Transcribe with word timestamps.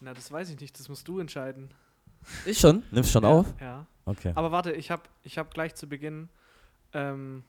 Na, 0.00 0.12
das 0.14 0.30
weiß 0.30 0.50
ich 0.50 0.60
nicht, 0.60 0.78
das 0.78 0.88
musst 0.88 1.08
du 1.08 1.18
entscheiden. 1.18 1.72
Ich 2.44 2.58
schon? 2.58 2.82
Nimmst 2.90 3.10
schon 3.10 3.24
ja, 3.24 3.28
auf? 3.28 3.54
Ja. 3.60 3.86
Okay. 4.04 4.32
Aber 4.34 4.52
warte, 4.52 4.72
ich 4.72 4.90
habe 4.90 5.02
ich 5.22 5.38
hab 5.38 5.54
gleich 5.54 5.74
zu 5.74 5.88
Beginn 5.88 6.28
ähm, 6.92 7.44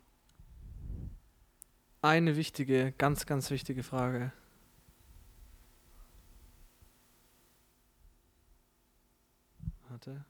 eine 2.02 2.36
wichtige, 2.38 2.94
ganz, 2.94 3.26
ganz 3.26 3.50
wichtige 3.52 3.84
Frage. 3.84 4.32
Warte. 9.90 10.24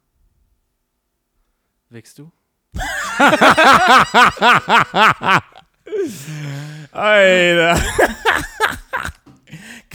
Wächst 1.90 2.18
du? 2.18 2.32
Alter. 6.92 7.82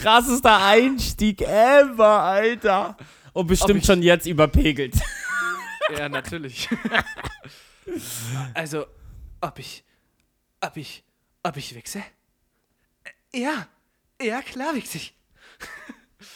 Krassester 0.01 0.65
Einstieg 0.65 1.43
ever, 1.43 2.23
Alter. 2.23 2.97
Und 3.33 3.47
bestimmt 3.47 3.85
schon 3.85 4.03
jetzt 4.03 4.27
überpegelt. 4.27 4.95
Ja, 5.99 6.09
natürlich. 6.09 6.69
also, 8.55 8.87
ob 9.41 9.59
ich, 9.59 9.83
ob 10.61 10.77
ich, 10.77 11.03
ob 11.43 11.57
ich 11.57 11.75
wichse? 11.75 12.05
Ja, 13.35 13.67
ja, 14.23 14.41
klar 14.41 14.73
wichse 14.77 14.99
ich. 14.99 15.17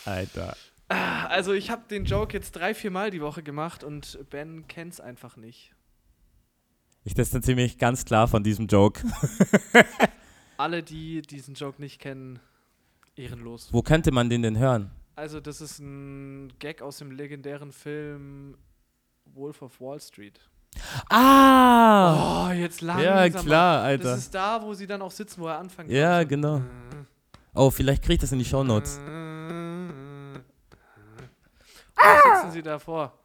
Alter. 0.04 0.56
Ah, 0.88 1.26
Also, 1.26 1.52
ich 1.52 1.70
habe 1.70 1.84
den 1.88 2.04
Joke 2.04 2.32
jetzt 2.36 2.52
drei, 2.56 2.74
vier 2.74 2.90
Mal 2.90 3.12
die 3.12 3.20
Woche 3.20 3.44
gemacht 3.44 3.84
und 3.84 4.18
Ben 4.30 4.66
kennt's 4.66 4.98
einfach 5.00 5.36
nicht. 5.36 5.72
Ich 7.04 7.14
distanziere 7.14 7.54
mich 7.56 7.78
ganz 7.78 8.04
klar 8.04 8.26
von 8.26 8.42
diesem 8.42 8.66
Joke. 8.66 9.06
Alle, 10.56 10.82
die 10.82 11.22
diesen 11.22 11.54
Joke 11.54 11.80
nicht 11.80 12.00
kennen, 12.00 12.40
ehrenlos. 13.16 13.68
Wo 13.72 13.82
könnte 13.82 14.10
man 14.12 14.28
den 14.30 14.42
denn 14.42 14.58
hören? 14.58 14.90
Also, 15.16 15.40
das 15.40 15.60
ist 15.60 15.78
ein 15.78 16.52
Gag 16.58 16.82
aus 16.82 16.98
dem 16.98 17.10
legendären 17.12 17.72
Film 17.72 18.56
Wolf 19.26 19.62
of 19.62 19.80
Wall 19.80 20.00
Street. 20.00 20.40
Ah! 21.08 22.48
Oh, 22.48 22.52
jetzt 22.52 22.80
langsam. 22.80 23.04
ja, 23.04 23.28
klar, 23.30 23.76
Das 23.78 23.84
Alter. 23.86 24.14
ist 24.16 24.34
da, 24.34 24.60
wo 24.62 24.74
sie 24.74 24.86
dann 24.88 25.02
auch 25.02 25.10
sitzen, 25.12 25.40
wo 25.40 25.46
er 25.46 25.58
anfängt. 25.58 25.90
Ja, 25.90 26.20
So, 26.22 26.26
genau. 26.28 26.56
äh, 26.58 26.62
Oh, 27.54 27.70
vielleicht 27.70 28.02
krieg 28.02 28.14
ich 28.14 28.20
das 28.20 28.32
in 28.32 28.40
die 28.40 28.44
Shownotes. 28.44 28.98
äh, 28.98 30.40
Da 31.94 32.20
sitzen 32.40 32.50
sie 32.52 32.62
davor. 32.62 33.16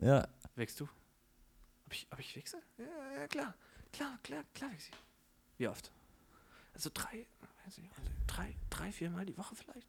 Ja. 0.00 0.26
Wächst 0.54 0.78
du? 0.80 0.84
Ob 1.86 1.92
ich, 1.92 2.06
ob 2.12 2.20
ich 2.20 2.36
wichse? 2.36 2.58
Ja, 2.78 3.20
ja, 3.20 3.26
klar. 3.26 3.54
Klar, 3.92 4.18
klar, 4.22 4.44
klar 4.54 4.70
wächst 4.70 4.88
ich. 4.90 4.94
Wie 5.58 5.66
oft? 5.68 5.90
Also 6.74 6.90
drei, 6.94 7.26
weiß 7.68 7.78
ich, 7.78 7.90
also 7.90 8.10
drei, 8.26 8.54
drei, 8.70 8.92
viermal 8.92 9.26
die 9.26 9.36
Woche 9.36 9.54
vielleicht? 9.54 9.86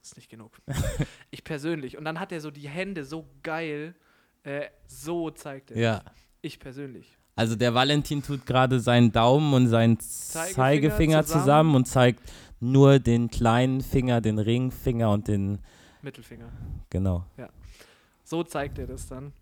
ist 0.00 0.16
nicht 0.16 0.30
genug. 0.30 0.58
ich 1.30 1.44
persönlich. 1.44 1.98
Und 1.98 2.06
dann 2.06 2.18
hat 2.18 2.32
er 2.32 2.40
so 2.40 2.50
die 2.50 2.66
Hände 2.66 3.04
so 3.04 3.28
geil. 3.42 3.94
Äh, 4.42 4.68
so 4.86 5.28
zeigt 5.30 5.70
er. 5.70 5.76
Ja. 5.76 6.04
Ich 6.40 6.58
persönlich. 6.58 7.18
Also 7.36 7.56
der 7.56 7.74
Valentin 7.74 8.22
tut 8.22 8.46
gerade 8.46 8.80
seinen 8.80 9.12
Daumen 9.12 9.52
und 9.52 9.68
seinen 9.68 10.00
Zeigefinger 10.00 10.54
Zeigefinger 10.54 11.24
zusammen. 11.24 11.42
zusammen. 11.42 11.74
und 11.74 11.84
zeigt 11.86 12.32
nur 12.60 12.98
den 13.00 13.28
kleinen 13.28 13.82
Finger, 13.82 14.22
den 14.22 14.38
Ringfinger 14.38 15.10
und 15.10 15.28
den. 15.28 15.58
Mittelfinger. 16.00 16.50
Genau. 16.88 17.26
So 18.24 18.42
zeigt 18.44 18.78
er 18.78 18.86
das 18.86 19.08
dann. 19.08 19.34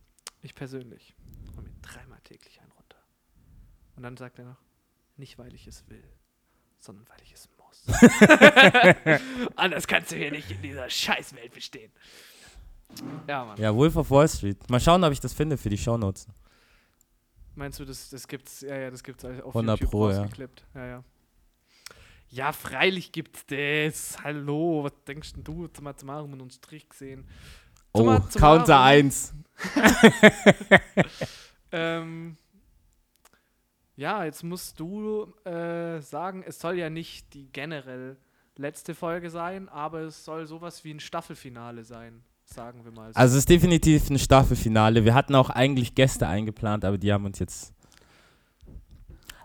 Ich 0.42 0.54
persönlich. 0.54 1.14
Und 1.56 1.64
mir 1.64 1.72
dreimal 1.80 2.18
täglich 2.24 2.60
einen 2.60 2.72
runter. 2.72 2.98
Und 3.94 4.02
dann 4.02 4.16
sagt 4.16 4.40
er 4.40 4.46
noch, 4.46 4.60
nicht 5.16 5.38
weil 5.38 5.54
ich 5.54 5.68
es 5.68 5.88
will, 5.88 6.02
sondern 6.86 7.06
weil 7.08 7.18
ich 7.22 7.32
es 7.32 7.48
muss. 7.58 7.84
Anders 9.56 9.86
kannst 9.86 10.12
du 10.12 10.16
hier 10.16 10.30
nicht 10.30 10.50
in 10.50 10.62
dieser 10.62 10.88
Scheißwelt 10.88 11.52
bestehen. 11.52 11.92
Ja, 13.26 13.44
Mann. 13.44 13.58
Ja, 13.58 13.74
Wolf 13.74 13.96
of 13.96 14.10
Wall 14.10 14.28
Street. 14.28 14.70
Mal 14.70 14.80
schauen, 14.80 15.02
ob 15.04 15.12
ich 15.12 15.20
das 15.20 15.32
finde 15.34 15.56
für 15.58 15.68
die 15.68 15.78
Shownotes. 15.78 16.26
Meinst 17.54 17.80
du, 17.80 17.84
das, 17.84 18.10
das 18.10 18.28
gibt's, 18.28 18.60
ja, 18.60 18.76
ja, 18.76 18.90
das 18.90 19.02
gibt's 19.02 19.24
auf 19.24 19.54
100 19.56 19.80
YouTube 19.80 19.90
Pro, 19.90 20.10
ja. 20.10 20.28
Ja, 20.74 20.86
ja. 20.86 21.04
Ja, 22.28 22.52
freilich 22.52 23.12
gibt's 23.12 23.46
das. 23.46 24.22
Hallo, 24.22 24.84
was 24.84 24.92
denkst 25.06 25.34
denn 25.34 25.44
du? 25.44 25.68
Zum 25.68 25.84
mal 25.84 25.96
zum 25.96 26.10
Arum 26.10 26.32
und 26.32 26.42
uns 26.42 26.56
Strich 26.56 26.88
gesehen. 26.88 27.26
Oh, 27.92 28.00
Summa 28.00 28.20
Counter 28.20 28.66
summarum. 28.66 28.86
1. 28.86 29.34
Ähm, 31.72 32.36
ja, 33.96 34.24
jetzt 34.24 34.42
musst 34.42 34.78
du 34.78 35.32
äh, 35.44 36.00
sagen, 36.00 36.44
es 36.46 36.58
soll 36.60 36.78
ja 36.78 36.90
nicht 36.90 37.32
die 37.34 37.48
generell 37.50 38.16
letzte 38.56 38.94
Folge 38.94 39.30
sein, 39.30 39.68
aber 39.68 40.00
es 40.00 40.24
soll 40.24 40.46
sowas 40.46 40.84
wie 40.84 40.92
ein 40.92 41.00
Staffelfinale 41.00 41.84
sein, 41.84 42.22
sagen 42.44 42.84
wir 42.84 42.92
mal. 42.92 43.12
so. 43.12 43.18
Also 43.18 43.34
es 43.34 43.40
ist 43.40 43.48
definitiv 43.48 44.08
ein 44.10 44.18
Staffelfinale. 44.18 45.04
Wir 45.04 45.14
hatten 45.14 45.34
auch 45.34 45.50
eigentlich 45.50 45.94
Gäste 45.94 46.28
eingeplant, 46.28 46.84
aber 46.84 46.98
die 46.98 47.12
haben 47.12 47.24
uns 47.24 47.38
jetzt. 47.38 47.72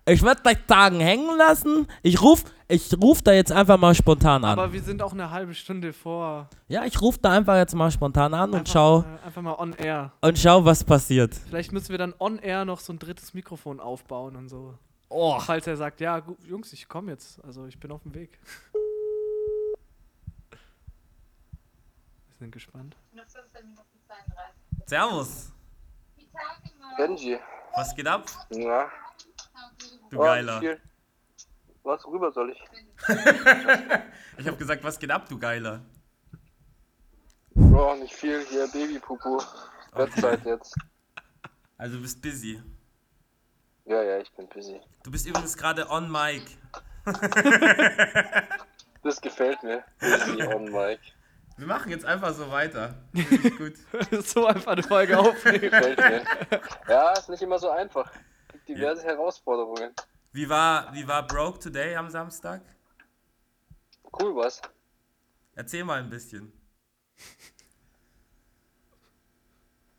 Ich 0.07 0.21
würde 0.23 0.41
gleich 0.41 0.57
sagen, 0.67 0.99
hängen 0.99 1.37
lassen. 1.37 1.87
Ich 2.01 2.21
ruf, 2.21 2.43
ich 2.67 2.91
ruf 3.01 3.21
da 3.21 3.33
jetzt 3.33 3.51
einfach 3.51 3.77
mal 3.77 3.93
spontan 3.93 4.43
an. 4.43 4.51
aber 4.57 4.73
wir 4.73 4.81
sind 4.81 5.01
auch 5.01 5.13
eine 5.13 5.29
halbe 5.29 5.53
Stunde 5.53 5.93
vor. 5.93 6.49
ja, 6.67 6.83
ich 6.85 6.99
ruf 7.01 7.17
da 7.19 7.29
einfach 7.31 7.55
jetzt 7.55 7.75
mal 7.75 7.91
spontan 7.91 8.33
an 8.33 8.49
und 8.49 8.55
Einfach, 8.59 8.73
schau 8.73 9.01
äh, 9.01 9.25
einfach 9.25 9.41
mal 9.43 9.53
on 9.59 9.73
air. 9.73 10.11
und 10.21 10.39
schau, 10.39 10.65
was 10.65 10.83
passiert. 10.83 11.35
Vielleicht 11.35 11.71
müssen 11.71 11.89
wir 11.89 11.97
dann 11.99 12.15
on 12.19 12.39
air 12.39 12.65
noch 12.65 12.79
so 12.79 12.91
ein 12.93 12.99
drittes 12.99 13.33
Mikrofon 13.35 13.79
aufbauen 13.79 14.35
und 14.35 14.49
so. 14.49 14.73
Oh. 15.09 15.39
Falls 15.39 15.67
er 15.67 15.77
sagt, 15.77 16.01
ja, 16.01 16.19
gu- 16.19 16.37
Jungs, 16.47 16.73
ich 16.73 16.87
komme 16.87 17.11
jetzt. 17.11 17.43
Also 17.43 17.65
ich 17.67 17.79
bin 17.79 17.91
auf 17.91 18.01
dem 18.03 18.15
Weg. 18.15 18.39
Wir 22.29 22.37
sind 22.39 22.51
gespannt. 22.51 22.95
Nur 23.13 23.25
15 23.25 23.65
Minuten 23.67 23.87
32. 24.07 24.87
Servus. 24.87 25.51
Benji. 26.97 27.37
Was 27.75 27.95
geht 27.95 28.07
ab? 28.07 28.25
Ja. 28.51 28.89
Du 30.11 30.19
Oh, 30.19 30.23
Geiler. 30.23 30.59
viel. 30.59 30.79
Was 31.83 32.05
rüber 32.05 32.31
soll 32.31 32.51
ich? 32.51 32.59
Ich 34.37 34.47
habe 34.47 34.57
gesagt, 34.57 34.83
was 34.83 34.97
geht 34.99 35.11
ab, 35.11 35.27
du 35.29 35.37
Geiler? 35.37 35.81
Bro, 37.53 37.95
nicht 37.97 38.13
viel. 38.13 38.43
Hier 38.45 38.67
Babypupu. 38.67 39.39
Bettzeit 39.95 40.43
jetzt. 40.45 40.75
Also 41.77 41.97
du 41.97 42.01
bist 42.01 42.21
busy. 42.21 42.61
Ja, 43.85 44.01
ja, 44.03 44.17
ich 44.19 44.31
bin 44.33 44.47
busy. 44.47 44.79
Du 45.03 45.11
bist 45.11 45.27
übrigens 45.27 45.55
gerade 45.57 45.87
on 45.89 46.11
mic. 46.11 46.43
Das 49.03 49.19
gefällt 49.19 49.61
mir. 49.63 49.83
Busy 49.99 50.43
on 50.43 50.65
mic. 50.65 50.99
Wir 51.57 51.65
machen 51.67 51.89
jetzt 51.89 52.05
einfach 52.05 52.33
so 52.33 52.49
weiter. 52.51 52.93
Gut. 53.57 53.73
so 54.23 54.45
einfach 54.45 54.73
eine 54.73 54.83
Folge 54.83 55.17
aufnehmen. 55.17 55.59
Gefällt 55.61 55.97
mir. 55.97 56.23
Ja, 56.87 57.11
ist 57.13 57.27
nicht 57.29 57.41
immer 57.41 57.57
so 57.57 57.69
einfach. 57.71 58.11
Diverse 58.75 59.03
Herausforderungen. 59.03 59.93
Wie 60.31 60.47
war, 60.49 60.93
wie 60.93 61.07
war 61.07 61.27
Broke 61.27 61.59
Today 61.59 61.95
am 61.95 62.09
Samstag? 62.09 62.61
Cool, 64.19 64.35
was? 64.35 64.61
Erzähl 65.55 65.83
mal 65.83 65.99
ein 65.99 66.09
bisschen. 66.09 66.51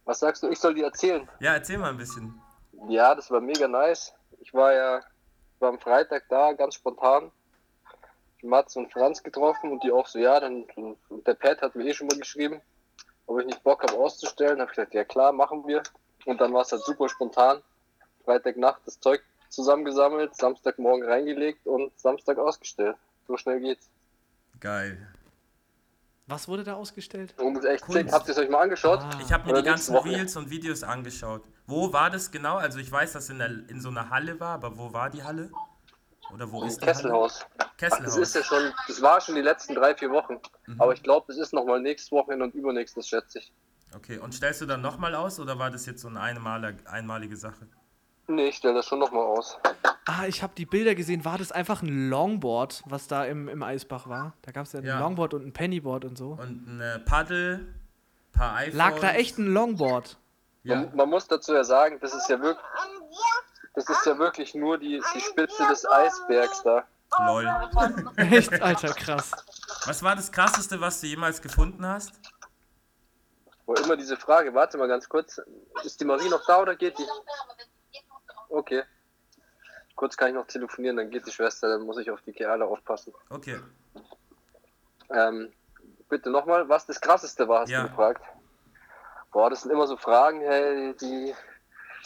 Was 0.05 0.21
sagst 0.21 0.43
du, 0.43 0.49
ich 0.49 0.59
soll 0.59 0.75
dir 0.75 0.87
erzählen? 0.87 1.29
Ja, 1.41 1.55
erzähl 1.55 1.79
mal 1.79 1.91
ein 1.91 1.97
bisschen. 1.97 2.41
Ja, 2.89 3.15
das 3.15 3.31
war 3.31 3.41
mega 3.41 3.69
nice. 3.69 4.13
Ich 4.41 4.53
war 4.53 4.73
ja 4.73 5.01
war 5.63 5.71
am 5.71 5.79
Freitag 5.79 6.25
da, 6.29 6.53
ganz 6.53 6.75
spontan. 6.75 7.31
Mats 8.43 8.77
und 8.77 8.93
Franz 8.93 9.23
getroffen 9.23 9.71
und 9.71 9.85
die 9.85 9.93
auch 9.93 10.09
so, 10.09 10.19
ja, 10.19 10.41
dann 10.41 10.67
der 11.25 11.35
Pat 11.35 11.63
hat 11.63 11.77
mir 11.77 11.85
eh 11.85 11.95
schon 11.95 12.09
mal 12.09 12.19
geschrieben, 12.19 12.61
ob 13.27 13.39
ich 13.39 13.47
nicht 13.47 13.63
Bock 13.63 13.85
habe 13.85 13.97
auszustellen. 13.97 14.61
Habe 14.61 14.71
ich 14.71 14.77
gesagt, 14.77 14.95
ja 14.95 15.05
klar, 15.05 15.33
machen 15.33 15.65
wir. 15.67 15.83
Und 16.27 16.41
dann 16.41 16.53
war 16.53 16.63
es 16.63 16.73
halt 16.73 16.83
super 16.83 17.09
spontan. 17.09 17.63
Freitagnacht 18.25 18.81
das 18.87 19.01
Zeug 19.01 19.23
zusammengesammelt, 19.49 20.35
Samstagmorgen 20.37 21.07
reingelegt 21.07 21.67
und 21.67 21.93
Samstag 21.99 22.39
ausgestellt. 22.39 22.97
So 23.27 23.37
schnell 23.37 23.61
geht's. 23.61 23.89
Geil. 24.61 25.07
Was 26.27 26.49
wurde 26.49 26.65
da 26.65 26.75
ausgestellt? 26.75 27.35
Und 27.39 27.55
das 27.55 27.65
ist 27.65 27.71
echt 27.71 27.85
Kunst. 27.85 27.99
sick. 27.99 28.13
Habt 28.13 28.29
ihr 28.29 28.33
es 28.33 28.39
euch 28.39 28.49
mal 28.49 28.63
angeschaut? 28.63 29.01
Ah. 29.01 29.11
Ich 29.21 29.33
habe 29.33 29.45
mir 29.45 29.51
Oder 29.51 29.63
die 29.63 29.69
ganzen 29.69 29.95
Woche. 29.95 30.09
Reels 30.09 30.37
und 30.37 30.51
Videos 30.51 30.83
angeschaut. 30.83 31.43
Wo 31.67 31.93
war 31.93 32.11
das 32.11 32.31
genau? 32.31 32.57
Also 32.57 32.79
ich 32.79 32.91
weiß, 32.91 33.13
dass 33.13 33.29
in, 33.29 33.39
der, 33.39 33.51
in 33.69 33.81
so 33.81 33.89
einer 33.91 34.09
Halle 34.09 34.39
war, 34.41 34.55
aber 34.55 34.79
wo 34.79 34.93
war 34.93 35.11
die 35.11 35.23
Halle? 35.23 35.51
Oder 36.33 36.51
wo 36.51 36.63
Im 36.63 36.69
ist 36.69 36.79
die 36.81 36.87
Halle? 36.87 36.93
Kesselhaus. 36.95 37.45
Ach, 37.59 37.71
das 37.77 37.91
Kesselhaus. 37.91 38.17
ist 38.17 38.35
ja 38.37 38.43
schon, 38.43 38.73
das 38.87 39.03
war 39.03 39.21
schon 39.21 39.35
die 39.35 39.43
letzten 39.43 39.75
drei, 39.75 39.95
vier 39.95 40.11
Wochen. 40.11 40.39
Mhm. 40.67 40.81
Aber 40.81 40.93
ich 40.95 41.03
glaube, 41.03 41.27
das 41.29 41.37
ist 41.37 41.53
nochmal 41.53 41.81
nächstes 41.81 42.11
Wochenende 42.13 42.45
und 42.47 42.55
übernächstes, 42.55 43.09
schätze 43.09 43.41
ich. 43.41 43.53
Okay, 43.95 44.19
und 44.19 44.33
stellst 44.33 44.61
du 44.63 44.67
dann 44.67 44.81
nochmal 44.81 45.15
aus 45.15 45.39
oder 45.39 45.59
war 45.59 45.71
das 45.71 45.85
jetzt 45.85 46.01
so 46.01 46.09
eine 46.09 46.21
einmalige, 46.21 46.89
einmalige 46.89 47.37
Sache? 47.37 47.69
Nee, 48.29 48.49
ich 48.49 48.57
stelle 48.57 48.75
das 48.75 48.87
schon 48.87 48.99
nochmal 49.01 49.25
aus. 49.25 49.59
Ah, 50.07 50.27
ich 50.27 50.43
habe 50.43 50.53
die 50.57 50.67
Bilder 50.67 50.95
gesehen. 50.95 51.25
War 51.25 51.39
das 51.39 51.53
einfach 51.53 51.83
ein 51.83 52.09
Longboard, 52.09 52.83
was 52.87 53.09
da 53.09 53.25
im, 53.25 53.49
im 53.49 53.63
Eisbach 53.63 54.09
war? 54.09 54.35
Da 54.43 54.53
gab 54.53 54.67
es 54.67 54.73
ja 54.73 54.81
ein 54.81 54.87
Ja. 54.87 54.99
Longboard 55.01 55.35
und 55.35 55.47
ein 55.47 55.53
Pennyboard 55.53 56.05
und 56.05 56.17
so. 56.17 56.39
Und 56.41 56.67
eine 56.69 57.01
Paddel, 57.05 57.75
paar 58.33 58.57
iPhones. 58.57 58.75
Lag 58.77 58.99
da 59.01 59.13
echt 59.13 59.39
ein 59.39 59.53
Longboard? 59.53 60.17
Ja. 60.65 60.77
Man, 60.77 60.97
man 60.97 61.09
muss 61.11 61.27
dazu 61.27 61.53
ja 61.55 61.65
sagen, 61.65 61.99
das 62.01 62.15
ist 62.15 62.29
ja 62.29 62.41
wirklich, 62.41 62.65
das 63.75 63.89
ist 63.89 64.07
ja 64.07 64.19
wirklich 64.19 64.55
nur 64.55 64.79
die, 64.79 65.03
die 65.15 65.21
Spitze 65.21 65.67
des 65.69 65.89
Eisbergs 65.89 66.63
da. 66.63 66.85
Lol. 67.27 67.47
Echt, 68.17 68.63
Alter, 68.63 68.95
krass. 68.95 69.33
Was 69.85 70.03
war 70.03 70.17
das 70.17 70.33
krasseste, 70.33 70.81
was 70.81 71.01
du 71.01 71.09
jemals 71.09 71.43
gefunden 71.43 71.85
hast? 71.87 72.13
Wo 73.67 73.75
immer 73.75 73.97
diese 73.97 74.17
Frage, 74.17 74.55
warte 74.55 74.79
mal 74.79 74.89
ganz 74.89 75.09
kurz. 75.09 75.41
Ist 75.85 76.01
die 76.01 76.05
Marie 76.05 76.29
noch 76.29 76.45
da 76.47 76.61
oder 76.63 76.75
geht 76.75 76.99
die? 76.99 77.05
Okay. 78.53 78.83
Kurz 79.97 80.17
kann 80.17 80.29
ich 80.29 80.35
noch 80.35 80.47
telefonieren, 80.47 80.97
dann 80.97 81.11
geht 81.11 81.27
die 81.27 81.31
Schwester, 81.33 81.69
dann 81.69 81.83
muss 81.87 81.99
ich 81.99 82.11
auf 82.11 82.21
die 82.23 82.33
Kerle 82.33 82.65
aufpassen. 82.65 83.13
Okay. 83.31 83.59
Ähm, 85.11 85.53
bitte 86.09 86.31
nochmal, 86.31 86.69
was 86.69 86.87
das 86.87 87.01
krasseste 87.01 87.47
war, 87.49 87.61
hast 87.63 87.71
Ja. 87.71 87.83
du 87.83 87.89
gefragt. 87.89 88.23
Boah, 89.33 89.51
das 89.51 89.63
sind 89.63 89.71
immer 89.71 89.87
so 89.87 89.97
Fragen, 89.97 90.41
hey, 90.41 90.95
die 91.01 91.35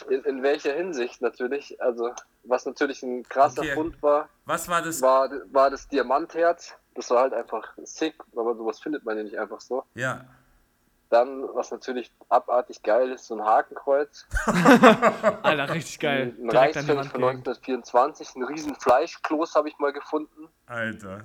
in, 0.08 0.22
in 0.24 0.42
welcher 0.42 0.72
Hinsicht 0.74 1.20
natürlich. 1.22 1.80
Also, 1.80 2.12
was 2.44 2.66
natürlich 2.66 3.02
ein 3.02 3.22
krasser 3.28 3.62
Okay. 3.62 3.74
Fund 3.74 4.02
war, 4.02 4.28
Was 4.44 4.68
war 4.68 4.82
das? 4.82 5.00
war, 5.02 5.30
war 5.52 5.70
das 5.70 5.88
Diamantherz. 5.88 6.74
Das 6.94 7.10
war 7.10 7.22
halt 7.22 7.34
einfach 7.34 7.74
sick, 7.84 8.14
aber 8.34 8.54
sowas 8.54 8.80
findet 8.80 9.04
man 9.04 9.16
ja 9.16 9.22
nicht 9.24 9.38
einfach 9.38 9.60
so. 9.60 9.84
Ja. 9.94 10.24
Dann, 11.08 11.44
was 11.54 11.70
natürlich 11.70 12.10
abartig 12.28 12.82
geil 12.82 13.12
ist, 13.12 13.26
so 13.26 13.36
ein 13.36 13.44
Hakenkreuz. 13.44 14.26
Alter, 15.42 15.72
richtig 15.72 16.00
geil. 16.00 16.34
Ein 16.36 16.48
die 16.48 16.56
Reichsfeld 16.56 16.86
von 16.86 16.96
gehängt. 16.96 17.46
1924, 17.46 18.34
ein 18.34 18.42
riesen 18.42 18.74
Fleischkloß 18.74 19.54
habe 19.54 19.68
ich 19.68 19.78
mal 19.78 19.92
gefunden. 19.92 20.48
Alter. 20.66 21.24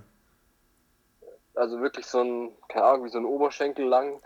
Also 1.55 1.81
wirklich 1.81 2.05
so 2.05 2.21
ein, 2.21 2.51
keine 2.67 2.85
Ahnung, 2.85 3.05
wie 3.05 3.09
so 3.09 3.17
ein 3.17 3.25
Oberschenkel 3.25 3.85
lang. 3.85 4.21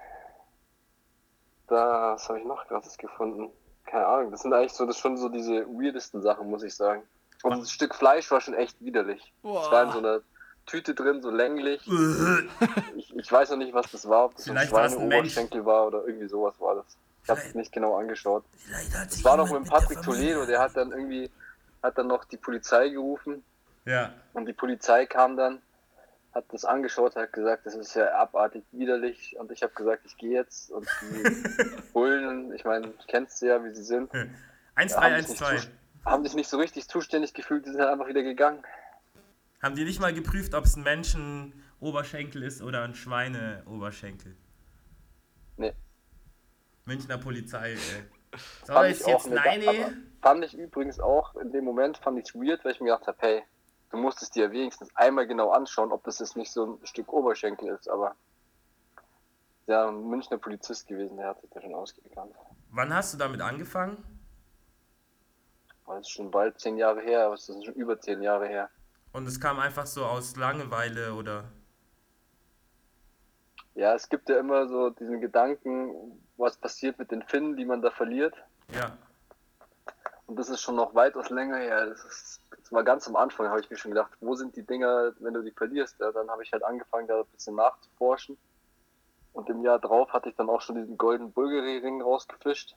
Da, 1.67 2.13
was 2.13 2.27
habe 2.27 2.39
ich 2.39 2.45
noch 2.45 2.67
krasses 2.67 2.97
gefunden? 2.97 3.49
Keine 3.85 4.05
Ahnung, 4.05 4.31
das 4.31 4.41
sind 4.41 4.53
eigentlich 4.53 4.73
so, 4.73 4.85
das 4.85 4.99
schon 4.99 5.15
so 5.15 5.29
diese 5.29 5.65
weirdesten 5.67 6.21
Sachen, 6.21 6.49
muss 6.49 6.63
ich 6.63 6.75
sagen. 6.75 7.03
Und 7.43 7.59
das 7.59 7.71
Stück 7.71 7.95
Fleisch 7.95 8.29
war 8.31 8.41
schon 8.41 8.55
echt 8.55 8.79
widerlich. 8.81 9.33
Es 9.43 9.71
war 9.71 9.83
in 9.83 9.91
so 9.91 9.99
einer 9.99 10.21
Tüte 10.65 10.93
drin, 10.95 11.21
so 11.21 11.29
länglich. 11.31 11.81
Ich, 12.97 13.15
ich 13.15 13.31
weiß 13.31 13.51
noch 13.51 13.57
nicht, 13.57 13.73
was 13.73 13.91
das 13.91 14.07
war, 14.07 14.25
ob 14.25 14.35
das 14.35 14.45
Vielleicht 14.45 14.69
so 14.69 14.77
ein. 14.77 14.89
Schweineoberschenkel 14.89 15.65
war 15.65 15.87
oder 15.87 16.05
irgendwie 16.07 16.27
sowas 16.27 16.55
war 16.59 16.75
das. 16.75 16.85
Ich 17.23 17.29
habe 17.29 17.39
es 17.41 17.55
nicht 17.55 17.71
genau 17.71 17.97
angeschaut. 17.97 18.43
Es 19.07 19.23
war 19.23 19.35
noch 19.37 19.51
mit 19.51 19.67
Patrick 19.69 20.01
Toledo, 20.01 20.45
der 20.45 20.59
hat 20.59 20.75
dann 20.77 20.91
irgendwie, 20.91 21.29
hat 21.81 21.97
dann 21.97 22.07
noch 22.07 22.23
die 22.25 22.37
Polizei 22.37 22.89
gerufen 22.89 23.43
Ja. 23.85 24.13
und 24.33 24.45
die 24.45 24.53
Polizei 24.53 25.05
kam 25.07 25.35
dann, 25.35 25.61
hat 26.33 26.45
das 26.51 26.65
angeschaut, 26.65 27.15
hat 27.15 27.33
gesagt, 27.33 27.65
das 27.65 27.75
ist 27.75 27.95
ja 27.95 28.13
abartig 28.13 28.63
widerlich 28.71 29.35
und 29.39 29.51
ich 29.51 29.63
habe 29.63 29.73
gesagt, 29.73 30.03
ich 30.05 30.17
gehe 30.17 30.31
jetzt 30.33 30.69
und 30.71 30.87
die 31.01 31.23
Bullen, 31.93 32.53
ich 32.53 32.63
meine, 32.63 32.93
kennst 33.07 33.41
du 33.41 33.47
ja, 33.47 33.63
wie 33.63 33.73
sie 33.73 33.83
sind, 33.83 34.11
haben 34.13 34.29
sich, 34.87 34.87
nicht 34.89 34.97
1312. 34.97 35.61
zu, 35.61 35.67
haben 36.05 36.23
sich 36.23 36.35
nicht 36.35 36.49
so 36.49 36.57
richtig 36.57 36.87
zuständig 36.87 37.33
gefühlt, 37.33 37.65
die 37.65 37.71
sind 37.71 37.79
halt 37.81 37.89
einfach 37.89 38.07
wieder 38.07 38.21
gegangen. 38.23 38.63
Haben 39.61 39.75
die 39.75 39.83
nicht 39.83 39.99
mal 39.99 40.13
geprüft, 40.13 40.53
ob 40.53 40.65
es 40.65 40.75
ein 40.75 40.83
Menschen-Oberschenkel 40.83 42.43
ist 42.43 42.61
oder 42.61 42.83
ein 42.83 42.95
Schweine-Oberschenkel? 42.95 44.35
Nee. 45.57 45.73
Münchner 46.85 47.17
Polizei, 47.17 47.71
ey. 47.71 48.37
So, 48.65 48.73
Fand 48.73 48.91
ist 48.91 49.01
ich 49.01 49.07
jetzt 49.07 49.29
nein, 49.29 49.67
aber 49.67 49.93
Fand 50.21 50.43
ich 50.43 50.53
übrigens 50.55 50.99
auch 50.99 51.35
in 51.35 51.51
dem 51.51 51.63
Moment, 51.63 51.97
fand 51.97 52.19
ich 52.19 52.33
weird, 52.33 52.65
weil 52.65 52.73
ich 52.73 52.81
mir 52.81 52.91
gedacht 52.91 53.07
habe, 53.07 53.17
hey, 53.21 53.43
du 53.91 53.97
musstest 53.97 54.35
dir 54.35 54.51
wenigstens 54.51 54.93
einmal 54.95 55.27
genau 55.27 55.51
anschauen, 55.51 55.91
ob 55.91 56.03
das 56.03 56.19
jetzt 56.19 56.35
nicht 56.35 56.51
so 56.51 56.65
ein 56.65 56.85
Stück 56.85 57.13
Oberschenkel 57.13 57.69
ist, 57.69 57.87
aber 57.89 58.15
der 59.67 59.91
Münchner 59.91 60.37
Polizist 60.37 60.87
gewesen, 60.87 61.17
der 61.17 61.27
hat 61.29 61.41
sich 61.41 61.49
da 61.51 61.61
schon 61.61 61.73
ausgekannt. 61.73 62.35
Wann 62.71 62.93
hast 62.93 63.13
du 63.13 63.17
damit 63.17 63.41
angefangen? 63.41 64.03
Das 65.87 65.99
ist 65.99 66.09
schon 66.09 66.31
bald 66.31 66.59
zehn 66.59 66.77
Jahre 66.77 67.01
her, 67.01 67.25
aber 67.25 67.35
es 67.35 67.47
ist 67.47 67.63
schon 67.63 67.75
über 67.75 67.99
zehn 67.99 68.21
Jahre 68.21 68.47
her. 68.47 68.69
Und 69.15 69.29
es 69.29 69.39
kam 69.39 69.59
einfach 69.59 69.85
so 69.85 70.03
aus 70.03 70.35
Langeweile 70.35 71.13
oder. 71.13 71.45
Ja, 73.73 73.93
es 73.93 74.09
gibt 74.09 74.27
ja 74.27 74.37
immer 74.37 74.67
so 74.67 74.89
diesen 74.89 75.21
Gedanken, 75.21 76.21
was 76.35 76.57
passiert 76.57 76.99
mit 76.99 77.11
den 77.11 77.23
Finnen, 77.23 77.55
die 77.55 77.63
man 77.63 77.81
da 77.81 77.91
verliert. 77.91 78.35
Ja. 78.73 78.97
Und 80.27 80.37
das 80.37 80.49
ist 80.49 80.59
schon 80.59 80.75
noch 80.75 80.95
weitaus 80.95 81.29
länger 81.29 81.55
her. 81.55 81.85
Das, 81.85 82.03
ist, 82.03 82.41
das 82.59 82.73
war 82.73 82.83
ganz 82.83 83.07
am 83.07 83.15
Anfang, 83.15 83.47
habe 83.47 83.61
ich 83.61 83.69
mir 83.69 83.77
schon 83.77 83.91
gedacht, 83.91 84.11
wo 84.19 84.35
sind 84.35 84.57
die 84.57 84.63
Dinger, 84.63 85.13
wenn 85.19 85.33
du 85.33 85.43
die 85.43 85.51
verlierst? 85.51 85.97
Ja, 86.01 86.11
dann 86.11 86.29
habe 86.29 86.43
ich 86.43 86.51
halt 86.51 86.65
angefangen, 86.65 87.07
da 87.07 87.21
ein 87.21 87.25
bisschen 87.27 87.55
nachzuforschen. 87.55 88.37
Und 89.31 89.49
im 89.49 89.63
Jahr 89.63 89.79
drauf 89.79 90.11
hatte 90.11 90.27
ich 90.27 90.35
dann 90.35 90.49
auch 90.49 90.59
schon 90.59 90.75
diesen 90.75 90.97
goldenen 90.97 91.31
Bulgari-Ring 91.31 92.01
rausgefischt. 92.01 92.75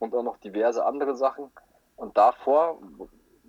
Und 0.00 0.16
auch 0.16 0.24
noch 0.24 0.38
diverse 0.38 0.84
andere 0.84 1.16
Sachen. 1.16 1.52
Und 1.94 2.16
davor 2.16 2.80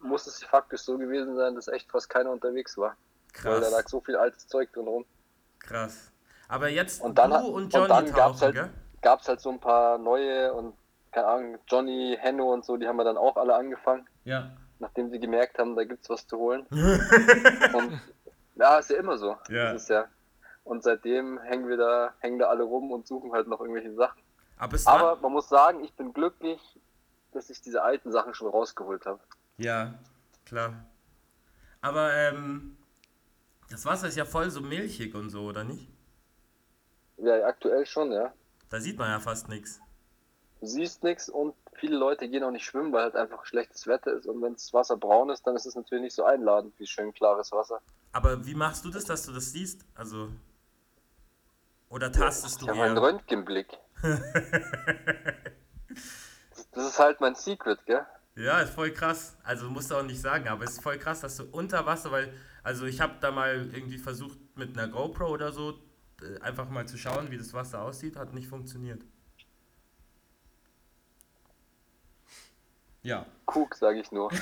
muss 0.02 0.28
es 0.28 0.44
faktisch 0.44 0.82
so 0.82 0.98
gewesen 0.98 1.36
sein, 1.36 1.56
dass 1.56 1.68
echt 1.68 1.90
fast 1.92 2.10
keiner 2.10 2.32
unterwegs 2.32 2.78
war. 2.78 2.96
Weil 3.44 3.62
da 3.62 3.70
lag 3.70 3.82
Krass. 3.82 3.92
so 3.92 4.02
viel 4.02 4.16
altes 4.16 4.48
Zeug 4.48 4.72
drin 4.74 4.88
rum. 4.88 5.06
Krass. 5.60 6.12
Aber 6.48 6.68
jetzt 6.70 7.02
Und 7.02 7.18
dann 7.18 7.32
du 7.32 7.38
und 7.38 7.54
und 7.54 7.74
Johnny 7.74 7.88
dann 7.88 8.12
gab's 8.14 8.42
halt- 8.42 8.56
gell? 8.56 8.70
gab 9.02 9.22
es 9.22 9.28
halt 9.30 9.40
so 9.40 9.50
ein 9.52 9.60
paar 9.60 9.98
neue 9.98 10.54
und 10.54 10.76
keine 11.12 11.28
Ahnung, 11.28 11.58
Johnny, 11.68 12.18
Henno 12.20 12.54
und 12.54 12.64
so, 12.66 12.78
die 12.78 12.88
haben 12.88 12.96
wir 12.98 13.04
dann 13.04 13.18
auch 13.18 13.36
alle 13.38 13.54
angefangen, 13.56 14.08
Ja. 14.26 14.52
nachdem 14.80 15.10
sie 15.10 15.20
gemerkt 15.20 15.58
haben, 15.60 15.76
da 15.76 15.84
gibt's 15.84 16.10
was 16.10 16.26
zu 16.28 16.38
holen. 16.38 16.66
und 17.74 18.02
ja, 18.56 18.78
ist 18.80 18.90
ja 18.90 18.98
immer 18.98 19.18
so. 19.18 19.38
Ja. 19.50 19.74
Das 19.74 19.84
ist 19.84 19.90
ja. 19.90 20.06
Und 20.64 20.84
seitdem 20.84 21.40
hängen 21.40 21.68
wir 21.68 21.78
da, 21.78 22.14
hängen 22.20 22.38
da 22.40 22.48
alle 22.48 22.64
rum 22.64 22.92
und 22.92 23.08
suchen 23.08 23.32
halt 23.34 23.48
noch 23.48 23.60
irgendwelche 23.62 23.94
Sachen. 23.94 24.22
Aber 24.58 24.78
Aber 24.86 25.16
man 25.22 25.32
muss 25.32 25.50
sagen, 25.50 25.84
ich 25.84 25.94
bin 25.96 26.14
glücklich, 26.14 26.60
dass 27.34 27.50
ich 27.50 27.62
diese 27.62 27.82
alten 27.82 28.12
Sachen 28.12 28.34
schon 28.34 28.48
rausgeholt 28.50 29.06
habe. 29.06 29.20
Ja, 29.62 29.94
klar. 30.46 30.86
Aber 31.82 32.14
ähm, 32.14 32.78
das 33.70 33.86
Wasser 33.86 34.08
ist 34.08 34.18
ja 34.18 34.26
voll 34.26 34.50
so 34.50 34.62
milchig 34.62 35.14
und 35.16 35.30
so, 35.30 35.44
oder 35.44 35.64
nicht? 35.64 35.88
Ja, 37.18 37.46
aktuell 37.46 37.86
schon, 37.86 38.12
ja. 38.12 38.34
Da 38.70 38.80
sieht 38.80 38.98
man 38.98 39.10
ja 39.10 39.20
fast 39.20 39.50
nichts. 39.50 39.80
Du 40.60 40.66
siehst 40.68 41.04
nichts 41.04 41.30
und 41.30 41.54
viele 41.74 41.96
Leute 41.98 42.28
gehen 42.28 42.44
auch 42.44 42.52
nicht 42.52 42.66
schwimmen, 42.66 42.92
weil 42.92 43.04
halt 43.04 43.16
einfach 43.16 43.46
schlechtes 43.46 43.86
Wetter 43.88 44.14
ist. 44.14 44.26
Und 44.26 44.42
wenn 44.42 44.54
das 44.54 44.74
Wasser 44.74 44.98
braun 44.98 45.30
ist, 45.30 45.46
dann 45.46 45.56
ist 45.56 45.66
es 45.66 45.76
natürlich 45.76 46.04
nicht 46.04 46.16
so 46.16 46.24
einladend 46.24 46.74
wie 46.80 46.88
schön 46.88 47.14
klares 47.14 47.52
Wasser. 47.52 47.82
Aber 48.12 48.46
wie 48.46 48.56
machst 48.56 48.84
du 48.86 48.90
das, 48.90 49.06
dass 49.06 49.26
du 49.26 49.32
das 49.32 49.52
siehst? 49.52 49.86
Also. 49.96 50.30
Oder 51.90 52.12
tastest 52.12 52.62
Ich 52.62 52.68
du 52.68 52.72
habe 52.72 52.84
einen? 52.84 52.98
Röntgenblick. 52.98 53.78
das 56.72 56.88
ist 56.88 57.00
halt 57.00 57.22
mein 57.22 57.36
Secret, 57.36 57.86
gell? 57.86 58.06
Ja, 58.42 58.60
ist 58.62 58.74
voll 58.74 58.92
krass. 58.92 59.36
Also 59.44 59.70
musst 59.70 59.92
du 59.92 59.96
auch 59.96 60.04
nicht 60.04 60.20
sagen, 60.22 60.48
aber 60.48 60.64
es 60.64 60.72
ist 60.72 60.82
voll 60.82 60.98
krass, 60.98 61.22
dass 61.22 61.38
du 61.38 61.44
unter 61.52 61.86
Wasser, 61.86 62.12
weil, 62.12 62.34
also 62.64 62.86
ich 62.86 63.00
habe 63.00 63.16
da 63.22 63.32
mal 63.32 63.70
irgendwie 63.74 63.98
versucht 63.98 64.40
mit 64.56 64.78
einer 64.78 64.88
GoPro 64.88 65.28
oder 65.28 65.52
so 65.52 65.80
äh, 66.22 66.40
einfach 66.42 66.70
mal 66.70 66.88
zu 66.88 66.98
schauen, 66.98 67.30
wie 67.32 67.38
das 67.38 67.54
Wasser 67.54 67.82
aussieht, 67.82 68.16
hat 68.16 68.34
nicht 68.34 68.48
funktioniert. 68.48 69.04
Ja, 73.04 73.26
Cook, 73.48 73.76
sage 73.76 74.00
ich 74.00 74.12
nur. 74.12 74.32
ich 74.34 74.40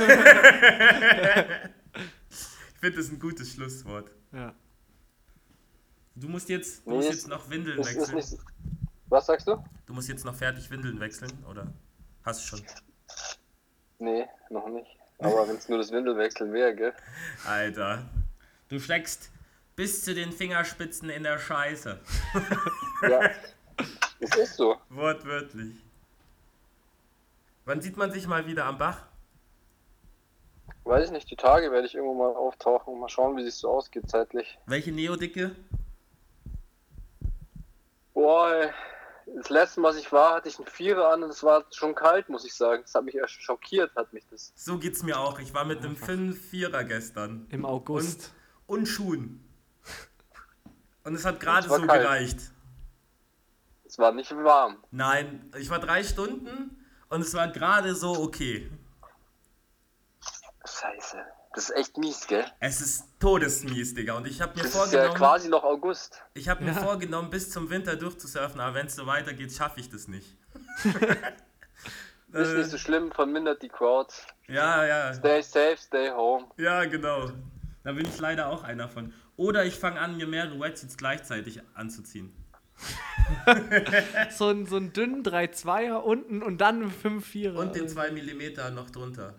finde 2.80 2.98
das 2.98 3.10
ein 3.10 3.20
gutes 3.20 3.54
Schlusswort. 3.54 4.12
Ja. 4.34 4.54
Du 6.16 6.28
musst 6.28 6.50
jetzt, 6.50 6.86
du 6.86 6.90
Nee, 6.92 6.98
musst 6.98 7.10
jetzt 7.10 7.28
noch 7.30 7.50
Windeln 7.50 7.80
ist 7.80 7.96
wechseln. 7.96 8.16
nicht. 8.16 8.38
Was 9.08 9.26
sagst 9.28 9.48
du? 9.48 9.64
Du 9.86 9.94
musst 9.94 10.10
jetzt 10.10 10.26
noch 10.26 10.36
fertig 10.36 10.70
Windeln 10.70 11.00
wechseln, 11.00 11.32
oder? 11.50 11.74
Hast 12.24 12.42
du 12.42 12.58
schon? 12.58 12.66
Nee, 14.00 14.26
noch 14.50 14.68
nicht. 14.68 14.98
Aber 15.20 15.48
wenn 15.48 15.58
es 15.58 15.68
nur 15.68 15.78
das 15.78 15.92
Windelwechseln 15.92 16.54
wäre, 16.54 16.74
gell? 16.74 16.94
Alter, 17.46 18.04
du 18.70 18.80
steckst 18.80 19.30
bis 19.76 20.04
zu 20.04 20.14
den 20.16 20.32
Fingerspitzen 20.32 21.10
in 21.10 21.24
der 21.24 21.38
Scheiße. 21.40 22.00
Ja. 23.10 23.30
Es 24.22 24.36
ist 24.36 24.56
so. 24.56 24.76
Wortwörtlich. 24.90 25.74
Wann 27.64 27.80
sieht 27.80 27.96
man 27.96 28.12
sich 28.12 28.28
mal 28.28 28.46
wieder 28.46 28.66
am 28.66 28.78
Bach? 28.78 29.06
Weiß 30.84 31.06
ich 31.06 31.12
nicht, 31.12 31.32
die 31.32 31.38
Tage 31.38 31.72
werde 31.72 31.88
ich 31.88 31.96
irgendwo 31.96 32.16
mal 32.16 32.36
auftauchen. 32.36 33.00
Mal 33.00 33.08
schauen, 33.08 33.38
wie 33.38 33.44
es 33.44 33.60
so 33.60 33.70
ausgeht 33.70 34.10
zeitlich. 34.10 34.58
Welche 34.66 34.92
Neodicke? 34.92 35.56
Boah, 38.14 38.52
ey. 38.54 38.70
Das 39.36 39.50
letzte 39.50 39.80
Mal, 39.80 39.90
was 39.90 39.98
ich 39.98 40.12
war, 40.12 40.36
hatte 40.36 40.50
ich 40.50 40.58
einen 40.58 40.68
Vierer 40.68 41.12
an 41.12 41.24
und 41.24 41.30
es 41.30 41.44
war 41.44 41.66
schon 41.72 41.96
kalt, 41.96 42.30
muss 42.30 42.46
ich 42.46 42.54
sagen. 42.54 42.84
Das 42.84 42.96
hat 42.96 43.04
mich 43.06 43.16
erst 43.16 43.42
schockiert, 43.42 43.96
hat 43.96 44.12
mich 44.14 44.26
das. 44.30 44.52
So 44.56 44.78
geht's 44.78 45.04
mir 45.04 45.20
auch. 45.20 45.40
Ich 45.40 45.54
war 45.54 45.66
mit 45.66 45.80
einem 45.80 45.96
5-4er 45.96 46.84
gestern. 46.84 47.48
Im 47.50 47.66
August. 47.66 48.34
Und 48.68 48.88
Schuhen. 48.88 49.44
Und 51.04 51.16
es 51.16 51.26
hat 51.26 51.40
gerade 51.40 51.68
so 51.68 51.76
kalt. 51.76 52.02
gereicht. 52.02 52.40
Es 53.86 53.98
war 53.98 54.12
nicht 54.12 54.32
warm. 54.36 54.84
Nein, 54.92 55.52
ich 55.58 55.72
war 55.72 55.80
drei 55.80 56.04
Stunden 56.04 56.86
und 57.10 57.22
es 57.22 57.34
war 57.34 57.48
gerade 57.48 57.96
so 57.96 58.12
okay. 58.12 58.70
Scheiße. 60.64 61.26
Das 61.60 61.70
ist 61.72 61.76
echt 61.76 61.98
mies, 61.98 62.26
gell? 62.26 62.46
Es 62.62 62.80
ist 62.80 63.04
todesmies, 63.20 63.94
Digga. 63.94 64.14
Und 64.14 64.26
ich 64.28 64.40
habe 64.40 64.56
mir 64.56 64.62
Das 64.64 64.68
ist 64.68 64.76
ja 64.76 64.82
vorgenommen, 64.86 65.14
quasi 65.18 65.50
noch 65.50 65.66
August. 65.66 66.22
ich 66.34 66.48
habe 66.48 66.64
mir 66.64 66.72
Ja. 66.72 66.78
vorgenommen, 66.82 67.30
bis 67.30 67.52
zum 67.52 67.70
Winter 67.70 67.98
durchzusurfen, 67.98 68.62
aber 68.62 68.76
wenn 68.76 68.86
es 68.88 68.96
so 68.96 69.06
weitergeht, 69.06 69.52
schaffe 69.52 69.82
ich 69.82 69.90
das 69.90 70.08
nicht. 70.08 70.38
Ist 72.32 72.50
Äh, 72.52 72.58
nicht 72.60 72.70
so 72.70 72.78
schlimm, 72.78 73.12
vermindert 73.12 73.62
die 73.62 73.68
Crowd. 73.68 74.10
ja, 74.48 74.86
ja. 74.86 75.14
Stay 75.14 75.42
safe, 75.42 75.76
stay 75.78 76.10
home. 76.12 76.46
Ja, 76.56 76.86
genau. 76.86 77.30
Da 77.84 77.92
bin 77.92 78.06
ich 78.08 78.18
leider 78.20 78.48
auch 78.48 78.64
einer 78.64 78.88
von. 78.88 79.12
Oder 79.36 79.66
ich 79.66 79.78
fange 79.78 80.00
an, 80.00 80.16
mir 80.16 80.28
mehrere 80.28 80.58
Wetsuits 80.62 80.96
gleichzeitig 80.96 81.60
anzuziehen. 81.74 82.32
So 84.32 84.48
ein, 84.48 84.66
so 84.66 84.78
ein 84.78 84.94
dünnen 84.94 85.24
3-2er 85.24 85.98
unten 85.98 86.42
und 86.42 86.60
dann 86.60 86.84
ein 86.84 86.92
5-4er. 86.92 87.54
Und 87.56 87.76
den 87.76 87.90
2 87.90 88.12
mm 88.12 88.74
noch 88.74 88.90
drunter. 88.90 89.36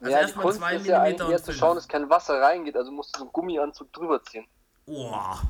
Also 0.00 0.10
ja, 0.10 0.18
die 0.18 0.22
erstmal 0.22 0.44
Kunst 0.44 0.58
2 0.58 0.76
ist 0.76 0.86
ja 0.86 1.02
eigentlich 1.02 1.18
mm 1.18 1.24
und 1.24 1.30
jetzt 1.30 1.44
zu 1.44 1.52
5. 1.52 1.58
schauen, 1.58 1.76
dass 1.76 1.88
kein 1.88 2.10
Wasser 2.10 2.40
reingeht, 2.40 2.76
also 2.76 2.90
musst 2.90 3.14
du 3.14 3.18
so 3.18 3.24
einen 3.24 3.32
Gummianzug 3.32 3.92
drüber 3.92 4.22
ziehen. 4.22 4.46
Boah. 4.86 5.40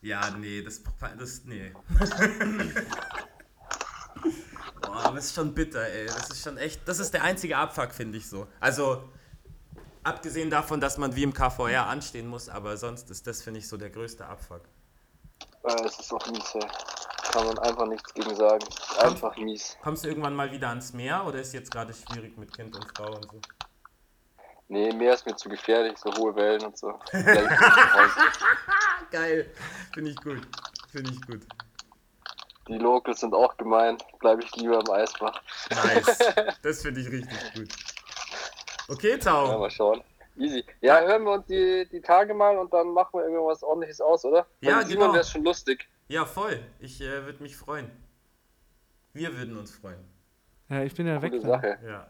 Ja, 0.00 0.30
nee, 0.30 0.62
das, 0.62 0.82
das 1.18 1.44
nee. 1.44 1.72
Boah, 4.82 5.12
das 5.14 5.26
ist 5.26 5.34
schon 5.34 5.54
bitter, 5.54 5.82
ey. 5.86 6.06
Das 6.06 6.30
ist 6.30 6.42
schon 6.42 6.58
echt, 6.58 6.86
das 6.86 6.98
ist 6.98 7.14
der 7.14 7.22
einzige 7.24 7.56
Abfuck, 7.56 7.92
finde 7.92 8.18
ich 8.18 8.28
so. 8.28 8.46
Also, 8.60 9.08
abgesehen 10.02 10.50
davon, 10.50 10.80
dass 10.80 10.98
man 10.98 11.16
wie 11.16 11.22
im 11.22 11.32
KVR 11.32 11.86
anstehen 11.86 12.28
muss, 12.28 12.48
aber 12.48 12.76
sonst 12.76 13.10
ist 13.10 13.26
das, 13.26 13.42
finde 13.42 13.60
ich, 13.60 13.68
so 13.68 13.76
der 13.76 13.90
größte 13.90 14.26
Abfuck. 14.26 14.62
Äh, 15.62 15.82
das 15.82 15.98
ist 15.98 16.12
auch 16.12 16.26
mies, 16.30 16.54
ey. 16.54 16.68
Kann 17.34 17.46
man 17.48 17.58
einfach 17.58 17.86
nichts 17.86 18.14
gegen 18.14 18.32
sagen. 18.36 18.64
Einfach 19.00 19.36
mies. 19.36 19.76
Kommst 19.82 20.04
du 20.04 20.08
irgendwann 20.08 20.36
mal 20.36 20.52
wieder 20.52 20.68
ans 20.68 20.92
Meer 20.92 21.24
oder 21.26 21.40
ist 21.40 21.52
jetzt 21.52 21.72
gerade 21.72 21.92
schwierig 21.92 22.38
mit 22.38 22.54
Kind 22.56 22.76
und 22.76 22.86
Frau 22.96 23.08
und 23.12 23.24
so? 23.24 23.40
Nee, 24.68 24.92
Meer 24.92 25.14
ist 25.14 25.26
mir 25.26 25.34
zu 25.34 25.48
gefährlich, 25.48 25.98
so 25.98 26.14
hohe 26.14 26.36
Wellen 26.36 26.62
und 26.62 26.78
so. 26.78 26.96
Geil. 29.10 29.50
Finde 29.92 30.10
ich 30.12 30.16
gut. 30.22 30.40
Finde 30.92 31.10
ich 31.10 31.20
gut. 31.26 31.40
Die 32.68 32.78
Locals 32.78 33.18
sind 33.20 33.34
auch 33.34 33.56
gemein. 33.56 33.98
Bleibe 34.20 34.42
ich 34.44 34.54
lieber 34.54 34.78
im 34.78 34.90
Eisbach. 34.90 35.42
Nice. 35.70 36.18
Das 36.62 36.82
finde 36.82 37.00
ich 37.00 37.10
richtig 37.10 37.54
gut. 37.54 37.68
Okay, 38.88 39.10
Ja, 39.10 39.18
Tau. 39.18 39.58
mal 39.58 39.70
schauen. 39.70 40.02
Easy. 40.36 40.64
Ja, 40.80 41.00
hören 41.00 41.24
wir 41.24 41.32
uns 41.32 41.46
die, 41.46 41.88
die 41.90 42.00
Tage 42.00 42.32
mal 42.32 42.56
und 42.58 42.72
dann 42.72 42.92
machen 42.92 43.10
wir 43.18 43.24
irgendwas 43.24 43.62
ordentliches 43.64 44.00
aus, 44.00 44.24
oder? 44.24 44.46
Ja, 44.60 44.76
Weil 44.78 44.86
Simon 44.86 45.02
genau. 45.02 45.14
wäre 45.14 45.24
schon 45.24 45.42
lustig. 45.44 45.88
Ja, 46.14 46.24
voll. 46.24 46.60
Ich 46.78 47.00
äh, 47.00 47.24
würde 47.24 47.42
mich 47.42 47.56
freuen. 47.56 47.90
Wir 49.14 49.36
würden 49.36 49.56
uns 49.56 49.72
freuen. 49.72 49.98
Ja, 50.68 50.84
ich 50.84 50.94
bin 50.94 51.08
ja 51.08 51.20
weg. 51.20 51.32
Gute 51.32 51.44
dann. 51.44 51.60
Sache. 51.60 51.78
Ja. 51.84 52.06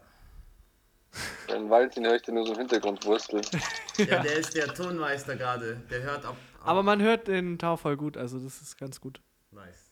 Den 1.49 1.71
Valentin 1.71 2.05
höre 2.05 2.15
ich 2.17 2.27
nur 2.27 2.45
so 2.45 2.53
im 2.53 2.59
Hintergrund 2.59 3.03
wursteln. 3.03 3.43
Ja, 3.97 4.21
der 4.21 4.35
ist 4.35 4.53
der 4.53 4.67
Tonmeister 4.73 5.37
gerade. 5.37 5.77
Der 5.89 6.01
hört 6.03 6.25
ab. 6.25 6.35
ab. 6.59 6.67
Aber 6.67 6.83
man 6.83 7.01
hört 7.01 7.29
den 7.29 7.57
Tau 7.57 7.77
voll 7.77 7.95
gut, 7.95 8.17
also 8.17 8.37
das 8.37 8.61
ist 8.61 8.77
ganz 8.77 8.99
gut. 8.99 9.21
Nice. 9.51 9.89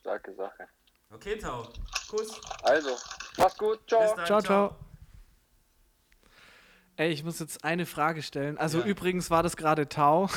Starke 0.00 0.34
Sache. 0.34 0.66
Okay, 1.10 1.38
Tau. 1.38 1.68
Kuss. 2.08 2.40
Also, 2.64 2.96
mach's 3.38 3.56
gut. 3.56 3.78
Ciao. 3.86 4.02
Bis 4.02 4.14
dann. 4.16 4.26
Ciao, 4.26 4.42
ciao. 4.42 4.76
Ey, 6.98 7.10
ich 7.10 7.22
muss 7.24 7.38
jetzt 7.40 7.62
eine 7.62 7.84
Frage 7.84 8.22
stellen. 8.22 8.56
Also 8.56 8.78
Ja. 8.80 8.86
übrigens 8.86 9.30
war 9.30 9.42
das 9.42 9.56
gerade 9.56 9.86
Tau. 9.88 10.30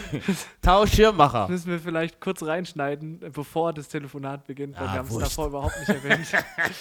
Tau 0.62 0.86
Schirmmacher. 0.86 1.48
Müssen 1.50 1.70
wir 1.70 1.78
vielleicht 1.78 2.18
kurz 2.20 2.42
reinschneiden, 2.42 3.20
bevor 3.32 3.74
das 3.74 3.88
Telefonat 3.88 4.46
beginnt, 4.46 4.76
weil 4.78 4.88
Ah, 4.88 4.92
wir 4.94 4.98
haben 5.00 5.08
es 5.08 5.18
davor 5.18 5.48
überhaupt 5.48 5.78
nicht 5.78 5.88
erwähnt. 5.90 6.26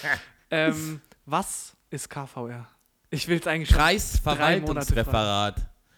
ähm, 0.51 1.01
was 1.25 1.73
ist 1.89 2.09
KVR? 2.09 2.67
Ich 3.09 3.27
will 3.27 3.39
es 3.39 3.47
eigentlich 3.47 3.69
schon. 3.69 3.77
Kreisverwaltungsreferat. 3.79 5.55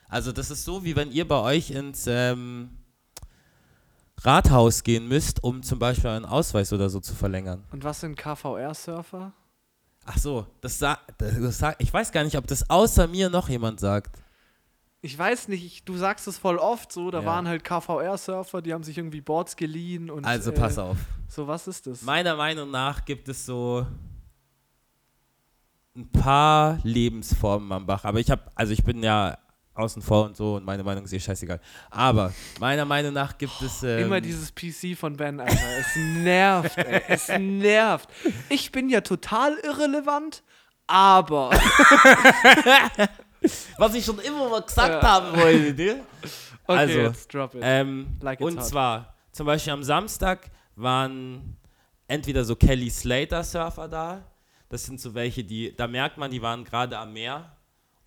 Also 0.08 0.32
das 0.32 0.50
ist 0.50 0.66
so, 0.66 0.84
wie 0.84 0.96
wenn 0.96 1.12
ihr 1.12 1.28
bei 1.28 1.40
euch 1.40 1.70
ins 1.70 2.08
ähm, 2.08 2.72
Rathaus 4.22 4.84
gehen 4.84 5.08
müsst, 5.08 5.44
um 5.44 5.62
zum 5.62 5.78
Beispiel 5.78 6.10
einen 6.10 6.26
Ausweis 6.26 6.74
oder 6.74 6.90
so 6.90 7.00
zu 7.00 7.14
verlängern. 7.14 7.64
Und 7.72 7.84
was 7.84 8.00
sind 8.02 8.16
KVR-Surfer? 8.18 9.34
Ach 10.12 10.18
so, 10.18 10.48
das 10.62 10.80
sagt, 10.80 11.22
sagt, 11.52 11.84
ich 11.84 11.94
weiß 11.94 12.12
gar 12.12 12.24
nicht, 12.24 12.36
ob 12.36 12.48
das 12.48 12.68
außer 12.68 13.08
mir 13.08 13.30
noch 13.30 13.48
jemand 13.48 13.80
sagt. 13.80 14.20
Ich 15.02 15.16
weiß 15.16 15.50
nicht, 15.50 15.64
ich, 15.64 15.86
du 15.86 15.98
sagst 15.98 16.28
es 16.28 16.40
voll 16.40 16.58
oft 16.58 16.92
so, 16.92 17.12
da 17.12 17.20
Ja. 17.20 17.26
waren 17.26 17.48
halt 17.48 17.64
KVR-Surfer, 17.64 18.64
die 18.64 18.74
haben 18.74 18.84
sich 18.84 18.98
irgendwie 18.98 19.22
Boards 19.22 19.56
geliehen 19.56 20.10
und. 20.10 20.26
Also 20.26 20.50
äh, 20.52 20.56
pass 20.56 20.80
auf. 20.80 20.98
So, 21.28 21.48
was 21.48 21.68
ist 21.68 21.86
das? 21.86 22.02
Meiner 22.02 22.36
Meinung 22.36 22.72
nach 22.72 23.06
gibt 23.06 23.30
es 23.30 23.46
so 23.46 23.86
ein 25.96 26.12
paar 26.12 26.80
Lebensformen 26.82 27.72
am 27.72 27.86
Bach. 27.86 28.04
Aber 28.04 28.20
ich 28.20 28.32
habe, 28.32 28.42
also 28.56 28.74
ich 28.74 28.84
bin 28.84 29.04
ja 29.04 29.38
außen 29.80 30.02
vor 30.02 30.26
und 30.26 30.36
so 30.38 30.56
und 30.56 30.66
meine 30.66 30.84
Meinung 30.84 31.04
ist 31.06 31.14
eh 31.14 31.20
scheißegal. 31.20 31.60
Aber 31.90 32.34
meiner 32.60 32.86
Meinung 32.86 33.14
nach 33.14 33.38
gibt 33.38 33.62
es. 33.62 33.82
Ähm, 33.84 34.06
Immer 34.06 34.22
dieses 34.22 34.54
PC 34.54 34.98
von 34.98 35.16
Ben, 35.18 35.40
Alter. 35.40 35.58
Es 35.80 35.96
nervt, 35.96 36.78
ey. 36.78 37.02
Es 37.08 37.28
nervt. 37.40 38.10
Ich 38.50 38.72
bin 38.72 38.90
ja 38.90 39.02
total 39.02 39.58
irrelevant, 39.64 40.44
aber. 40.88 41.52
Was 43.78 43.94
ich 43.96 44.04
schon 44.04 44.20
immer 44.20 44.50
mal 44.50 44.62
gesagt 44.62 45.02
Ja. 45.02 45.10
haben 45.10 45.38
wollte, 45.40 45.74
ne? 45.74 46.02
Okay, 46.68 46.78
Also, 46.80 47.00
jetzt 47.00 47.34
drop 47.34 47.56
it. 47.56 47.62
Ähm, 47.64 48.18
Like 48.22 48.42
und 48.42 48.58
hot. 48.58 48.66
zwar, 48.66 49.16
zum 49.32 49.46
Beispiel 49.46 49.74
am 49.74 49.84
Samstag 49.84 50.52
waren 50.76 51.56
entweder 52.08 52.44
so 52.44 52.56
Kelly 52.56 52.90
Slater 52.90 53.44
Surfer 53.44 53.88
da. 53.88 54.24
Das 54.68 54.84
sind 54.86 55.00
so 55.00 55.14
welche, 55.16 55.44
die, 55.44 55.74
da 55.76 55.88
merkt 55.88 56.18
man, 56.18 56.30
die 56.30 56.42
waren 56.42 56.64
gerade 56.64 56.98
am 56.98 57.14
Meer 57.14 57.56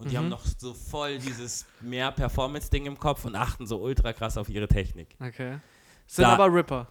und 0.03 0.11
die 0.11 0.15
Mhm. 0.15 0.19
haben 0.19 0.29
noch 0.29 0.45
so 0.59 0.75
voll 0.75 1.19
dieses 1.19 1.67
Meer-Performance-Ding 1.81 2.87
im 2.87 2.99
Kopf 2.99 3.25
und 3.25 3.35
achten 3.37 3.67
so 3.67 3.79
ultra 3.81 4.13
krass 4.13 4.37
auf 4.37 4.49
ihre 4.49 4.69
Technik. 4.69 5.17
Okay. 5.21 5.59
Sind 6.07 6.25
Da- 6.25 6.35
aber 6.35 6.53
Ripper. 6.53 6.87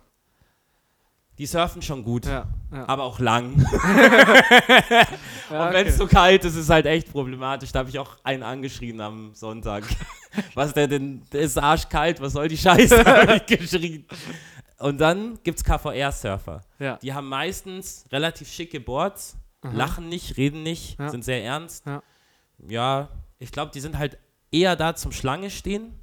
Die 1.38 1.46
surfen 1.48 1.82
schon 1.82 2.04
gut, 2.04 2.26
Ja. 2.26 2.48
ja. 2.72 2.88
aber 2.88 3.04
auch 3.04 3.20
lang. 3.20 3.58
ja 5.50 5.68
Und 5.68 5.74
wenn 5.74 5.88
es 5.88 5.96
okay. 5.96 6.04
so 6.04 6.08
kalt 6.08 6.46
ist, 6.46 6.56
ist 6.56 6.70
halt 6.70 6.86
echt 6.86 7.12
problematisch. 7.12 7.72
Da 7.72 7.80
habe 7.80 7.90
ich 7.90 7.98
auch 8.00 8.18
einen 8.24 8.44
angeschrien 8.44 9.00
am 9.02 9.34
Sonntag. 9.34 9.84
was 10.54 10.74
der 10.74 10.88
denn, 10.88 11.24
der 11.32 11.42
ist 11.42 11.58
arschkalt, 11.58 12.22
was 12.22 12.34
soll 12.34 12.48
die 12.48 12.58
Scheiße, 12.58 13.04
habe 13.06 13.42
ich 13.48 13.58
geschrien. 13.58 14.06
Und 14.78 15.00
dann 15.00 15.40
gibt 15.44 15.58
es 15.60 15.64
KVR-Surfer. 15.64 16.62
Ja. 16.80 16.98
Die 16.98 17.14
haben 17.14 17.28
meistens 17.30 18.06
relativ 18.12 18.48
schicke 18.50 18.80
Boards, 18.80 19.36
lachen 19.64 20.10
nicht, 20.10 20.38
reden 20.38 20.64
nicht, 20.64 21.00
Ja. 21.00 21.10
sind 21.10 21.24
sehr 21.24 21.44
ernst. 21.44 21.86
Ja. 21.86 22.02
Ja, 22.68 23.10
ich 23.40 23.52
glaube, 23.52 23.72
die 23.72 23.80
sind 23.80 23.98
halt 23.98 24.18
eher 24.52 24.76
da 24.76 24.96
zum 24.96 25.12
Schlange 25.12 25.50
stehen. 25.50 25.98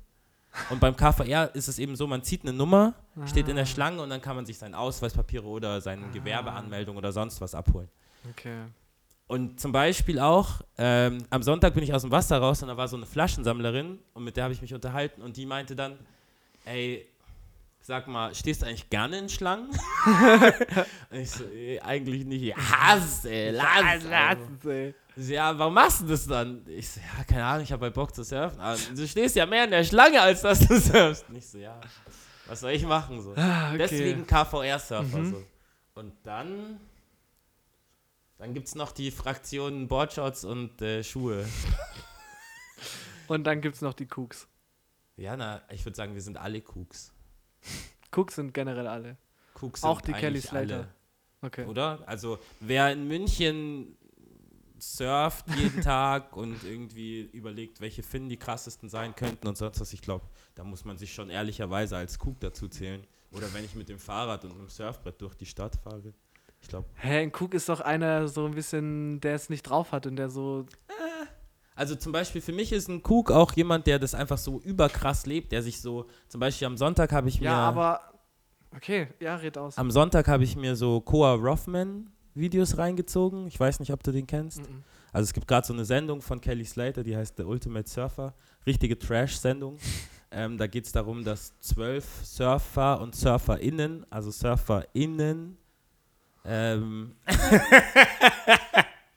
Und 0.70 0.80
beim 0.80 0.96
KVR 0.96 1.54
ist 1.54 1.68
es 1.68 1.78
eben 1.78 1.94
so, 1.94 2.06
man 2.06 2.22
zieht 2.22 2.42
eine 2.42 2.52
Nummer, 2.52 2.94
steht 3.26 3.48
in 3.48 3.56
der 3.56 3.66
Schlange 3.66 4.02
und 4.02 4.10
dann 4.10 4.20
kann 4.20 4.34
man 4.34 4.46
sich 4.46 4.58
sein 4.58 4.74
Ausweispapiere 4.74 5.44
oder 5.44 5.80
seine 5.80 6.08
Gewerbeanmeldung 6.10 6.96
oder 6.96 7.12
sonst 7.12 7.40
was 7.40 7.54
abholen. 7.54 7.88
Okay. 8.30 8.64
Und 9.28 9.60
zum 9.60 9.72
Beispiel 9.72 10.18
auch, 10.18 10.62
ähm, 10.78 11.18
am 11.28 11.42
Sonntag 11.42 11.74
bin 11.74 11.84
ich 11.84 11.92
aus 11.92 12.00
dem 12.02 12.10
Wasser 12.10 12.38
raus 12.38 12.62
und 12.62 12.68
da 12.68 12.76
war 12.78 12.88
so 12.88 12.96
eine 12.96 13.04
Flaschensammlerin 13.04 13.98
und 14.14 14.24
mit 14.24 14.36
der 14.36 14.44
habe 14.44 14.54
ich 14.54 14.62
mich 14.62 14.72
unterhalten 14.72 15.20
und 15.20 15.36
die 15.36 15.44
meinte 15.44 15.76
dann, 15.76 15.98
ey, 16.64 17.06
sag 17.88 18.06
mal, 18.06 18.34
stehst 18.34 18.60
du 18.60 18.66
eigentlich 18.66 18.90
gerne 18.90 19.18
in 19.18 19.28
Schlangen? 19.30 19.70
ich 21.10 21.30
so, 21.30 21.44
ey, 21.44 21.80
eigentlich 21.80 22.26
nicht. 22.26 22.42
Ey, 22.42 22.54
lass, 22.54 23.24
Lass 23.24 24.04
also. 24.04 24.44
es, 24.58 24.64
ey. 24.66 24.94
Sie, 25.16 25.32
Ja, 25.32 25.58
warum 25.58 25.72
machst 25.72 26.02
du 26.02 26.06
das 26.06 26.26
dann? 26.26 26.66
Ich 26.68 26.86
so, 26.86 27.00
ja, 27.00 27.24
keine 27.24 27.46
Ahnung, 27.46 27.64
ich 27.64 27.72
habe 27.72 27.86
halt 27.86 27.94
Bock 27.94 28.14
zu 28.14 28.24
surfen. 28.24 28.60
Aber 28.60 28.78
du 28.94 29.08
stehst 29.08 29.36
ja 29.36 29.46
mehr 29.46 29.64
in 29.64 29.70
der 29.70 29.84
Schlange, 29.84 30.20
als 30.20 30.42
dass 30.42 30.60
du 30.60 30.78
surfst. 30.78 31.30
Und 31.30 31.36
ich 31.36 31.48
so, 31.48 31.56
ja, 31.56 31.80
was 32.46 32.60
soll 32.60 32.72
ich 32.72 32.84
machen? 32.84 33.22
So. 33.22 33.32
Ah, 33.36 33.70
okay. 33.70 33.78
Deswegen 33.78 34.26
KVR-Surfer. 34.26 35.18
Mhm. 35.18 35.30
So. 35.30 35.44
Und 35.94 36.12
dann, 36.24 36.78
dann 38.36 38.52
gibt 38.52 38.68
es 38.68 38.74
noch 38.74 38.92
die 38.92 39.10
Fraktionen 39.10 39.88
Boardshorts 39.88 40.44
und 40.44 40.82
äh, 40.82 41.02
Schuhe. 41.02 41.46
Und 43.28 43.44
dann 43.44 43.60
gibt's 43.60 43.82
noch 43.82 43.92
die 43.92 44.08
Cooks. 44.16 44.48
Ja, 45.16 45.36
na, 45.36 45.60
ich 45.70 45.84
würde 45.84 45.96
sagen, 45.96 46.14
wir 46.14 46.22
sind 46.22 46.38
alle 46.38 46.62
Cooks. 46.62 47.12
Cooks 48.12 48.36
sind 48.36 48.54
generell 48.54 48.86
alle. 48.86 49.16
Cooks 49.60 49.82
Auch 49.82 50.00
sind 50.00 50.16
die 50.16 50.20
Kelly 50.20 50.40
Slater. 50.40 50.88
Okay. 51.40 51.66
Oder? 51.66 52.00
Also, 52.06 52.38
wer 52.60 52.92
in 52.92 53.06
München 53.06 53.96
surft 54.78 55.46
jeden 55.56 55.80
Tag 55.82 56.36
und 56.36 56.62
irgendwie 56.64 57.22
überlegt, 57.32 57.80
welche 57.80 58.02
Finnen 58.02 58.28
die 58.28 58.36
krassesten 58.36 58.88
sein 58.88 59.14
könnten 59.14 59.46
und 59.46 59.56
sonst 59.56 59.80
was, 59.80 59.92
ich 59.92 60.02
glaube, 60.02 60.26
da 60.54 60.64
muss 60.64 60.84
man 60.84 60.96
sich 60.96 61.12
schon 61.12 61.30
ehrlicherweise 61.30 61.96
als 61.96 62.18
Cook 62.20 62.40
dazu 62.40 62.68
zählen. 62.68 63.04
Oder 63.30 63.52
wenn 63.52 63.64
ich 63.64 63.74
mit 63.74 63.88
dem 63.88 63.98
Fahrrad 63.98 64.44
und 64.44 64.56
dem 64.56 64.68
Surfbrett 64.68 65.20
durch 65.20 65.34
die 65.34 65.46
Stadt 65.46 65.76
fahre. 65.76 66.14
Ich 66.60 66.68
glaube, 66.68 66.88
Hä, 66.94 67.18
ein 67.18 67.32
Cook 67.32 67.54
ist 67.54 67.68
doch 67.68 67.80
einer 67.80 68.26
so 68.28 68.46
ein 68.46 68.52
bisschen, 68.54 69.20
der 69.20 69.34
es 69.34 69.48
nicht 69.48 69.62
drauf 69.62 69.92
hat 69.92 70.06
und 70.06 70.16
der 70.16 70.30
so. 70.30 70.66
Also 71.78 71.94
zum 71.94 72.10
Beispiel 72.10 72.40
für 72.40 72.52
mich 72.52 72.72
ist 72.72 72.88
ein 72.88 73.02
Cook 73.06 73.30
auch 73.30 73.52
jemand, 73.52 73.86
der 73.86 74.00
das 74.00 74.12
einfach 74.12 74.36
so 74.36 74.60
überkrass 74.62 75.26
lebt, 75.26 75.52
der 75.52 75.62
sich 75.62 75.80
so, 75.80 76.06
zum 76.26 76.40
Beispiel 76.40 76.66
am 76.66 76.76
Sonntag 76.76 77.12
habe 77.12 77.28
ich 77.28 77.38
mir, 77.38 77.46
Ja, 77.46 77.68
aber. 77.68 78.00
Okay, 78.74 79.06
ja, 79.20 79.36
red 79.36 79.56
aus. 79.56 79.78
am 79.78 79.92
Sonntag 79.92 80.26
habe 80.26 80.42
ich 80.42 80.56
mir 80.56 80.74
so 80.74 81.00
Koa 81.00 81.34
Rothman 81.34 82.10
Videos 82.34 82.76
reingezogen. 82.78 83.46
Ich 83.46 83.60
weiß 83.60 83.78
nicht, 83.78 83.92
ob 83.92 84.02
du 84.02 84.10
den 84.10 84.26
kennst. 84.26 84.68
Mhm. 84.68 84.82
Also 85.12 85.28
es 85.28 85.32
gibt 85.32 85.46
gerade 85.46 85.64
so 85.64 85.72
eine 85.72 85.84
Sendung 85.84 86.20
von 86.20 86.40
Kelly 86.40 86.64
Slater, 86.64 87.04
die 87.04 87.16
heißt 87.16 87.36
The 87.36 87.44
Ultimate 87.44 87.88
Surfer. 87.88 88.34
Richtige 88.66 88.98
Trash-Sendung. 88.98 89.78
ähm, 90.32 90.58
da 90.58 90.66
geht 90.66 90.84
es 90.84 90.90
darum, 90.90 91.22
dass 91.22 91.56
zwölf 91.60 92.04
Surfer 92.24 93.00
und 93.00 93.14
SurferInnen, 93.14 94.04
also 94.10 94.32
SurferInnen, 94.32 95.56
ähm, 96.44 97.14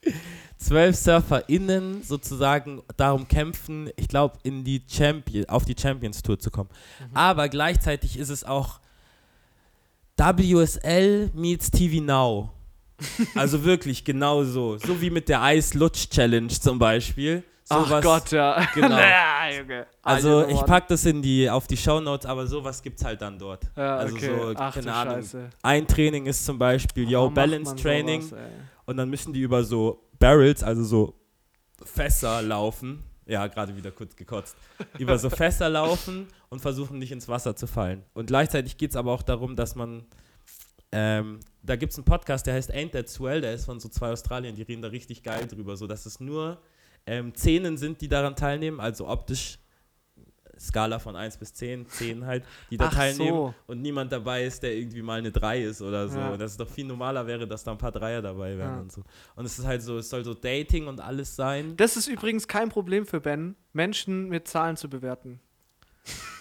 zwölf 0.61 0.95
SurferInnen 0.95 2.03
sozusagen 2.03 2.81
darum 2.95 3.27
kämpfen, 3.27 3.89
ich 3.95 4.07
glaube, 4.07 4.37
in 4.43 4.63
die 4.63 4.81
Champion, 4.87 5.45
auf 5.49 5.65
die 5.65 5.75
Champions 5.79 6.21
Tour 6.21 6.39
zu 6.39 6.51
kommen. 6.51 6.69
Aber 7.13 7.49
gleichzeitig 7.49 8.17
ist 8.17 8.29
es 8.29 8.43
auch 8.43 8.79
WSL 10.17 11.31
meets 11.33 11.71
TV 11.71 12.03
Now. 12.03 12.51
Also 13.35 13.63
wirklich 13.63 14.03
genau 14.05 14.43
so. 14.43 14.77
So 14.77 15.01
wie 15.01 15.09
mit 15.09 15.27
der 15.27 15.41
Ice 15.55 15.75
Lutsch 15.75 16.07
Challenge 16.07 16.49
zum 16.49 16.77
Beispiel. 16.77 17.43
Ach 17.67 17.87
Sowas- 17.87 18.03
Gott, 18.03 18.31
ja. 18.31 18.67
Genau. 18.75 18.89
naja, 18.89 19.57
Junge. 19.57 19.87
Also 20.03 20.47
ich 20.47 20.61
pack 20.65 20.87
das 20.89 21.05
in 21.05 21.21
die, 21.23 21.49
auf 21.49 21.65
die 21.65 21.77
Shownotes, 21.77 22.27
aber 22.27 22.45
sowas 22.45 22.83
gibt's 22.83 23.03
halt 23.03 23.19
dann 23.21 23.39
dort. 23.39 23.63
Ja, 23.75 23.97
also 23.97 24.15
okay. 24.15 24.27
so, 24.39 24.53
Ach 24.55 24.73
keine 24.75 24.93
Ahnung. 24.93 25.15
Scheiße. 25.15 25.49
Ein 25.63 25.87
Training 25.87 26.27
ist 26.27 26.45
zum 26.45 26.59
Beispiel, 26.59 27.09
yo, 27.09 27.29
Balance 27.31 27.75
Training. 27.75 28.21
sowas? 28.21 28.39
Und 28.85 28.97
dann 28.97 29.09
müssen 29.09 29.33
die 29.33 29.41
über 29.41 29.63
so 29.63 29.99
Barrels, 30.21 30.63
also 30.63 30.83
so 30.83 31.15
Fässer 31.83 32.41
laufen. 32.41 33.03
Ja, 33.25 33.47
gerade 33.47 33.75
wieder 33.75 33.91
kurz 33.91 34.15
gekotzt. 34.15 34.55
über 34.97 35.17
so 35.17 35.29
Fässer 35.41 35.67
laufen 35.67 36.27
und 36.49 36.61
versuchen 36.61 36.99
nicht 36.99 37.11
ins 37.11 37.27
Wasser 37.27 37.55
zu 37.55 37.67
fallen. 37.67 38.03
Und 38.13 38.27
gleichzeitig 38.27 38.77
geht 38.77 38.91
es 38.91 38.95
aber 38.95 39.11
auch 39.11 39.23
darum, 39.23 39.57
dass 39.57 39.75
man. 39.75 40.05
Ähm, 40.93 41.39
da 41.63 41.77
gibt 41.77 41.93
es 41.93 41.97
einen 41.97 42.05
Podcast, 42.05 42.45
der 42.45 42.55
heißt 42.55 42.73
Ain't 42.73 42.91
That 42.91 43.07
Swell, 43.07 43.39
der 43.39 43.53
ist 43.53 43.65
von 43.65 43.79
so 43.79 43.87
zwei 43.87 44.11
Australien, 44.11 44.55
die 44.55 44.63
reden 44.63 44.81
da 44.81 44.89
richtig 44.89 45.23
geil 45.23 45.47
drüber, 45.47 45.77
so 45.77 45.87
dass 45.87 46.05
es 46.05 46.19
nur 46.19 46.61
ähm, 47.05 47.33
Zähnen 47.33 47.77
sind, 47.77 48.01
die 48.01 48.09
daran 48.09 48.35
teilnehmen, 48.35 48.81
also 48.81 49.07
optisch 49.07 49.57
Skala 50.61 50.99
von 50.99 51.15
1 51.15 51.37
bis 51.37 51.53
10, 51.53 51.87
10 51.87 52.25
halt, 52.25 52.43
die 52.69 52.77
da 52.77 52.85
Ach 52.87 52.93
teilnehmen 52.93 53.29
so. 53.35 53.53
und 53.67 53.81
niemand 53.81 54.11
dabei 54.11 54.43
ist, 54.43 54.61
der 54.63 54.73
irgendwie 54.75 55.01
mal 55.01 55.19
eine 55.19 55.31
3 55.31 55.61
ist 55.63 55.81
oder 55.81 56.07
so. 56.07 56.19
Ja. 56.19 56.37
Dass 56.37 56.51
es 56.51 56.57
doch 56.57 56.69
viel 56.69 56.85
normaler 56.85 57.25
wäre, 57.27 57.47
dass 57.47 57.63
da 57.63 57.71
ein 57.71 57.77
paar 57.77 57.91
Dreier 57.91 58.21
dabei 58.21 58.57
wären 58.57 58.75
Ja. 58.75 58.79
und 58.79 58.91
so. 58.91 59.01
Und 59.35 59.45
es 59.45 59.57
ist 59.59 59.65
halt 59.65 59.81
so, 59.81 59.97
es 59.97 60.09
soll 60.09 60.23
so 60.23 60.33
Dating 60.33 60.87
und 60.87 60.99
alles 61.01 61.35
sein. 61.35 61.75
Das 61.77 61.97
ist 61.97 62.07
übrigens 62.07 62.47
kein 62.47 62.69
Problem 62.69 63.05
für 63.05 63.19
Ben, 63.19 63.55
Menschen 63.73 64.29
mit 64.29 64.47
Zahlen 64.47 64.77
zu 64.77 64.89
bewerten. 64.89 65.39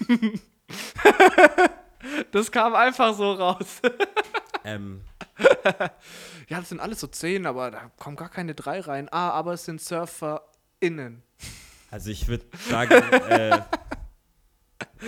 das 2.32 2.50
kam 2.50 2.74
einfach 2.74 3.14
so 3.14 3.32
raus. 3.32 3.80
Ähm, 4.64 5.00
Ja, 6.48 6.58
das 6.58 6.68
sind 6.68 6.80
alles 6.80 7.00
so 7.00 7.06
10, 7.06 7.46
aber 7.46 7.70
da 7.70 7.90
kommen 7.98 8.16
gar 8.16 8.28
keine 8.28 8.54
3 8.54 8.80
rein. 8.80 9.08
Ah, 9.10 9.30
aber 9.30 9.54
es 9.54 9.64
sind 9.64 9.80
SurferInnen. 9.80 11.22
also 11.90 12.10
ich 12.10 12.28
würde 12.28 12.44
sagen, 12.68 12.92
äh, 13.28 13.60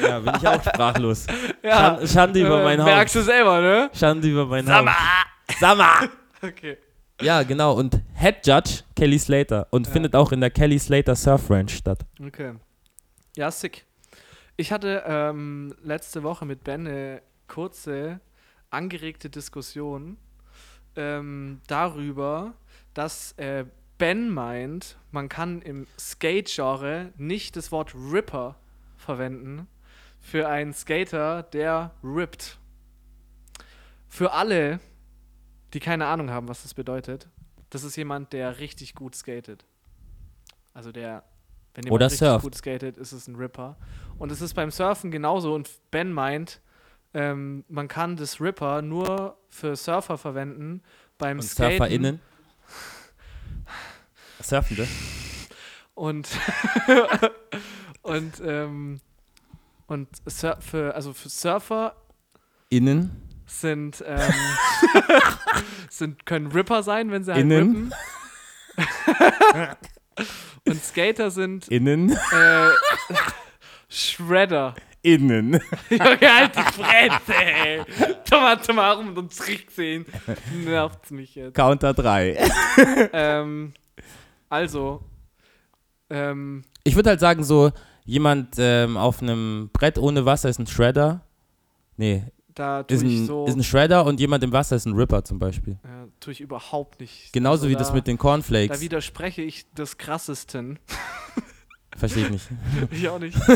ja, 0.01 0.19
bin 0.21 0.35
ich 0.37 0.49
auch 0.49 0.63
sprachlos. 0.63 1.27
Ja, 1.63 1.79
Schande, 1.97 2.09
Schande 2.09 2.41
über 2.41 2.61
äh, 2.61 2.65
mein 2.65 2.85
Merkst 2.85 3.15
Haus. 3.17 3.25
du 3.25 3.31
selber, 3.31 3.61
ne? 3.61 3.91
Schande 3.95 4.29
über 4.29 4.47
mein 4.47 4.67
Haus. 4.73 4.91
Sammer! 5.61 6.09
Okay. 6.43 6.77
Ja, 7.21 7.43
genau. 7.45 7.75
Und 7.75 8.01
Head 8.15 8.45
Judge 8.47 8.81
Kelly 8.97 9.19
Slater. 9.19 9.69
Und 9.71 9.87
Ja. 9.87 9.93
findet 9.93 10.17
auch 10.17 10.33
in 10.33 10.41
der 10.41 10.51
Kelly 10.51 10.79
Slater 10.79 11.15
Surf 11.15 11.49
Ranch 11.51 11.77
statt. 11.77 12.01
Okay. 12.25 12.55
Ja, 13.37 13.51
sick. 13.51 13.85
Ich 14.57 14.73
hatte 14.73 15.05
ähm, 15.07 15.75
letzte 15.83 16.23
Woche 16.25 16.45
mit 16.47 16.65
Ben 16.65 16.87
eine 16.87 17.23
kurze, 17.47 18.21
angeregte 18.71 19.31
Diskussion 19.31 20.17
ähm, 20.97 21.61
darüber, 21.69 22.55
dass 22.95 23.33
äh, 23.39 23.65
Ben 23.99 24.29
meint, 24.31 24.97
man 25.13 25.29
kann 25.29 25.63
im 25.63 25.87
Skate-Genre 25.99 27.13
nicht 27.17 27.55
das 27.57 27.71
Wort 27.71 27.95
Ripper 27.95 28.57
verwenden 28.97 29.69
für 30.23 30.49
einen 30.49 30.73
Skater, 30.73 31.43
der 31.43 31.91
rippt. 32.03 32.59
Für 34.09 34.33
alle, 34.33 34.81
die 35.75 35.81
keine 35.81 36.07
Ahnung 36.07 36.31
haben, 36.31 36.49
was 36.49 36.63
das 36.63 36.73
bedeutet, 36.73 37.29
das 37.71 37.85
ist 37.85 37.97
jemand, 37.97 38.33
der 38.33 38.59
richtig 38.59 38.95
gut 38.95 39.15
skatet. 39.15 39.67
Also 40.73 40.93
der, 40.93 41.25
wenn 41.75 41.85
jemand 41.85 41.95
Oder 41.97 42.07
richtig 42.07 42.21
surft. 42.21 42.43
gut 42.45 42.55
skatet, 42.55 42.97
ist 42.97 43.13
es 43.13 43.27
ein 43.27 43.37
Ripper. 43.37 43.77
Und 44.19 44.31
es 44.31 44.41
ist 44.41 44.55
beim 44.55 44.71
Surfen 44.71 45.11
genauso. 45.11 45.55
Und 45.55 45.69
Ben 45.91 46.13
meint, 46.13 46.61
ähm, 47.15 47.65
man 47.69 47.89
kann 47.89 48.17
das 48.17 48.41
Ripper 48.41 48.81
nur 48.81 49.37
für 49.51 49.77
Surfer 49.77 50.17
verwenden. 50.17 50.83
Beim 51.19 51.39
Und 51.39 51.43
Skaten 51.43 51.79
SurferInnen. 51.79 52.21
Surfende. 54.43 54.87
und 55.95 56.29
und 58.03 58.41
ähm, 58.45 59.01
und 59.87 60.09
Sur 60.27 60.57
für, 60.61 60.95
also 60.95 61.13
für 61.13 61.29
Surfer 61.29 61.97
Innen. 62.71 63.11
sind, 63.47 64.03
ähm, 64.07 64.33
sind 65.91 66.25
können 66.27 66.51
Ripper 66.53 66.83
sein, 66.83 67.11
wenn 67.11 67.25
sie 67.25 67.33
halt 67.33 67.43
Innen. 67.43 67.93
rippen. 68.77 69.77
und 70.69 70.83
Skater 70.83 71.31
sind 71.31 71.69
Innen. 71.69 72.11
äh, 72.11 72.69
Shredder. 73.89 74.75
Innen. 75.03 75.55
Junge, 75.91 76.05
halt 76.05 76.55
die 76.57 76.73
Fresse, 76.81 77.35
ey. 77.35 77.83
Thomas, 78.25 78.69
rum 78.69 79.09
und 79.09 79.19
uns 79.19 79.37
Trick 79.37 79.71
sehen. 79.71 80.07
Nervt's 80.65 81.11
mich 81.11 81.35
jetzt. 81.35 81.55
Counter 81.55 81.93
3. 81.93 82.39
ähm, 83.13 83.75
also, 84.49 85.03
ähm, 86.09 86.63
Ich 86.85 86.95
würde 86.95 87.11
halt 87.11 87.21
sagen, 87.21 87.43
so 87.43 87.73
jemand 88.05 88.55
ähm, 88.59 88.97
auf 88.97 89.23
einem 89.23 89.71
Brett 89.73 89.99
ohne 89.99 90.25
Wasser 90.25 90.49
ist 90.49 90.59
ein 90.59 90.67
Shredder. 90.67 91.23
Nee, 91.97 92.25
da 92.55 92.83
tue 92.83 92.97
ist 92.97 93.03
ich 93.03 93.21
ein, 93.21 93.27
so, 93.27 93.47
ist 93.47 93.57
ein 93.57 93.65
Shredder 93.65 94.05
und 94.05 94.21
jemand 94.21 94.43
im 94.45 94.53
Wasser 94.53 94.77
ist 94.77 94.87
ein 94.87 94.95
Ripper 94.95 95.25
zum 95.25 95.39
Beispiel. 95.39 95.79
ja, 95.85 96.07
tue 96.21 96.33
ich 96.33 96.41
überhaupt 96.41 97.01
nicht. 97.01 97.33
Genauso 97.33 97.63
Also 97.65 97.69
wie 97.69 97.73
da, 97.75 97.79
das 97.81 97.93
mit 97.93 98.07
den 98.07 98.17
Da 98.17 98.23
Cornflakes. 98.23 98.81
widerspreche 98.81 99.43
ich 99.43 99.71
des 99.73 99.99
krassesten. 99.99 100.79
Verstehe 101.97 102.25
ich 102.25 102.31
nicht. 102.31 102.49
ich 102.91 103.09
auch 103.09 103.19
nicht. 103.19 103.37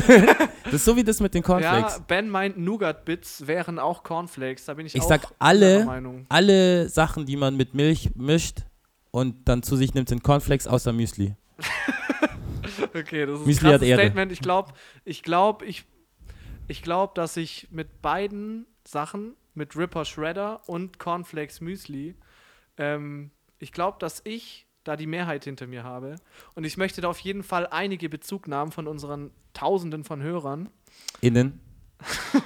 Das 0.67 0.75
ist 0.75 0.85
so 0.85 0.97
wie 0.97 1.05
das 1.05 1.21
mit 1.21 1.33
den 1.33 1.43
Ja, 1.43 1.47
Cornflakes. 1.47 2.01
Ben 2.09 2.29
meint 2.29 2.59
Nougat-Bits 2.59 3.47
wären 3.47 3.79
auch 3.79 4.03
Cornflakes. 4.03 4.65
Da 4.65 4.75
bin 4.75 4.85
ich, 4.87 4.97
Ich 4.97 5.01
auch 5.03 5.09
sag 5.09 5.33
alle-. 5.39 6.25
Alle 6.29 6.89
Sachen, 6.89 7.25
die 7.25 7.37
man 7.37 7.57
mit 7.57 7.75
Milch 7.75 8.11
mischt 8.17 8.65
und 9.13 9.49
dann 9.49 9.63
zu 9.63 9.77
sich 9.77 9.95
nimmt, 9.95 10.09
sind 10.09 10.25
Cornflakes 10.25 10.67
außer 10.67 10.93
Müsli. 10.93 11.37
Okay, 12.83 13.27
das 13.27 13.41
ist 13.41 13.47
ein 13.47 13.57
krasses 13.57 13.83
Ehre. 13.83 14.01
Statement. 14.01 14.33
Ich 14.33 14.41
glaube, 14.41 14.73
ich 15.05 15.23
glaube, 15.23 15.65
ich, 15.65 15.85
ich 16.69 16.83
glaube, 16.83 17.13
dass 17.15 17.37
ich 17.37 17.69
mit 17.71 18.03
beiden 18.03 18.67
Sachen, 18.87 19.35
mit 19.55 19.77
Ripper 19.77 20.05
Shredder 20.05 20.61
und 20.67 20.99
Cornflakes 20.99 21.61
Müsli, 21.61 22.15
ähm, 22.77 23.31
ich 23.59 23.73
glaube, 23.73 23.97
dass 24.01 24.21
ich 24.25 24.67
da 24.85 24.97
die 24.97 25.07
Mehrheit 25.07 25.45
hinter 25.45 25.67
mir 25.67 25.83
habe. 25.83 26.17
Und 26.55 26.65
ich 26.65 26.77
möchte 26.77 27.01
da 27.01 27.09
auf 27.09 27.19
jeden 27.19 27.43
Fall 27.43 27.67
einige 27.67 28.09
Bezugnahmen 28.09 28.73
von 28.73 28.87
unseren 28.87 29.31
Tausenden 29.53 30.05
von 30.05 30.23
Hörern. 30.23 30.69
Innen. 31.21 31.61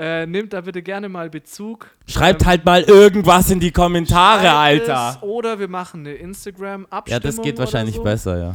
Äh, 0.00 0.26
nehmt 0.26 0.52
da 0.52 0.60
bitte 0.60 0.80
gerne 0.80 1.08
mal 1.08 1.28
Bezug. 1.28 1.90
Schreibt 2.06 2.42
Ähm, 2.42 2.46
halt 2.46 2.64
mal 2.64 2.82
irgendwas 2.84 3.50
in 3.50 3.58
die 3.58 3.72
Kommentare, 3.72 4.52
Alter. 4.52 5.16
Es, 5.16 5.22
oder 5.24 5.58
wir 5.58 5.66
machen 5.66 6.06
eine 6.06 6.14
Instagram-Abstimmung. 6.14 7.12
Ja, 7.12 7.18
das 7.18 7.42
geht 7.42 7.58
wahrscheinlich 7.58 7.96
so. 7.96 8.04
besser, 8.04 8.38
ja. 8.38 8.52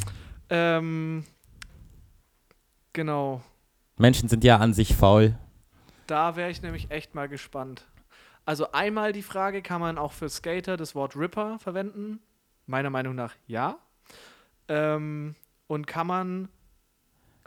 Ähm, 0.55 1.25
genau. 2.93 3.41
Menschen 3.97 4.29
sind 4.29 4.43
ja 4.43 4.57
an 4.57 4.75
sich 4.75 4.95
faul. 4.95 5.35
Da 6.05 6.35
wäre 6.35 6.51
ich 6.51 6.61
nämlich 6.61 6.91
echt 6.91 7.15
mal 7.15 7.27
gespannt. 7.27 7.85
Also 8.45 8.71
einmal 8.71 9.13
die 9.13 9.23
Frage, 9.23 9.63
kann 9.63 9.81
man 9.81 9.97
auch 9.97 10.11
für 10.11 10.29
Skater 10.29 10.77
das 10.77 10.93
Wort 10.93 11.15
Ripper 11.15 11.57
verwenden? 11.57 12.19
Meiner 12.67 12.91
Meinung 12.91 13.15
nach 13.15 13.33
ja. 13.47 13.77
Ähm, 14.67 15.35
und 15.65 15.87
kann 15.87 16.05
man 16.05 16.49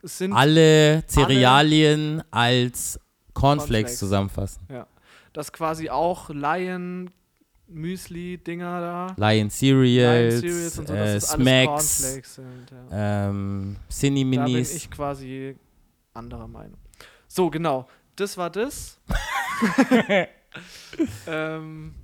sind 0.02 0.32
Alle 0.32 1.04
Cerealien 1.06 2.24
als 2.32 2.98
Cornflakes 3.34 3.34
Cornflakes. 3.34 3.98
zusammenfassen. 3.98 4.66
das 5.32 5.52
quasi 5.52 5.90
auch 5.90 6.28
Lion 6.30 7.10
Müsli 7.68 8.38
Dinger 8.38 8.80
da? 8.80 9.06
Lion 9.16 9.36
Lion 9.38 9.50
Cereals, 9.50 10.40
Cereals 10.40 10.78
und 10.78 10.88
so, 10.88 10.94
äh, 10.94 11.20
Smacks, 11.20 11.98
sind. 12.34 12.70
Ja. 12.90 13.28
ähm, 13.28 13.76
Cine 13.90 14.36
Da 14.36 14.44
bin 14.44 14.56
ich 14.56 14.90
quasi 14.90 15.56
anderer 16.14 16.48
Meinung. 16.48 16.78
So, 17.28 17.50
genau. 17.50 17.86
Das 18.14 18.38
war 18.38 18.50
das. 18.50 18.98
ähm, 21.26 21.94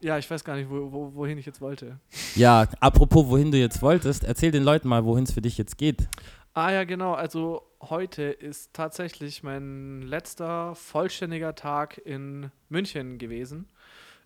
ja, 0.00 0.18
ich 0.18 0.30
weiß 0.30 0.44
gar 0.44 0.56
nicht, 0.56 0.68
wo, 0.68 0.92
wo, 0.92 1.14
wohin 1.14 1.38
ich 1.38 1.46
jetzt 1.46 1.60
wollte. 1.60 1.98
Ja, 2.34 2.66
apropos, 2.80 3.28
wohin 3.28 3.50
du 3.50 3.58
jetzt 3.58 3.80
wolltest, 3.82 4.24
erzähl 4.24 4.50
den 4.50 4.64
Leuten 4.64 4.88
mal, 4.88 5.04
wohin 5.04 5.24
es 5.24 5.32
für 5.32 5.40
dich 5.40 5.56
jetzt 5.56 5.78
geht. 5.78 6.08
Ah 6.52 6.72
ja, 6.72 6.84
genau. 6.84 7.14
Also 7.14 7.62
heute 7.80 8.22
ist 8.24 8.74
tatsächlich 8.74 9.42
mein 9.42 10.02
letzter 10.02 10.74
vollständiger 10.74 11.54
Tag 11.54 11.98
in 11.98 12.50
München 12.68 13.18
gewesen. 13.18 13.68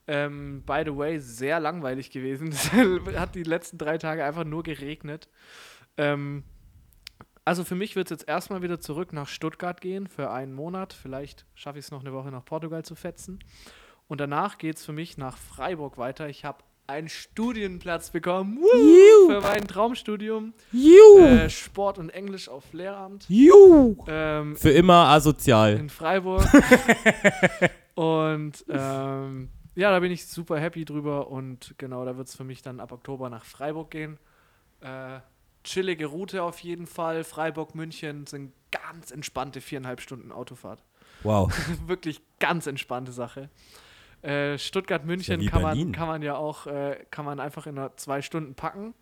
Ähm, 0.07 0.62
by 0.67 0.83
the 0.85 0.97
way, 0.97 1.19
sehr 1.19 1.61
langweilig 1.61 2.11
gewesen. 2.11 2.49
Es 2.53 2.73
hat 3.19 3.35
die 3.35 3.43
letzten 3.43 3.79
drei 3.79 3.99
Tage 3.99 4.25
einfach 4.25 4.45
nur 4.45 4.62
geregnet. 4.62 5.29
Ähm, 5.97 6.45
also 7.45 7.64
für 7.64 7.75
mich 7.75 7.95
wird 7.97 8.07
es 8.07 8.11
jetzt 8.11 8.29
erstmal 8.29 8.62
wieder 8.62 8.81
zurück 8.81 9.12
nach 9.12 9.29
Stuttgart 9.29 9.81
gehen 9.81 10.07
für 10.07 10.31
einen 10.31 10.55
Monat. 10.55 10.93
Vielleicht 10.93 11.47
schaffe 11.55 11.79
ich 11.79 11.87
es 11.87 11.90
noch 11.90 12.01
eine 12.01 12.12
Woche 12.12 12.31
nach 12.31 12.45
Portugal 12.45 12.85
zu 12.85 12.95
fetzen. 12.95 13.38
Und 14.09 14.21
danach 14.21 14.59
geht 14.59 14.77
es 14.77 14.85
für 14.85 14.93
mich 14.93 15.19
nach 15.19 15.37
Freiburg 15.37 15.99
weiter. 15.99 16.29
Ich 16.29 16.45
habe 16.45 16.59
einen 16.87 17.09
Studienplatz 17.09 18.11
bekommen 18.11 18.59
Woo! 18.59 19.31
für 19.31 19.40
mein 19.40 19.67
Traumstudium. 19.67 20.53
Juhu. 20.73 21.25
Äh, 21.25 21.51
Sport 21.51 21.99
und 21.99 22.11
Englisch 22.11 22.49
auf 22.49 22.73
Lehramt. 22.73 23.25
Juhu. 23.29 23.97
Ähm, 24.07 24.57
Für 24.57 24.71
immer 24.71 25.09
asozial. 25.09 25.79
in 25.79 25.88
Freiburg. 25.88 26.45
und 27.95 28.64
ähm, 28.69 29.49
ja, 29.75 29.91
da 29.91 30.01
bin 30.01 30.13
ich 30.13 30.27
super 30.27 30.59
happy 30.59 30.85
drüber. 30.85 31.29
Und 31.29 31.75
genau, 31.79 32.05
da 32.05 32.17
wird 32.17 32.29
es 32.29 32.37
für 32.37 32.45
mich 32.45 32.63
dann 32.63 32.81
ab 32.81 32.93
Oktober 32.93 33.31
nach 33.31 33.45
Freiburg 33.45 33.91
gehen. 33.91 34.19
Äh, 34.81 35.21
chillige 35.65 36.07
Route 36.07 36.43
auf 36.43 36.61
jeden 36.61 36.87
Fall. 36.87 37.25
Freiburg, 37.25 37.75
München 37.75 38.27
sind 38.27 38.53
ganz 38.71 39.11
entspannte 39.11 39.61
viereinhalb 39.61 40.01
Stunden 40.01 40.31
Autofahrt. 40.31 40.83
Wow. 41.23 41.53
Wirklich 41.87 42.21
ganz 42.39 42.67
entspannte 42.67 43.13
Sache. 43.13 43.49
Äh, 44.23 44.59
Stuttgart, 44.59 45.05
München 45.05 45.41
wie 45.41 45.47
kann, 45.47 45.63
man, 45.63 45.93
kann 45.93 46.09
man 46.09 46.23
ja 46.23 46.37
auch, 46.37 46.67
äh, 46.67 47.05
kann 47.11 47.25
man 47.25 47.41
einfach 47.41 47.67
in 47.67 47.79
zwei 47.97 48.23
Stunden 48.23 48.55
packen. 48.55 48.95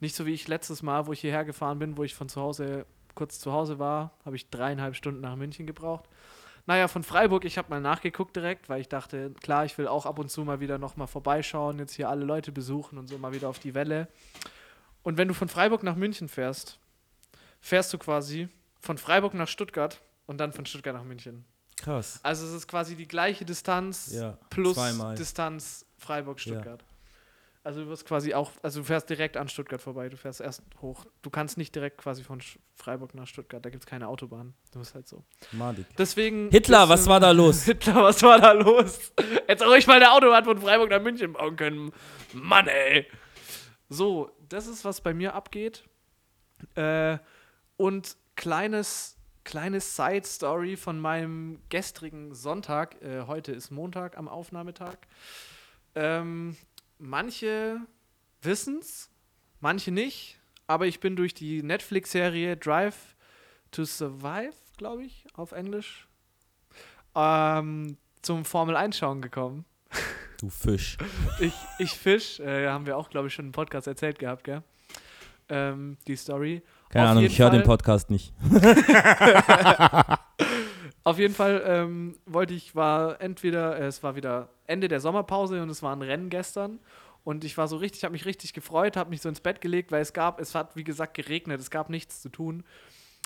Nicht 0.00 0.16
so 0.16 0.26
wie 0.26 0.34
ich 0.34 0.48
letztes 0.48 0.82
Mal, 0.82 1.06
wo 1.06 1.12
ich 1.12 1.20
hierher 1.20 1.44
gefahren 1.44 1.78
bin, 1.78 1.96
wo 1.96 2.02
ich 2.02 2.14
von 2.14 2.28
zu 2.28 2.40
Hause, 2.40 2.86
kurz 3.14 3.38
zu 3.38 3.52
Hause 3.52 3.78
war, 3.78 4.12
habe 4.24 4.36
ich 4.36 4.50
dreieinhalb 4.50 4.96
Stunden 4.96 5.20
nach 5.20 5.36
München 5.36 5.66
gebraucht. 5.66 6.08
Naja, 6.66 6.86
von 6.88 7.02
Freiburg, 7.02 7.44
ich 7.44 7.58
habe 7.58 7.70
mal 7.70 7.80
nachgeguckt 7.80 8.36
direkt, 8.36 8.68
weil 8.68 8.80
ich 8.80 8.88
dachte, 8.88 9.32
klar, 9.42 9.64
ich 9.64 9.76
will 9.78 9.88
auch 9.88 10.06
ab 10.06 10.18
und 10.18 10.30
zu 10.30 10.44
mal 10.44 10.60
wieder 10.60 10.78
nochmal 10.78 11.08
vorbeischauen, 11.08 11.78
jetzt 11.78 11.94
hier 11.94 12.08
alle 12.08 12.24
Leute 12.24 12.52
besuchen 12.52 12.98
und 12.98 13.08
so 13.08 13.18
mal 13.18 13.32
wieder 13.32 13.48
auf 13.48 13.58
die 13.58 13.74
Welle. 13.74 14.06
Und 15.02 15.18
wenn 15.18 15.26
du 15.28 15.34
von 15.34 15.48
Freiburg 15.48 15.82
nach 15.82 15.96
München 15.96 16.28
fährst, 16.28 16.78
fährst 17.60 17.92
du 17.92 17.98
quasi 17.98 18.48
von 18.80 18.96
Freiburg 18.98 19.34
nach 19.34 19.48
Stuttgart 19.48 20.00
und 20.26 20.38
dann 20.38 20.52
von 20.52 20.64
Stuttgart 20.66 20.94
nach 20.94 21.04
München. 21.04 21.44
Krass. 21.76 22.20
Also 22.22 22.46
es 22.46 22.52
ist 22.52 22.68
quasi 22.68 22.94
die 22.94 23.08
gleiche 23.08 23.44
Distanz 23.44 24.12
Ja. 24.12 24.38
plus 24.50 24.74
zweimal. 24.74 25.16
Distanz 25.16 25.84
Freiburg-Stuttgart. 25.98 26.84
Also 27.64 27.84
du 27.84 27.88
wirst 27.88 28.04
quasi 28.06 28.34
auch, 28.34 28.50
also 28.62 28.80
du 28.80 28.84
fährst 28.84 29.08
direkt 29.08 29.36
an 29.36 29.48
Stuttgart 29.48 29.80
vorbei, 29.80 30.08
du 30.08 30.16
fährst 30.16 30.40
erst 30.40 30.62
hoch. 30.80 31.04
Du 31.22 31.30
kannst 31.30 31.56
nicht 31.56 31.72
direkt 31.72 31.98
quasi 31.98 32.24
von 32.24 32.40
Freiburg 32.74 33.14
nach 33.14 33.28
Stuttgart, 33.28 33.64
da 33.64 33.70
gibt 33.70 33.84
es 33.84 33.86
keine 33.86 34.08
Autobahn. 34.08 34.54
Du 34.72 34.80
bist 34.80 34.96
halt 34.96 35.06
so. 35.06 35.22
Madig. 35.52 35.86
Deswegen. 35.96 36.48
Hitler, 36.50 36.88
was 36.88 37.06
war 37.06 37.20
da 37.20 37.30
los? 37.30 37.62
Hitler, 37.62 38.02
was 38.02 38.20
war 38.24 38.40
da 38.40 38.50
los? 38.50 39.12
Hätte 39.46 39.64
auch 39.64 39.70
ruhig 39.70 39.86
mal 39.86 39.96
eine 39.96 40.10
Autobahn 40.10 40.44
von 40.44 40.58
Freiburg 40.58 40.90
nach 40.90 41.00
München 41.00 41.34
bauen 41.34 41.54
können. 41.54 41.92
Mann, 42.32 42.66
ey. 42.66 43.06
So, 43.88 44.30
das 44.48 44.66
ist, 44.66 44.84
was 44.84 45.00
bei 45.00 45.14
mir 45.14 45.34
abgeht. 45.34 45.84
Äh, 46.74 47.18
und 47.76 48.16
kleines, 48.34 49.18
kleines 49.44 49.94
Side-Story 49.94 50.76
von 50.76 50.98
meinem 50.98 51.60
gestrigen 51.68 52.34
Sonntag. 52.34 53.00
Äh, 53.02 53.26
heute 53.28 53.52
ist 53.52 53.70
Montag 53.70 54.18
am 54.18 54.26
Aufnahmetag. 54.26 54.96
Ähm, 55.94 56.56
manche 57.02 57.80
wissen's, 58.40 59.10
manche 59.60 59.90
nicht. 59.90 60.38
Aber 60.66 60.86
ich 60.86 61.00
bin 61.00 61.16
durch 61.16 61.34
die 61.34 61.62
Netflix-Serie 61.62 62.56
Drive 62.56 63.16
to 63.72 63.84
Survive, 63.84 64.54
glaube 64.78 65.04
ich, 65.04 65.26
auf 65.34 65.52
Englisch, 65.52 66.08
ähm, 67.14 67.98
zum 68.22 68.44
Formel 68.44 68.76
1 68.76 68.96
schauen 68.96 69.20
gekommen. 69.20 69.64
Du 70.40 70.48
Fisch. 70.48 70.96
Ich, 71.40 71.54
ich 71.78 71.90
Fisch, 71.90 72.40
äh, 72.40 72.68
haben 72.68 72.86
wir 72.86 72.96
auch, 72.96 73.10
glaube 73.10 73.28
ich, 73.28 73.34
schon 73.34 73.46
im 73.46 73.52
Podcast 73.52 73.86
erzählt 73.86 74.18
gehabt, 74.18 74.44
gell? 74.44 74.62
Ähm, 75.48 75.98
die 76.06 76.16
Story. 76.16 76.62
Keine 76.88 77.04
Auf 77.04 77.10
Ahnung, 77.10 77.24
ich 77.24 77.38
höre 77.38 77.50
den 77.50 77.64
Podcast 77.64 78.10
nicht. 78.10 78.32
Auf 81.04 81.18
jeden 81.18 81.34
Fall 81.34 81.62
ähm, 81.66 82.16
wollte 82.26 82.54
ich, 82.54 82.76
war 82.76 83.20
entweder, 83.20 83.78
äh, 83.78 83.86
es 83.86 84.02
war 84.02 84.14
wieder 84.16 84.48
Ende 84.66 84.88
der 84.88 85.00
Sommerpause 85.00 85.62
und 85.62 85.70
es 85.70 85.82
war 85.82 85.94
ein 85.94 86.02
Rennen 86.02 86.30
gestern. 86.30 86.78
Und 87.24 87.44
ich 87.44 87.56
war 87.56 87.68
so 87.68 87.76
richtig, 87.76 88.04
habe 88.04 88.12
mich 88.12 88.24
richtig 88.24 88.52
gefreut, 88.52 88.96
habe 88.96 89.10
mich 89.10 89.22
so 89.22 89.28
ins 89.28 89.40
Bett 89.40 89.60
gelegt, 89.60 89.92
weil 89.92 90.02
es 90.02 90.12
gab, 90.12 90.40
es 90.40 90.54
hat 90.54 90.74
wie 90.76 90.84
gesagt 90.84 91.14
geregnet, 91.14 91.60
es 91.60 91.70
gab 91.70 91.88
nichts 91.88 92.20
zu 92.20 92.28
tun. 92.28 92.64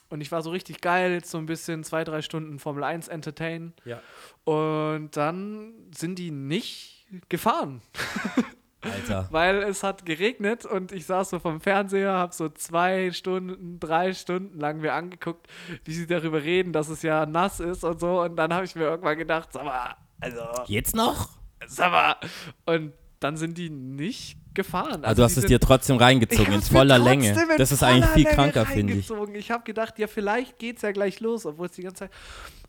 Und 0.09 0.21
ich 0.21 0.31
war 0.31 0.43
so 0.43 0.51
richtig 0.51 0.81
geil, 0.81 1.13
jetzt 1.13 1.31
so 1.31 1.39
ein 1.39 1.47
bisschen 1.47 1.83
zwei, 1.83 2.05
drei 2.05 2.23
Stunden 2.23 2.59
Formel 2.59 2.85
1 2.85 3.09
entertain. 3.09 3.73
Ja. 3.85 4.01
Und 4.45 5.17
dann 5.17 5.73
sind 5.95 6.19
die 6.19 6.31
nicht 6.31 7.07
gefahren. 7.29 7.83
Alter. 8.93 9.29
weil 9.31 9.63
es 9.63 9.83
hat 9.83 10.07
geregnet 10.07 10.65
und 10.65 10.93
ich 10.93 11.07
saß 11.07 11.31
so 11.31 11.39
vom 11.39 11.61
Fernseher, 11.61 12.13
habe 12.13 12.35
so 12.35 12.49
zwei 12.49 13.11
Stunden, 13.13 13.79
drei 13.81 14.13
Stunden 14.13 14.59
lang 14.59 14.81
mir 14.81 14.95
angeguckt, 14.95 15.47
wie 15.85 15.93
sie 15.93 16.07
darüber 16.07 16.43
reden, 16.43 16.73
dass 16.73 16.89
es 16.89 17.03
ja 17.03 17.27
nass 17.27 17.61
ist 17.61 17.85
und 17.85 18.01
so. 18.01 18.23
Und 18.23 18.37
dann 18.37 18.53
habe 18.53 18.65
ich 18.65 18.75
mir 18.75 18.85
irgendwann 18.85 19.19
gedacht, 19.19 19.53
sag 19.53 19.65
mal, 19.65 19.97
also, 20.21 20.41
Jetzt 20.67 20.95
noch? 20.95 21.31
sag 21.67 21.91
mal. 21.91 22.17
Und 22.65 22.93
dann 23.21 23.37
sind 23.37 23.59
die 23.59 23.71
nicht 23.71 24.39
gefahren. 24.55 25.05
Also, 25.05 25.21
du 25.21 25.25
hast 25.25 25.37
es 25.37 25.47
dir 25.47 25.61
trotzdem 25.61 25.97
reingezogen, 25.97 26.55
in 26.55 26.63
voller 26.63 26.99
Länge. 26.99 27.31
in 27.31 27.59
Das 27.59 27.73
ist 27.73 27.83
eigentlich 27.83 28.11
viel 28.11 28.25
Länge 28.25 28.35
kranker, 28.35 28.67
finde 28.67 28.95
ich. 28.95 29.11
Ich 29.35 29.51
habe 29.51 29.65
gedacht, 29.65 29.99
ja, 29.99 30.07
vielleicht 30.07 30.59
geht's 30.59 30.83
ja 30.83 30.93
gleich 30.93 31.21
los, 31.21 31.47
obwohl 31.47 31.67
es 31.67 31.73
die 31.73 31.83
ganze 31.83 32.05
Zeit. 32.05 32.11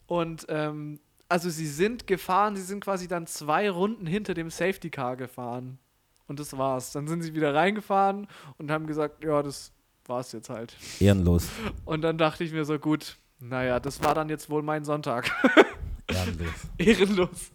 Und 0.05 0.45
ähm, 0.49 0.99
also 1.29 1.49
sie 1.49 1.67
sind 1.67 2.07
gefahren, 2.07 2.55
sie 2.55 2.61
sind 2.61 2.83
quasi 2.83 3.07
dann 3.07 3.27
zwei 3.27 3.69
Runden 3.69 4.05
hinter 4.05 4.33
dem 4.33 4.49
Safety 4.49 4.89
Car 4.89 5.17
gefahren. 5.17 5.79
Und 6.27 6.39
das 6.39 6.57
war's. 6.57 6.91
Dann 6.91 7.07
sind 7.07 7.21
sie 7.21 7.33
wieder 7.33 7.53
reingefahren 7.53 8.27
und 8.57 8.69
haben 8.71 8.85
gesagt, 8.87 9.23
ja, 9.23 9.41
das 9.41 9.71
war's 10.05 10.31
jetzt 10.31 10.49
halt. 10.49 10.75
Ehrenlos. 10.99 11.47
Und 11.85 12.01
dann 12.01 12.17
dachte 12.17 12.43
ich 12.43 12.51
mir 12.53 12.63
so, 12.65 12.79
gut, 12.79 13.17
naja, 13.39 13.79
das 13.79 14.01
war 14.01 14.15
dann 14.15 14.29
jetzt 14.29 14.49
wohl 14.49 14.61
mein 14.63 14.85
Sonntag. 14.85 15.29
Ehrenlos. 16.07 16.53
Ehrenlos. 16.77 17.51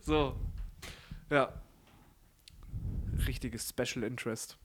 So. 0.00 0.36
Ja. 1.30 1.52
Richtiges 3.26 3.68
Special 3.68 4.04
Interest. 4.04 4.56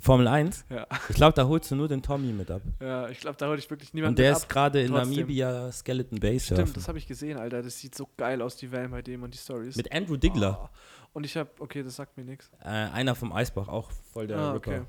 Formel 0.00 0.26
1? 0.26 0.64
Ja. 0.70 0.86
Ich 1.08 1.14
glaube, 1.14 1.34
da 1.34 1.46
holst 1.46 1.70
du 1.70 1.76
nur 1.76 1.86
den 1.86 2.02
Tommy 2.02 2.32
mit 2.32 2.50
ab. 2.50 2.62
Ja, 2.80 3.08
ich 3.08 3.20
glaube, 3.20 3.36
da 3.38 3.46
hole 3.48 3.58
ich 3.58 3.70
wirklich 3.70 3.94
niemanden 3.94 4.14
Und 4.14 4.18
der 4.18 4.30
mit 4.30 4.38
ist 4.38 4.44
ab. 4.44 4.48
gerade 4.50 4.80
in 4.82 4.88
trotzdem. 4.88 5.10
Namibia 5.10 5.70
Skeleton 5.70 6.18
Base 6.18 6.46
Stimmt, 6.46 6.58
surfen. 6.58 6.74
das 6.74 6.88
habe 6.88 6.98
ich 6.98 7.06
gesehen, 7.06 7.38
Alter. 7.38 7.62
Das 7.62 7.78
sieht 7.78 7.94
so 7.94 8.08
geil 8.16 8.42
aus, 8.42 8.56
die 8.56 8.72
Wellen 8.72 8.90
bei 8.90 9.02
dem 9.02 9.22
und 9.22 9.32
die 9.32 9.38
Stories. 9.38 9.76
Mit 9.76 9.92
Andrew 9.92 10.16
Diggler. 10.16 10.58
Ah. 10.64 10.70
Und 11.12 11.24
ich 11.24 11.36
habe, 11.36 11.50
okay, 11.58 11.82
das 11.82 11.96
sagt 11.96 12.16
mir 12.16 12.24
nichts. 12.24 12.50
Äh, 12.60 12.68
einer 12.68 13.14
vom 13.14 13.32
Eisbach, 13.32 13.68
auch 13.68 13.90
voll 14.12 14.26
der 14.26 14.38
Ah, 14.38 14.52
Ripper. 14.52 14.70
okay. 14.70 14.82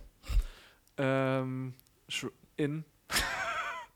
Ähm, 0.97 1.73
in. 2.57 2.83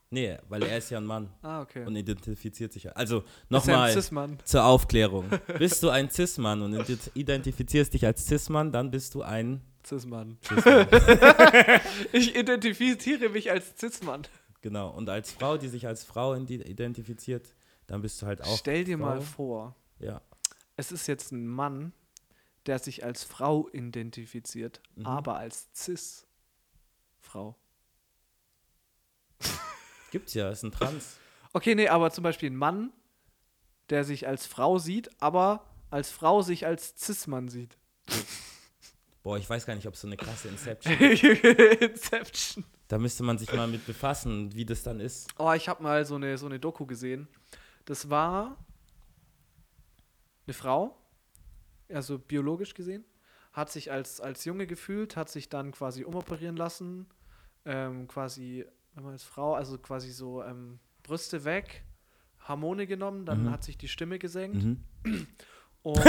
Nee, 0.09 0.37
weil 0.47 0.61
er 0.61 0.77
ist 0.77 0.91
ja 0.91 0.99
ein 0.99 1.05
Mann 1.07 1.27
Ah, 1.41 1.61
okay. 1.61 1.83
und 1.87 1.95
identifiziert 1.95 2.71
sich. 2.71 2.95
Also 2.95 3.23
nochmal 3.49 3.91
zur 4.43 4.63
Aufklärung. 4.63 5.25
bist 5.57 5.81
du 5.81 5.89
ein 5.89 6.07
Cis-Mann 6.11 6.61
und 6.61 6.75
ident- 6.75 7.09
identifizierst 7.15 7.91
dich 7.95 8.05
als 8.05 8.27
Cis-Mann, 8.27 8.71
dann 8.71 8.91
bist 8.91 9.15
du 9.15 9.23
ein 9.23 9.61
Cis-Mann. 9.83 10.37
Cis-Mann. 10.45 10.87
Ich 12.11 12.35
identifiziere 12.35 13.29
mich 13.29 13.49
als 13.49 13.73
Cis-Mann. 13.79 14.21
genau. 14.61 14.91
Und 14.91 15.09
als 15.09 15.31
Frau, 15.31 15.57
die 15.57 15.67
sich 15.67 15.87
als 15.87 16.03
Frau 16.03 16.35
identifiziert, 16.35 17.47
dann 17.87 18.03
bist 18.03 18.21
du 18.21 18.27
halt 18.27 18.43
auch. 18.43 18.55
Stell 18.55 18.83
dir 18.83 18.97
mal 18.97 19.19
Frau. 19.19 19.33
vor, 19.35 19.75
Ja. 19.97 20.21
es 20.77 20.91
ist 20.91 21.07
jetzt 21.07 21.31
ein 21.31 21.47
Mann, 21.47 21.91
der 22.65 22.79
sich 22.79 23.03
als 23.03 23.23
Frau 23.23 23.67
identifiziert, 23.69 24.81
Mhm. 24.95 25.05
aber 25.05 25.37
als 25.37 25.69
Cis-Frau. 25.75 27.55
Gibt's 30.11 30.33
ja, 30.33 30.49
ist 30.49 30.63
ein 30.63 30.71
Trans. 30.71 31.17
Okay, 31.55 31.75
nee, 31.75 31.87
aber 31.87 32.09
zum 32.09 32.23
Beispiel 32.23 32.49
ein 32.49 32.55
Mann, 32.55 32.91
der 33.89 34.03
sich 34.03 34.27
als 34.27 34.47
Frau 34.47 34.79
sieht, 34.79 35.09
aber 35.21 35.69
als 35.91 36.09
Frau 36.09 36.41
sich 36.41 36.65
als 36.65 36.95
Cis-Mann 36.97 37.47
sieht. 37.47 37.77
Boah, 39.21 39.37
ich 39.37 39.47
weiß 39.47 39.67
gar 39.67 39.75
nicht, 39.75 39.87
ob 39.87 39.95
so 39.95 40.07
eine 40.07 40.17
krasse 40.17 40.47
Inception. 40.47 40.95
Inception. 40.99 42.65
da 42.87 42.97
müsste 42.97 43.21
man 43.21 43.37
sich 43.37 43.53
mal 43.53 43.67
mit 43.67 43.85
befassen, 43.85 44.51
wie 44.55 44.65
das 44.65 44.81
dann 44.81 44.99
ist. 44.99 45.29
Oh, 45.37 45.51
ich 45.53 45.69
habe 45.69 45.83
mal 45.83 46.03
so 46.07 46.15
eine, 46.15 46.39
so 46.39 46.47
eine 46.47 46.59
Doku 46.59 46.87
gesehen. 46.87 47.27
Das 47.85 48.09
war 48.09 48.57
eine 50.47 50.53
Frau, 50.55 50.97
also 51.95 52.17
biologisch 52.19 52.73
gesehen, 52.73 53.05
hat 53.51 53.71
sich 53.71 53.91
als, 53.91 54.19
als 54.21 54.45
Junge 54.45 54.65
gefühlt, 54.67 55.15
hat 55.15 55.29
sich 55.29 55.49
dann 55.49 55.71
quasi 55.71 56.03
umoperieren 56.03 56.55
lassen, 56.57 57.07
ähm, 57.65 58.07
quasi, 58.07 58.65
wenn 58.95 59.03
man 59.03 59.13
als 59.13 59.23
Frau, 59.23 59.53
also 59.55 59.77
quasi 59.77 60.11
so 60.11 60.43
ähm, 60.43 60.79
Brüste 61.03 61.43
weg, 61.45 61.83
Hormone 62.47 62.87
genommen, 62.87 63.25
dann 63.25 63.43
Mhm. 63.43 63.51
hat 63.51 63.63
sich 63.63 63.77
die 63.77 63.87
Stimme 63.87 64.19
gesenkt. 64.19 64.63
Mhm. 64.63 64.83
Und 65.83 66.03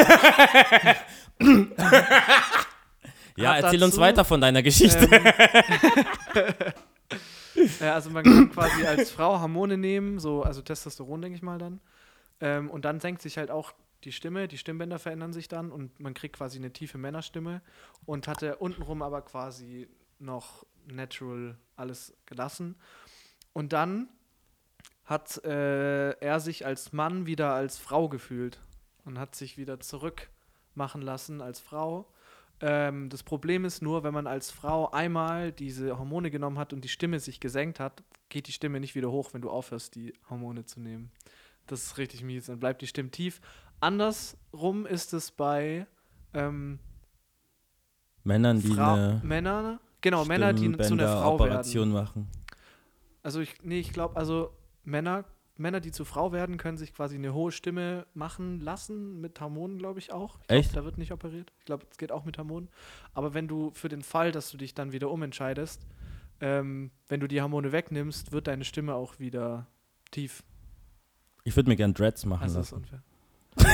Ja, 3.37 3.57
erzähl 3.57 3.83
uns 3.83 3.95
dazu, 3.95 4.01
weiter 4.01 4.25
von 4.25 4.41
deiner 4.41 4.63
Geschichte. 4.63 5.09
Ähm, 5.11 5.25
ja, 7.81 7.95
also 7.95 8.11
man 8.11 8.23
kann 8.25 8.51
quasi 8.53 8.87
als 8.87 9.11
Frau 9.11 9.41
Hormone 9.41 9.77
nehmen, 9.77 10.19
so, 10.21 10.43
also 10.45 10.63
Testosteron, 10.63 11.21
denke 11.21 11.37
ich 11.37 11.43
mal 11.43 11.59
dann. 11.59 11.81
Ähm, 12.41 12.71
und 12.71 12.85
dann 12.85 13.01
senkt 13.01 13.23
sich 13.23 13.37
halt 13.39 13.51
auch 13.51 13.73
die 14.05 14.13
Stimme, 14.13 14.49
die 14.49 14.59
Stimmbänder 14.59 14.99
verändern 14.99 15.33
sich 15.33 15.49
dann 15.49 15.71
und 15.73 15.99
man 16.01 16.15
kriegt 16.15 16.37
quasi 16.37 16.59
eine 16.59 16.73
tiefe 16.73 16.99
Männerstimme 16.99 17.63
und 18.05 18.29
hatte 18.29 18.57
untenrum 18.57 19.03
aber 19.03 19.23
quasi 19.23 19.89
noch 20.19 20.67
natural 20.87 21.59
alles 21.77 22.17
gelassen. 22.27 22.77
Und 23.53 23.73
dann 23.73 24.09
hat 25.05 25.43
äh, 25.45 26.11
er 26.13 26.41
sich 26.41 26.67
als 26.67 26.93
Mann 26.93 27.27
wieder 27.27 27.55
als 27.55 27.79
Frau 27.79 28.09
gefühlt 28.09 28.61
und 29.05 29.19
hat 29.19 29.35
sich 29.35 29.59
wieder 29.59 29.81
zurück 29.81 30.31
machen 30.75 31.03
lassen 31.03 31.41
als 31.41 31.61
Frau 31.61 32.11
Ähm, 32.61 33.11
das 33.11 33.23
Problem 33.23 33.65
ist 33.65 33.83
nur, 33.83 34.05
wenn 34.05 34.15
man 34.15 34.27
als 34.27 34.51
Frau 34.51 34.91
einmal 34.91 35.51
diese 35.53 35.99
Hormone 35.99 36.31
genommen 36.31 36.59
hat 36.59 36.73
und 36.73 36.85
die 36.85 36.89
Stimme 36.89 37.19
sich 37.19 37.41
gesenkt 37.41 37.81
hat, 37.81 38.05
geht 38.29 38.47
die 38.47 38.53
Stimme 38.53 38.79
nicht 38.81 38.95
wieder 38.95 39.11
hoch, 39.11 39.35
wenn 39.35 39.43
du 39.43 39.51
aufhörst, 39.51 39.95
die 39.97 40.15
Hormone 40.31 40.65
zu 40.65 40.81
nehmen. 40.81 41.11
Das 41.67 41.83
ist 41.83 41.99
richtig 41.99 42.23
mies, 42.23 42.47
dann 42.47 42.61
bleibt 42.61 42.81
die 42.81 42.87
Stimme 42.87 43.11
tief. 43.11 43.41
Andersrum 43.85 44.87
ist 44.87 45.13
es 45.13 45.31
bei 45.31 45.87
ähm, 46.33 46.79
Männern, 48.23 48.63
die 48.63 48.73
eine 48.79 49.21
Männer, 49.23 49.79
genau, 50.01 50.25
Männer, 50.25 50.55
die 50.55 50.73
zu 50.79 50.95
einer 50.95 51.07
Frau 51.07 51.39
werden. 51.39 51.51
Operation 51.51 51.93
machen. 51.93 52.29
Also 53.23 53.41
ich, 53.41 53.63
nee, 53.63 53.79
ich 53.81 53.93
glaube, 53.93 54.17
also 54.17 54.53
Männer, 54.85 55.27
Männer, 55.59 55.81
die 55.81 55.93
zu 55.93 56.07
Frau 56.07 56.33
werden, 56.33 56.57
können 56.57 56.79
sich 56.79 56.95
quasi 56.95 57.17
eine 57.17 57.35
hohe 57.35 57.53
Stimme 57.53 58.07
machen 58.15 58.61
lassen, 58.61 59.21
mit 59.21 59.39
Hormonen, 59.39 59.77
glaube 59.77 59.99
ich 59.99 60.15
auch. 60.15 60.39
Ich 60.41 60.47
glaub, 60.47 60.59
Echt? 60.59 60.77
Da 60.77 60.85
wird 60.85 60.97
nicht 60.97 61.13
operiert. 61.13 61.53
Ich 61.59 61.67
glaube, 61.67 61.87
es 61.91 61.99
geht 61.99 62.11
auch 62.11 62.25
mit 62.25 62.39
Hormonen. 62.39 62.71
Aber 63.13 63.35
wenn 63.35 63.49
du 63.49 63.71
für 63.75 63.91
den 63.91 64.03
Fall, 64.03 64.33
dass 64.33 64.51
du 64.51 64.57
dich 64.57 64.75
dann 64.75 64.93
wieder 64.93 65.11
umentscheidest, 65.11 65.87
ähm, 66.41 66.91
wenn 67.09 67.21
du 67.21 67.29
die 67.29 67.43
Hormone 67.43 67.71
wegnimmst, 67.71 68.33
wird 68.33 68.47
deine 68.47 68.65
Stimme 68.65 68.95
auch 68.95 69.19
wieder 69.19 69.67
tief. 70.11 70.43
Ich 71.45 71.55
würde 71.55 71.69
mir 71.69 71.77
gern 71.77 71.93
Dreads 71.93 72.25
machen 72.25 72.45
Also 72.45 72.57
das 72.59 72.67
ist 72.69 72.73
lassen. 72.73 72.83
unfair. 72.85 73.03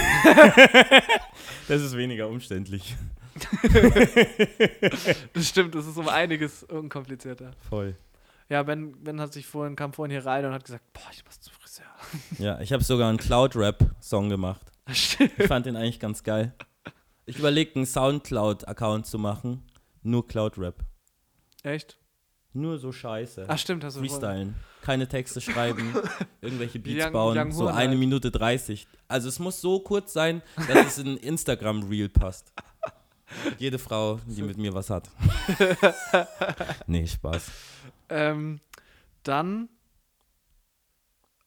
Das 1.69 1.83
ist 1.83 1.97
weniger 1.97 2.29
umständlich. 2.29 2.97
Das 5.33 5.49
stimmt, 5.49 5.75
das 5.75 5.87
ist 5.87 5.97
um 5.97 6.09
einiges 6.09 6.64
unkomplizierter. 6.64 7.53
Voll. 7.69 7.97
Ja, 8.49 8.62
Ben, 8.64 8.93
ben 9.03 9.21
hat 9.21 9.33
sich 9.33 9.47
vorhin, 9.47 9.77
kam 9.77 9.93
vorhin 9.93 10.11
hier 10.11 10.27
rein 10.27 10.45
und 10.45 10.53
hat 10.53 10.64
gesagt, 10.64 10.85
boah, 10.93 11.09
ich 11.12 11.25
muss 11.25 11.40
zum 11.40 11.53
Friseur. 11.55 11.87
Ja, 12.38 12.61
ich 12.61 12.73
habe 12.73 12.83
sogar 12.83 13.09
einen 13.09 13.19
Cloud-Rap-Song 13.19 14.29
gemacht. 14.29 14.73
Stimmt. 14.93 15.33
Ich 15.38 15.47
fand 15.47 15.66
den 15.66 15.77
eigentlich 15.77 16.01
ganz 16.01 16.25
geil. 16.25 16.53
Ich 17.27 17.38
überlege, 17.38 17.77
einen 17.77 17.87
Soundcloud-Account 17.87 19.07
zu 19.07 19.19
machen. 19.19 19.62
Nur 20.03 20.27
Cloud-Rap. 20.27 20.85
Echt? 21.62 21.97
Nur 22.53 22.79
so 22.79 22.91
Scheiße. 22.91 23.47
Ach 23.49 23.59
stimmt, 23.59 23.85
hast 23.85 23.97
du 23.97 24.01
Freestylen. 24.01 24.57
Keine 24.83 25.07
Texte 25.07 25.41
schreiben, 25.41 25.95
irgendwelche 26.41 26.79
Beats 26.81 27.07
Young- 27.07 27.13
bauen. 27.13 27.53
So 27.53 27.69
eine 27.69 27.91
halt. 27.91 27.99
Minute 27.99 28.31
30. 28.31 28.89
Also 29.09 29.29
es 29.29 29.39
muss 29.39 29.61
so 29.61 29.81
kurz 29.81 30.13
sein, 30.13 30.43
dass 30.69 30.87
es 30.87 30.99
in 30.99 31.17
Instagram-Reel 31.17 32.09
passt. 32.09 32.53
Jede 33.59 33.79
Frau, 33.79 34.19
die 34.27 34.43
mit 34.43 34.57
mir 34.57 34.75
was 34.75 34.91
hat. 34.91 35.09
nee, 36.87 37.07
Spaß. 37.07 37.51
Ähm, 38.09 38.61
dann. 39.23 39.69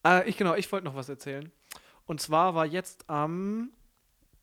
Äh, 0.06 0.28
ich 0.28 0.36
genau, 0.38 0.54
ich 0.54 0.70
wollte 0.72 0.86
noch 0.86 0.94
was 0.94 1.08
erzählen. 1.10 1.52
Und 2.06 2.20
zwar 2.20 2.54
war 2.54 2.64
jetzt 2.64 3.08
am. 3.10 3.70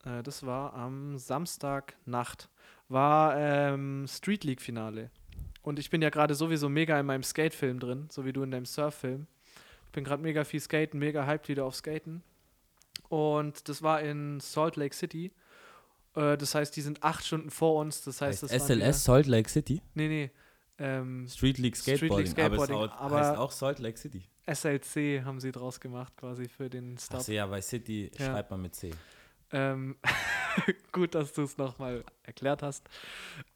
Äh, 0.06 0.21
das 0.21 0.45
war 0.45 0.74
am 0.74 1.17
Samstagnacht. 1.17 2.50
War 2.89 3.36
ähm, 3.38 4.06
Street 4.08 4.43
League 4.43 4.62
Finale. 4.62 5.10
Und 5.63 5.78
ich 5.80 5.89
bin 5.89 6.02
ja 6.02 6.10
gerade 6.10 6.34
sowieso 6.36 6.69
mega 6.69 7.00
in 7.00 7.06
meinem 7.06 7.24
Skate-Film 7.24 7.80
drin, 7.80 8.08
so 8.12 8.26
wie 8.26 8.34
du 8.34 8.43
in 8.43 8.52
deinem 8.52 8.65
Surf-Film. 8.65 9.28
Ich 9.86 9.91
bin 9.91 10.04
gerade 10.04 10.24
mega 10.24 10.43
viel 10.43 10.60
skaten, 10.60 11.00
mega 11.00 11.26
hyped 11.26 11.50
wieder 11.50 11.65
auf 11.65 11.76
Skaten. 11.76 12.24
Und 13.10 13.67
das 13.69 13.82
war 13.84 14.02
in 14.02 14.39
Salt 14.39 14.76
Lake 14.78 14.95
City. 14.95 15.32
Äh, 16.15 16.38
das 16.38 16.56
heißt, 16.56 16.76
die 16.76 16.82
sind 16.82 17.04
acht 17.04 17.26
Stunden 17.26 17.50
vor 17.50 17.80
uns. 17.80 18.02
Das 18.04 18.21
heißt, 18.21 18.43
das 18.43 18.52
waren 18.52 18.60
wieder- 18.60 18.86
SLS 18.86 19.04
Salt 19.04 19.28
Lake 19.28 19.50
City? 19.50 19.82
Nee, 19.93 20.08
nee. 20.08 20.32
Ähm, 20.80 21.28
Street 21.30 21.58
League 21.60 21.76
Street 21.78 22.02
League 22.02 22.28
Skateboarding. 22.28 22.28
Skateboarding, 22.32 22.76
aber 22.76 22.86
es 22.86 22.91
aber- 23.00 23.19
heißt 23.19 23.38
auch 23.38 23.52
Salt 23.52 23.80
Lake 23.80 23.97
City. 23.97 24.24
SLC 24.47 25.24
haben 25.24 25.39
sie 25.39 25.52
draus 25.52 25.80
gemacht, 25.80 26.15
quasi 26.17 26.47
für 26.47 26.69
den 26.69 26.97
Stop. 26.97 27.19
Achso, 27.19 27.32
ja, 27.34 27.45
bei 27.45 27.62
City 27.62 28.10
Ja. 28.17 28.28
schreibt 28.28 28.50
man 28.50 28.62
mit 28.63 28.74
C. 28.74 28.91
Ähm, 29.52 29.97
gut, 30.91 31.13
dass 31.13 31.34
du 31.34 31.43
es 31.43 31.58
nochmal 31.58 32.04
erklärt 32.24 32.63
hast. 32.63 32.89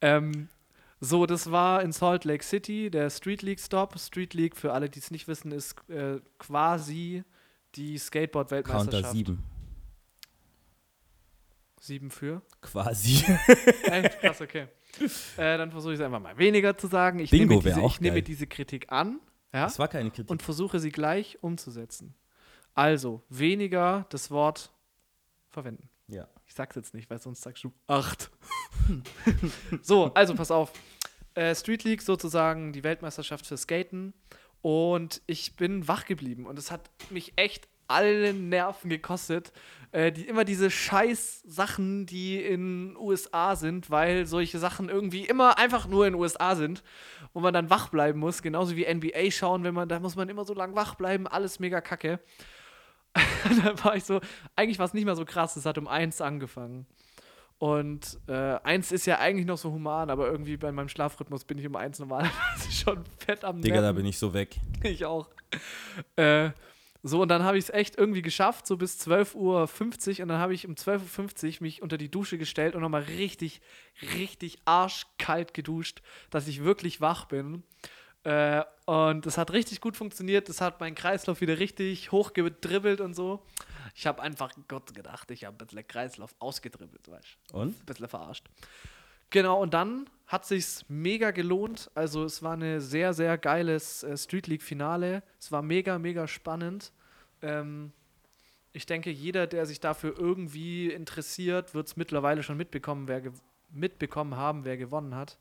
Ähm, 0.02 0.50
so, 1.00 1.26
das 1.26 1.52
war 1.52 1.82
in 1.82 1.92
Salt 1.92 2.24
Lake 2.26 2.44
City, 2.44 2.90
der 2.90 3.10
Street 3.10 3.42
League 3.42 3.60
Stop. 3.60 4.00
Street 4.00 4.34
League, 4.34 4.56
für 4.56 4.74
alle, 4.74 4.90
die 4.90 5.00
es 5.00 5.12
nicht 5.12 5.28
wissen, 5.28 5.52
ist 5.52 5.76
äh, 5.90 6.20
quasi 6.40 7.24
die 7.76 7.94
Counter 7.96 8.06
Skateboard-Weltmeisterschaft. 8.06 9.14
7. 9.14 9.44
Sieben 11.80 12.10
für? 12.10 12.42
Quasi. 12.62 13.24
Echt? 13.84 14.20
Krass, 14.20 14.42
okay. 14.42 14.68
äh, 15.38 15.58
dann 15.58 15.72
versuche 15.72 15.94
ich 15.94 16.00
es 16.00 16.06
einfach 16.06 16.22
mal 16.22 16.38
weniger 16.38 16.76
zu 16.78 16.88
sagen. 16.88 17.20
Ich 17.20 17.30
Bingo 17.30 17.56
nehme, 17.56 17.64
wär 17.66 17.74
diese, 17.74 17.86
auch 17.86 17.94
ich 17.94 18.02
nehme 18.02 18.16
geil. 18.16 18.22
diese 18.24 18.48
Kritik 18.48 18.92
an. 18.92 19.20
Ja? 19.54 19.66
Das 19.66 19.78
war 19.78 19.88
keine 19.88 20.10
Kritik. 20.10 20.32
und 20.32 20.42
versuche 20.42 20.80
sie 20.80 20.92
gleich 20.92 21.38
umzusetzen. 21.42 22.16
Also, 22.74 23.24
weniger 23.30 24.06
das 24.10 24.32
Wort 24.32 24.72
verwenden. 25.50 25.90
ja. 26.08 26.28
Ich 26.48 26.54
sag's 26.54 26.76
jetzt 26.76 26.94
nicht, 26.94 27.10
weil 27.10 27.20
sonst 27.20 27.42
sagst 27.42 27.64
du 27.64 27.74
acht. 27.88 28.30
So, 29.82 30.12
also 30.14 30.36
pass 30.36 30.52
auf. 30.52 30.72
Äh, 31.34 31.54
Street 31.54 31.84
League 31.84 32.02
sozusagen 32.02 32.72
die 32.72 32.84
Weltmeisterschaft 32.84 33.46
für 33.46 33.58
Skaten. 33.58 34.14
Und 34.62 35.22
ich 35.28 35.56
bin 35.56 35.88
wach 35.88 36.06
geblieben. 36.06 36.46
Und 36.46 36.58
es 36.58 36.72
hat 36.72 36.90
mich 37.10 37.34
echt 37.36 37.68
alle 37.88 38.34
Nerven 38.34 38.90
gekostet. 38.90 39.52
Äh, 39.92 40.12
die, 40.12 40.28
immer 40.28 40.44
diese 40.44 40.72
scheiß 40.72 41.44
Sachen, 41.46 42.06
die 42.06 42.42
in 42.42 42.98
USA 42.98 43.56
sind, 43.56 43.90
weil 43.90 44.26
solche 44.26 44.60
Sachen 44.60 44.90
irgendwie 44.90 45.26
immer 45.26 45.58
einfach 45.58 45.88
nur 45.88 46.08
in 46.08 46.16
USA 46.16 46.56
sind, 46.56 46.84
wo 47.34 47.40
man 47.40 47.54
dann 47.54 47.70
wach 47.70 47.90
bleiben 47.90 48.20
muss. 48.20 48.42
Genauso 48.42 48.76
wie 48.76 48.92
NBA 48.92 49.32
schauen, 49.32 49.64
wenn 49.64 49.74
man, 49.74 49.88
da 49.88 50.00
muss 50.00 50.16
man 50.16 50.30
immer 50.30 50.46
so 50.46 50.54
lang 50.54 50.76
wach 50.76 50.96
bleiben. 50.96 51.28
Alles 51.28 51.60
mega 51.60 51.82
kacke. 51.82 52.20
da 53.64 53.84
war 53.84 53.96
ich 53.96 54.04
so, 54.04 54.20
eigentlich 54.56 54.80
war 54.80 54.86
es 54.86 54.94
nicht 54.94 55.06
mehr 55.06 55.16
so 55.16 55.26
krass, 55.26 55.56
es 55.56 55.66
hat 55.66 55.78
um 55.78 55.88
eins 55.88 56.20
angefangen. 56.22 56.86
Und 57.58 58.20
äh, 58.28 58.58
eins 58.64 58.92
ist 58.92 59.06
ja 59.06 59.20
eigentlich 59.20 59.46
noch 59.46 59.58
so 59.58 59.72
human, 59.72 60.10
aber 60.10 60.28
irgendwie 60.28 60.58
bei 60.58 60.72
meinem 60.72 60.90
Schlafrhythmus 60.90 61.46
bin 61.46 61.58
ich 61.58 61.66
um 61.66 61.76
eins 61.76 62.00
normalerweise 62.00 62.72
schon 62.72 63.04
fett 63.18 63.44
am 63.46 63.62
Digga, 63.62 63.76
da 63.76 63.82
Nerven. 63.82 63.98
bin 63.98 64.06
ich 64.06 64.18
so 64.18 64.34
weg. 64.34 64.58
Ich 64.84 65.06
auch. 65.06 65.30
Äh, 66.16 66.52
so, 67.02 67.22
und 67.22 67.30
dann 67.30 67.44
habe 67.44 67.58
ich 67.58 67.66
es 67.66 67.70
echt 67.70 67.98
irgendwie 67.98 68.24
geschafft, 68.24 68.66
so 68.68 68.78
bis 68.78 69.00
12.50 69.08 69.36
Uhr. 69.36 70.24
Und 70.24 70.28
dann 70.30 70.40
habe 70.40 70.54
ich 70.54 70.68
um 70.68 70.74
12.50 70.74 71.46
Uhr 71.46 71.54
mich 71.62 71.82
unter 71.82 71.98
die 71.98 72.10
Dusche 72.10 72.38
gestellt 72.38 72.76
und 72.76 72.82
nochmal 72.82 73.04
richtig, 73.04 73.62
richtig 74.16 74.58
arschkalt 74.66 75.54
geduscht, 75.54 76.02
dass 76.32 76.48
ich 76.48 76.64
wirklich 76.64 77.02
wach 77.02 77.26
bin. 77.26 77.64
Äh, 78.24 78.64
und 78.86 79.26
das 79.26 79.38
hat 79.38 79.54
richtig 79.54 79.82
gut 79.82 79.96
funktioniert. 79.96 80.50
Das 80.50 80.62
hat 80.62 80.80
meinen 80.80 80.96
Kreislauf 80.96 81.42
wieder 81.42 81.60
richtig 81.60 82.12
hochgedribbelt 82.12 83.02
und 83.02 83.14
so. 83.16 83.44
Ich 83.94 84.08
habe 84.08 84.22
einfach 84.22 84.54
Gott 84.68 84.94
gedacht, 84.94 85.30
ich 85.32 85.46
habe 85.46 85.56
ein 85.56 85.68
bisschen 85.68 85.88
Kreislauf 85.88 86.36
ausgedribbelt, 86.40 87.10
weißt 87.10 87.38
du 87.50 87.58
Und? 87.58 87.80
ein 87.80 87.86
bisschen 87.86 88.08
verarscht. 88.08 88.46
Genau, 89.30 89.62
und 89.62 89.74
dann 89.74 90.10
hat 90.28 90.46
sich's 90.46 90.86
mega 90.88 91.32
gelohnt. 91.32 91.92
Also 91.94 92.24
es 92.24 92.42
war 92.42 92.54
eine 92.54 92.82
sehr, 92.82 93.14
sehr 93.14 93.38
geiles 93.38 94.04
äh, 94.04 94.18
Street 94.18 94.48
League-Finale. 94.48 95.24
Es 95.40 95.52
war 95.52 95.62
mega, 95.62 96.00
mega 96.00 96.28
spannend. 96.28 96.92
Ähm, 97.42 97.92
ich 98.72 98.86
denke, 98.86 99.10
jeder, 99.10 99.48
der 99.48 99.66
sich 99.66 99.80
dafür 99.80 100.18
irgendwie 100.18 100.92
interessiert, 100.92 101.74
wird 101.74 101.88
es 101.88 101.96
mittlerweile 101.96 102.44
schon 102.44 102.58
mitbekommen, 102.58 103.08
wer 103.08 103.22
mitbekommen 103.70 104.36
haben, 104.36 104.66
wer 104.66 104.78
gewonnen 104.78 105.16
hat. 105.16 105.38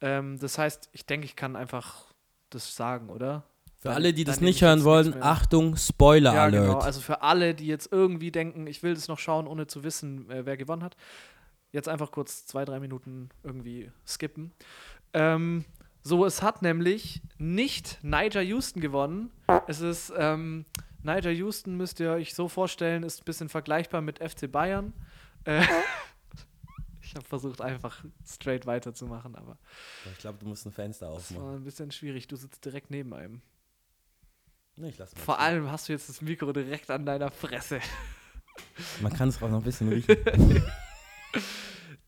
Ähm, 0.00 0.38
das 0.38 0.58
heißt, 0.58 0.90
ich 0.92 1.06
denke, 1.06 1.26
ich 1.26 1.36
kann 1.36 1.56
einfach 1.56 2.04
das 2.50 2.76
sagen, 2.76 3.08
oder? 3.08 3.44
Für 3.86 3.94
alle, 3.94 4.12
die 4.12 4.24
das 4.24 4.40
nicht 4.40 4.62
hören 4.62 4.84
wollen. 4.84 5.22
Achtung, 5.22 5.76
Spoiler 5.76 6.34
Ja, 6.34 6.44
Alert. 6.44 6.66
genau. 6.66 6.78
Also 6.78 7.00
für 7.00 7.22
alle, 7.22 7.54
die 7.54 7.66
jetzt 7.66 7.90
irgendwie 7.92 8.30
denken, 8.30 8.66
ich 8.66 8.82
will 8.82 8.94
das 8.94 9.08
noch 9.08 9.18
schauen, 9.18 9.46
ohne 9.46 9.66
zu 9.66 9.84
wissen, 9.84 10.30
äh, 10.30 10.44
wer 10.46 10.56
gewonnen 10.56 10.82
hat, 10.82 10.96
jetzt 11.72 11.88
einfach 11.88 12.10
kurz 12.10 12.46
zwei, 12.46 12.64
drei 12.64 12.80
Minuten 12.80 13.28
irgendwie 13.42 13.90
skippen. 14.06 14.52
Ähm, 15.12 15.64
so, 16.02 16.24
es 16.24 16.40
hat 16.42 16.62
nämlich 16.62 17.20
nicht 17.38 17.98
Niger 18.02 18.40
Houston 18.42 18.80
gewonnen. 18.80 19.30
Es 19.66 19.80
ist, 19.80 20.12
ähm, 20.16 20.64
Niger 21.02 21.30
Houston 21.32 21.76
müsst 21.76 21.98
ihr 22.00 22.10
euch 22.12 22.34
so 22.34 22.48
vorstellen, 22.48 23.02
ist 23.02 23.22
ein 23.22 23.24
bisschen 23.24 23.48
vergleichbar 23.48 24.00
mit 24.02 24.18
FC 24.18 24.50
Bayern. 24.50 24.92
Äh, 25.44 25.62
ich 27.02 27.14
habe 27.14 27.24
versucht, 27.24 27.60
einfach 27.60 28.04
straight 28.26 28.66
weiterzumachen, 28.66 29.34
aber 29.36 29.58
ich 30.12 30.18
glaube, 30.18 30.38
du 30.40 30.46
musst 30.46 30.66
ein 30.66 30.72
Fenster 30.72 31.06
es 31.16 31.34
war 31.34 31.42
aufmachen. 31.42 31.56
ein 31.60 31.64
bisschen 31.64 31.90
schwierig. 31.90 32.26
Du 32.28 32.36
sitzt 32.36 32.64
direkt 32.64 32.90
neben 32.90 33.12
einem. 33.14 33.40
Nee, 34.76 34.90
ich 34.90 34.98
lass 34.98 35.14
mal 35.14 35.22
Vor 35.22 35.38
allem 35.40 35.70
hast 35.70 35.88
du 35.88 35.92
jetzt 35.92 36.08
das 36.08 36.20
Mikro 36.20 36.52
direkt 36.52 36.90
an 36.90 37.06
deiner 37.06 37.30
Fresse. 37.30 37.80
Man 39.00 39.12
kann 39.12 39.28
es 39.30 39.42
auch 39.42 39.48
noch 39.48 39.58
ein 39.58 39.64
bisschen 39.64 39.88
riechen. 39.88 40.16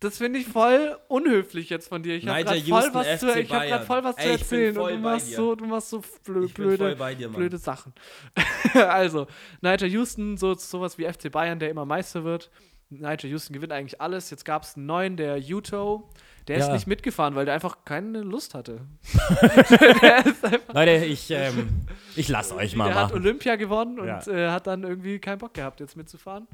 Das 0.01 0.19
finde 0.19 0.39
ich 0.39 0.47
voll 0.47 0.97
unhöflich 1.09 1.71
jetzt 1.71 1.89
von 1.89 2.05
dir. 2.05 2.15
Ich 2.15 2.29
habe 2.29 2.45
gerade 2.45 2.63
voll, 2.63 2.95
was 2.95 3.19
zu, 3.19 3.37
ich 3.37 3.53
hab 3.53 3.67
grad 3.67 3.85
voll 3.85 4.05
was 4.05 4.15
zu 4.15 4.29
erzählen 4.29 4.79
und 4.79 4.91
du 4.93 4.99
machst, 4.99 5.33
so, 5.33 5.57
du 5.57 5.67
machst 5.67 5.91
so 5.91 6.05
blö 6.23 6.45
ich 6.45 6.55
bin 6.55 6.77
voll 6.77 6.95
blöde, 6.95 7.17
dir, 7.17 7.29
blöde 7.29 7.59
Sachen. 7.59 7.93
also, 8.75 9.27
Niger 9.61 9.89
Houston, 9.89 10.37
so, 10.37 10.55
sowas 10.55 10.99
wie 10.99 11.13
FC 11.13 11.33
Bayern, 11.33 11.59
der 11.59 11.71
immer 11.71 11.85
Meister 11.85 12.23
wird. 12.23 12.49
Niger 12.91 13.27
Houston 13.27 13.53
gewinnt 13.53 13.73
eigentlich 13.73 14.01
alles. 14.01 14.31
Jetzt 14.31 14.45
gab 14.45 14.63
es 14.63 14.77
einen 14.77 14.87
neuen, 14.87 15.17
der 15.17 15.37
Uto. 15.39 16.09
Der 16.49 16.57
ist 16.59 16.67
Ja. 16.69 16.73
nicht 16.73 16.87
mitgefahren, 16.87 17.35
weil 17.35 17.45
der 17.45 17.55
einfach 17.55 17.85
keine 17.85 18.21
Lust 18.23 18.55
hatte. 18.55 18.81
ist 19.03 20.43
Leute, 20.73 21.05
ich, 21.05 21.31
ähm, 21.31 21.87
ich 22.17 22.29
lass 22.29 22.53
euch 22.53 22.75
mal 22.75 22.87
der 22.87 22.95
hat 22.95 23.03
machen. 23.11 23.17
Olympia 23.23 23.57
gewonnen 23.57 24.01
und 24.01 24.07
Ja. 24.09 24.27
äh, 24.27 24.51
hat 24.51 24.67
dann 24.67 24.83
irgendwie 24.83 25.19
keinen 25.19 25.39
Bock 25.39 25.55
gehabt, 25.55 25.81
jetzt 25.81 25.97
mitzufahren. 25.97 26.47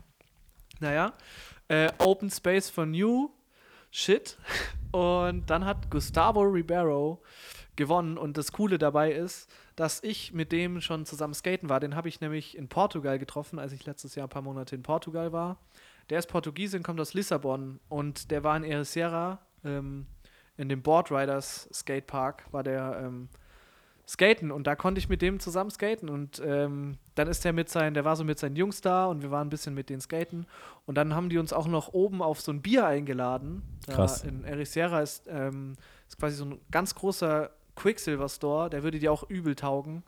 Naja. 0.81 1.13
Äh, 1.69 1.91
Open 1.99 2.31
Space 2.31 2.69
for 2.71 2.87
New. 2.87 3.31
Shit. 3.91 4.37
Und 4.91 5.49
dann 5.49 5.65
hat 5.65 5.91
Gustavo 5.91 6.43
Ribeiro 6.43 7.23
gewonnen. 7.77 8.19
Und 8.19 8.37
das 8.37 8.51
Coole 8.53 8.79
dabei 8.79 9.13
ist, 9.13 9.49
dass 9.77 10.03
ich 10.03 10.33
mit 10.33 10.51
dem 10.53 10.81
schon 10.81 11.07
zusammen 11.07 11.35
skaten 11.35 11.69
war. 11.69 11.79
Den 11.81 11.95
habe 11.95 12.09
ich 12.09 12.21
nämlich 12.21 12.57
in 12.57 12.69
Portugal 12.69 13.19
getroffen, 13.21 13.59
als 13.61 13.73
ich 13.73 13.87
letztes 13.87 14.15
Jahr 14.17 14.27
ein 14.27 14.31
paar 14.31 14.43
Monate 14.43 14.75
in 14.75 14.83
Portugal 14.83 15.33
war. 15.33 15.59
Der 16.11 16.19
ist 16.19 16.27
Portugiese 16.27 16.77
und 16.77 16.83
kommt 16.83 17.01
aus 17.01 17.15
Lissabon. 17.15 17.79
Und 17.89 18.31
der 18.33 18.43
war 18.45 18.57
in 18.57 18.65
Ericeira, 18.65 19.39
ähm, 19.65 20.07
in 20.57 20.69
dem 20.69 20.83
Boardriders 20.83 21.69
Skatepark, 21.73 22.45
war 22.53 22.63
der 22.63 23.03
ähm, 23.05 23.29
skaten. 24.07 24.51
Und 24.51 24.67
da 24.67 24.77
konnte 24.77 24.99
ich 24.99 25.09
mit 25.09 25.23
dem 25.23 25.41
zusammen 25.41 25.71
skaten. 25.71 26.09
Und 26.09 26.43
ähm, 26.45 26.99
dann 27.15 27.29
ist 27.29 27.45
der 27.45 27.53
mit 27.53 27.69
seinen, 27.69 27.95
der 27.95 28.05
war 28.05 28.17
so 28.17 28.25
mit 28.25 28.39
seinen 28.39 28.57
Jungs 28.57 28.81
da 28.81 29.07
und 29.07 29.23
wir 29.23 29.31
waren 29.31 29.47
ein 29.47 29.51
bisschen 29.51 29.75
mit 29.75 29.89
denen 29.89 30.01
skaten. 30.01 30.47
Und 30.87 30.97
dann 30.97 31.15
haben 31.15 31.29
die 31.29 31.39
uns 31.39 31.53
auch 31.53 31.67
noch 31.67 31.93
oben 31.93 32.23
auf 32.23 32.41
so 32.41 32.53
ein 32.53 32.63
Bier 32.63 32.87
eingeladen. 32.87 33.63
Da 33.87 33.95
Krass. 33.95 34.25
in 34.25 34.45
Ericeira 34.45 35.01
ist, 35.01 35.27
ähm, 35.29 35.75
ist 36.09 36.19
quasi 36.19 36.37
so 36.37 36.45
ein 36.45 36.61
ganz 36.71 36.95
großer 36.95 37.51
Quicksilver 37.77 38.29
Store, 38.29 38.71
der 38.71 38.83
würde 38.83 38.99
dir 38.99 39.13
auch 39.13 39.29
übel 39.29 39.55
taugen. 39.57 40.05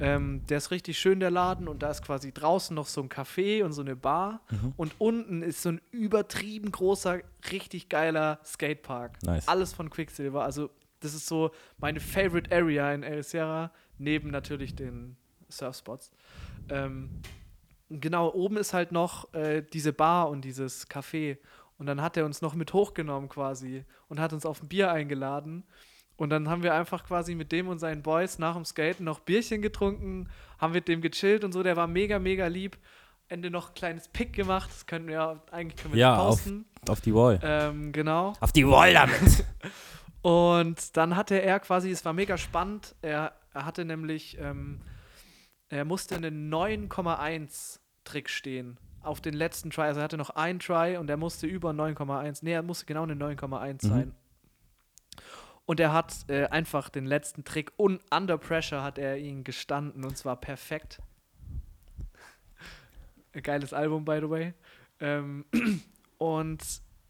Ähm, 0.00 0.44
der 0.48 0.58
ist 0.58 0.70
richtig 0.70 0.98
schön, 0.98 1.20
der 1.20 1.30
Laden, 1.30 1.68
und 1.68 1.82
da 1.82 1.90
ist 1.90 2.02
quasi 2.02 2.32
draußen 2.32 2.74
noch 2.74 2.86
so 2.86 3.00
ein 3.00 3.08
Café 3.08 3.64
und 3.64 3.72
so 3.72 3.82
eine 3.82 3.96
Bar. 3.96 4.40
Und 4.76 4.94
unten 4.98 5.42
ist 5.42 5.62
so 5.62 5.70
ein 5.70 5.80
übertrieben 5.92 6.72
großer, 6.72 7.20
richtig 7.52 7.88
geiler 7.88 8.40
Skatepark. 8.44 9.22
Nice. 9.22 9.46
Alles 9.48 9.72
von 9.72 9.90
Quicksilver. 9.90 10.44
Also, 10.44 10.70
das 11.00 11.14
ist 11.14 11.26
so 11.26 11.50
meine 11.78 12.00
Favorite 12.00 12.54
Area 12.54 12.92
in 12.92 13.02
El 13.02 13.22
Sierra, 13.22 13.70
neben 13.98 14.30
natürlich 14.30 14.74
den 14.74 15.16
Surfspots. 15.48 16.10
Ähm, 16.68 17.10
genau, 17.88 18.32
oben 18.32 18.56
ist 18.56 18.74
halt 18.74 18.90
noch 18.90 19.32
äh, 19.34 19.62
diese 19.62 19.92
Bar 19.92 20.28
und 20.30 20.44
dieses 20.44 20.88
Café. 20.88 21.38
Und 21.78 21.86
dann 21.86 22.00
hat 22.00 22.16
er 22.16 22.24
uns 22.24 22.40
noch 22.40 22.54
mit 22.54 22.72
hochgenommen 22.72 23.28
quasi 23.28 23.84
und 24.08 24.20
hat 24.20 24.32
uns 24.32 24.46
auf 24.46 24.62
ein 24.62 24.68
Bier 24.68 24.90
eingeladen. 24.90 25.64
Und 26.16 26.30
dann 26.30 26.48
haben 26.48 26.62
wir 26.62 26.74
einfach 26.74 27.04
quasi 27.04 27.34
mit 27.34 27.50
dem 27.52 27.66
und 27.68 27.78
seinen 27.80 28.02
Boys 28.02 28.38
nach 28.38 28.54
dem 28.54 28.64
Skaten 28.64 29.04
noch 29.04 29.20
Bierchen 29.20 29.62
getrunken, 29.62 30.28
haben 30.58 30.72
mit 30.72 30.86
dem 30.88 31.00
gechillt 31.00 31.42
und 31.44 31.52
so. 31.52 31.62
Der 31.62 31.76
war 31.76 31.86
mega, 31.88 32.18
mega 32.18 32.46
lieb. 32.46 32.78
Ende 33.28 33.50
noch 33.50 33.68
ein 33.70 33.74
kleines 33.74 34.06
Pick 34.08 34.32
gemacht. 34.32 34.68
Das 34.70 34.86
können 34.86 35.06
wir 35.08 35.14
ja 35.14 35.42
eigentlich 35.50 35.80
können 35.82 35.94
wir 35.94 36.00
Ja, 36.00 36.16
das 36.16 36.20
auf- 36.24 36.30
posten. 36.36 36.64
Auf 36.88 37.00
die 37.00 37.14
Wall. 37.14 37.40
Ähm, 37.42 37.90
genau. 37.92 38.34
Auf 38.40 38.52
die 38.52 38.68
Wall 38.68 38.92
damit. 38.92 39.44
Und 40.22 40.96
dann 40.96 41.16
hatte 41.16 41.34
er 41.42 41.60
quasi, 41.60 41.90
es 41.90 42.04
war 42.04 42.12
mega 42.12 42.38
spannend, 42.38 42.94
er, 43.02 43.32
er 43.52 43.64
hatte 43.66 43.84
nämlich, 43.84 44.38
ähm, 44.40 44.80
er 45.68 45.84
musste 45.84 46.14
einen 46.16 46.48
9,1 46.52 47.78
Trick 48.04 48.30
stehen 48.30 48.78
auf 49.02 49.20
den 49.20 49.34
letzten 49.34 49.70
Try. 49.70 49.82
Also 49.82 50.00
er 50.00 50.04
hatte 50.04 50.16
noch 50.16 50.30
einen 50.30 50.60
Try 50.60 50.96
und 50.96 51.10
er 51.10 51.16
musste 51.18 51.46
über 51.46 51.70
9,1, 51.70 52.38
nee, 52.42 52.52
er 52.52 52.62
musste 52.62 52.86
genau 52.86 53.02
eine 53.02 53.14
9,1 53.14 53.86
Mhm. 53.86 54.12
Und 55.66 55.80
er 55.80 55.92
hat 55.92 56.28
äh, 56.28 56.46
einfach 56.46 56.90
den 56.90 57.06
letzten 57.06 57.44
Trick 57.44 57.72
und 57.76 58.00
under 58.14 58.36
pressure 58.36 58.82
hat 58.82 58.98
er 58.98 59.18
ihn 59.18 59.44
gestanden 59.44 60.04
und 60.04 60.16
zwar 60.16 60.36
perfekt. 60.36 61.00
Geiles 63.32 63.72
Album, 63.72 64.04
by 64.04 64.18
the 64.20 64.28
way. 64.28 64.54
Ähm, 65.00 65.44
und 66.18 66.62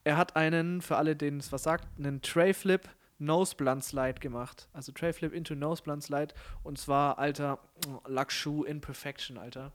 er 0.04 0.16
hat 0.16 0.36
einen, 0.36 0.82
für 0.82 0.96
alle, 0.96 1.16
denen 1.16 1.40
es 1.40 1.50
was 1.50 1.64
sagt, 1.64 1.88
einen 1.98 2.22
Tray 2.22 2.54
Flip 2.54 2.88
Nose 3.18 3.54
Blunt 3.56 3.84
Slide 3.84 4.20
gemacht. 4.20 4.68
Also 4.72 4.92
Tray 4.92 5.12
Flip 5.12 5.32
into 5.32 5.54
Nose 5.54 5.82
Blunt 5.82 6.02
Slide. 6.02 6.34
Und 6.62 6.78
zwar, 6.78 7.18
Alter, 7.18 7.58
Lackschuh 8.06 8.64
in 8.64 8.80
Perfection, 8.80 9.38
Alter. 9.38 9.72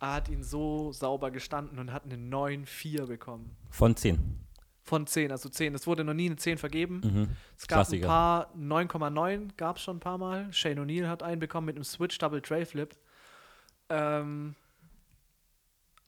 Er 0.00 0.14
hat 0.14 0.28
ihn 0.28 0.42
so 0.42 0.92
sauber 0.92 1.30
gestanden 1.30 1.78
und 1.78 1.92
hat 1.92 2.04
eine 2.04 2.16
9,4 2.16 3.06
bekommen. 3.06 3.56
Von 3.70 3.96
10. 3.96 4.47
Von 4.88 5.06
10, 5.06 5.30
also 5.32 5.50
10. 5.50 5.74
Es 5.74 5.86
wurde 5.86 6.02
noch 6.02 6.14
nie 6.14 6.26
eine 6.26 6.36
10 6.36 6.56
vergeben. 6.56 7.00
Mhm. 7.04 7.28
Es 7.58 7.66
gab 7.68 7.80
Klassiker. 7.80 8.06
ein 8.06 8.08
paar 8.08 8.54
9,9 8.56 9.50
gab 9.58 9.76
es 9.76 9.82
schon 9.82 9.98
ein 9.98 10.00
paar 10.00 10.16
Mal. 10.16 10.50
Shane 10.50 10.78
O'Neill 10.80 11.06
hat 11.08 11.22
einen 11.22 11.40
bekommen 11.40 11.66
mit 11.66 11.76
einem 11.76 11.84
Switch 11.84 12.16
Double 12.16 12.40
Tray 12.40 12.64
Flip. 12.64 12.96
Ähm, 13.90 14.54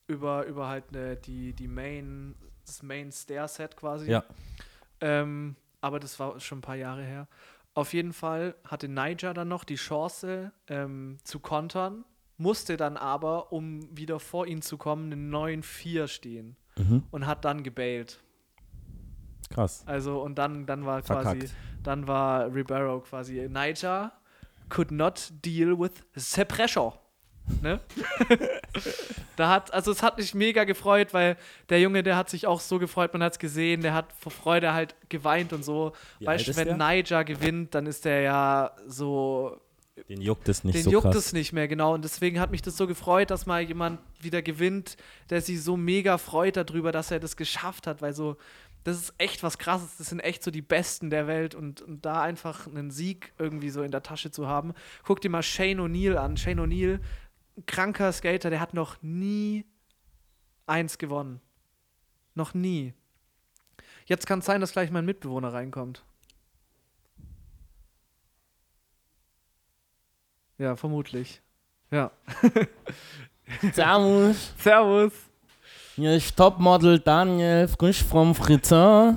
über, 0.06 0.46
über 0.46 0.66
halt 0.68 0.92
ne, 0.92 1.16
die, 1.16 1.52
die 1.52 1.68
Main, 1.68 2.34
das 2.66 2.82
Main 2.82 3.12
Stair 3.12 3.48
Set 3.48 3.76
quasi. 3.76 4.10
Ja. 4.10 4.24
Ähm, 5.02 5.56
aber 5.82 6.00
das 6.00 6.18
war 6.18 6.40
schon 6.40 6.58
ein 6.58 6.62
paar 6.62 6.76
Jahre 6.76 7.02
her. 7.04 7.28
Auf 7.74 7.92
jeden 7.92 8.12
Fall 8.12 8.54
hatte 8.64 8.88
Niger 8.88 9.34
dann 9.34 9.48
noch 9.48 9.64
die 9.64 9.76
Chance 9.76 10.52
ähm, 10.68 11.18
zu 11.24 11.38
kontern, 11.38 12.04
musste 12.38 12.76
dann 12.76 12.96
aber, 12.96 13.52
um 13.52 13.94
wieder 13.96 14.18
vor 14.20 14.46
ihn 14.46 14.62
zu 14.62 14.76
kommen, 14.78 15.12
einen 15.12 15.30
9-4 15.62 16.08
stehen 16.08 16.56
Mhm. 16.78 17.02
und 17.10 17.26
hat 17.26 17.44
dann 17.44 17.62
gebailt. 17.62 18.20
Krass. 19.52 19.82
Also 19.86 20.20
und 20.22 20.36
dann, 20.36 20.66
dann 20.66 20.86
war 20.86 21.02
quasi, 21.02 21.22
Verkackt. 21.40 21.54
dann 21.82 22.06
war 22.06 22.54
Ribeiro 22.54 23.00
quasi 23.00 23.48
Niger 23.48 24.12
could 24.68 24.90
not 24.90 25.32
deal 25.44 25.78
with 25.78 25.92
the 26.14 26.44
pressure. 26.44 26.94
Ne? 27.62 27.80
da 29.36 29.50
hat, 29.50 29.74
also 29.74 29.90
es 29.90 30.02
hat 30.02 30.18
mich 30.18 30.34
mega 30.34 30.64
gefreut, 30.64 31.12
weil 31.12 31.36
der 31.68 31.80
Junge, 31.80 32.02
der 32.02 32.16
hat 32.16 32.30
sich 32.30 32.46
auch 32.46 32.60
so 32.60 32.78
gefreut, 32.78 33.12
man 33.12 33.22
hat 33.22 33.32
es 33.32 33.38
gesehen, 33.38 33.82
der 33.82 33.92
hat 33.92 34.12
vor 34.12 34.30
Freude 34.32 34.72
halt 34.72 34.94
geweint 35.08 35.52
und 35.52 35.64
so. 35.64 35.92
Wie 36.18 36.26
weißt 36.26 36.48
du, 36.48 36.56
wenn 36.56 36.68
der? 36.68 36.76
Niger 36.76 37.24
gewinnt, 37.24 37.74
dann 37.74 37.86
ist 37.86 38.04
der 38.04 38.20
ja 38.20 38.70
so 38.86 39.60
Den 40.08 40.20
juckt 40.20 40.48
es 40.48 40.64
nicht 40.64 40.76
den 40.76 40.84
so 40.84 40.90
juckt 40.90 41.06
krass. 41.06 41.16
es 41.16 41.32
nicht 41.32 41.52
mehr, 41.52 41.66
genau. 41.66 41.94
Und 41.94 42.04
deswegen 42.04 42.38
hat 42.38 42.52
mich 42.52 42.62
das 42.62 42.76
so 42.76 42.86
gefreut, 42.86 43.30
dass 43.30 43.46
mal 43.46 43.62
jemand 43.62 43.98
wieder 44.20 44.42
gewinnt, 44.42 44.96
der 45.28 45.40
sich 45.40 45.60
so 45.62 45.76
mega 45.76 46.18
freut 46.18 46.56
darüber, 46.56 46.92
dass 46.92 47.10
er 47.10 47.18
das 47.18 47.36
geschafft 47.36 47.88
hat, 47.88 48.00
weil 48.00 48.12
so, 48.12 48.36
das 48.84 48.96
ist 48.96 49.14
echt 49.18 49.42
was 49.42 49.58
krasses. 49.58 49.96
Das 49.98 50.08
sind 50.08 50.20
echt 50.20 50.42
so 50.42 50.50
die 50.50 50.62
Besten 50.62 51.10
der 51.10 51.26
Welt 51.26 51.54
und, 51.54 51.82
und 51.82 52.04
da 52.04 52.22
einfach 52.22 52.66
einen 52.66 52.90
Sieg 52.90 53.32
irgendwie 53.38 53.70
so 53.70 53.82
in 53.82 53.90
der 53.90 54.02
Tasche 54.02 54.30
zu 54.30 54.46
haben. 54.46 54.72
Guck 55.04 55.20
dir 55.20 55.30
mal 55.30 55.42
Shane 55.42 55.80
O'Neill 55.80 56.16
an. 56.16 56.36
Shane 56.36 56.60
O'Neill, 56.60 57.00
kranker 57.66 58.12
Skater, 58.12 58.50
der 58.50 58.60
hat 58.60 58.74
noch 58.74 59.02
nie 59.02 59.66
eins 60.66 60.98
gewonnen. 60.98 61.40
Noch 62.34 62.54
nie. 62.54 62.94
Jetzt 64.06 64.26
kann 64.26 64.38
es 64.38 64.46
sein, 64.46 64.60
dass 64.60 64.72
gleich 64.72 64.90
mein 64.90 65.04
Mitbewohner 65.04 65.52
reinkommt. 65.52 66.04
Ja, 70.58 70.76
vermutlich. 70.76 71.42
Ja. 71.90 72.10
Servus. 73.72 74.54
Servus. 74.58 75.29
Hier 75.96 76.14
ist 76.14 76.37
Topmodel 76.37 76.98
Daniel, 77.00 77.68
frisch 77.68 78.03
vom 78.03 78.35
Friseur. 78.35 79.14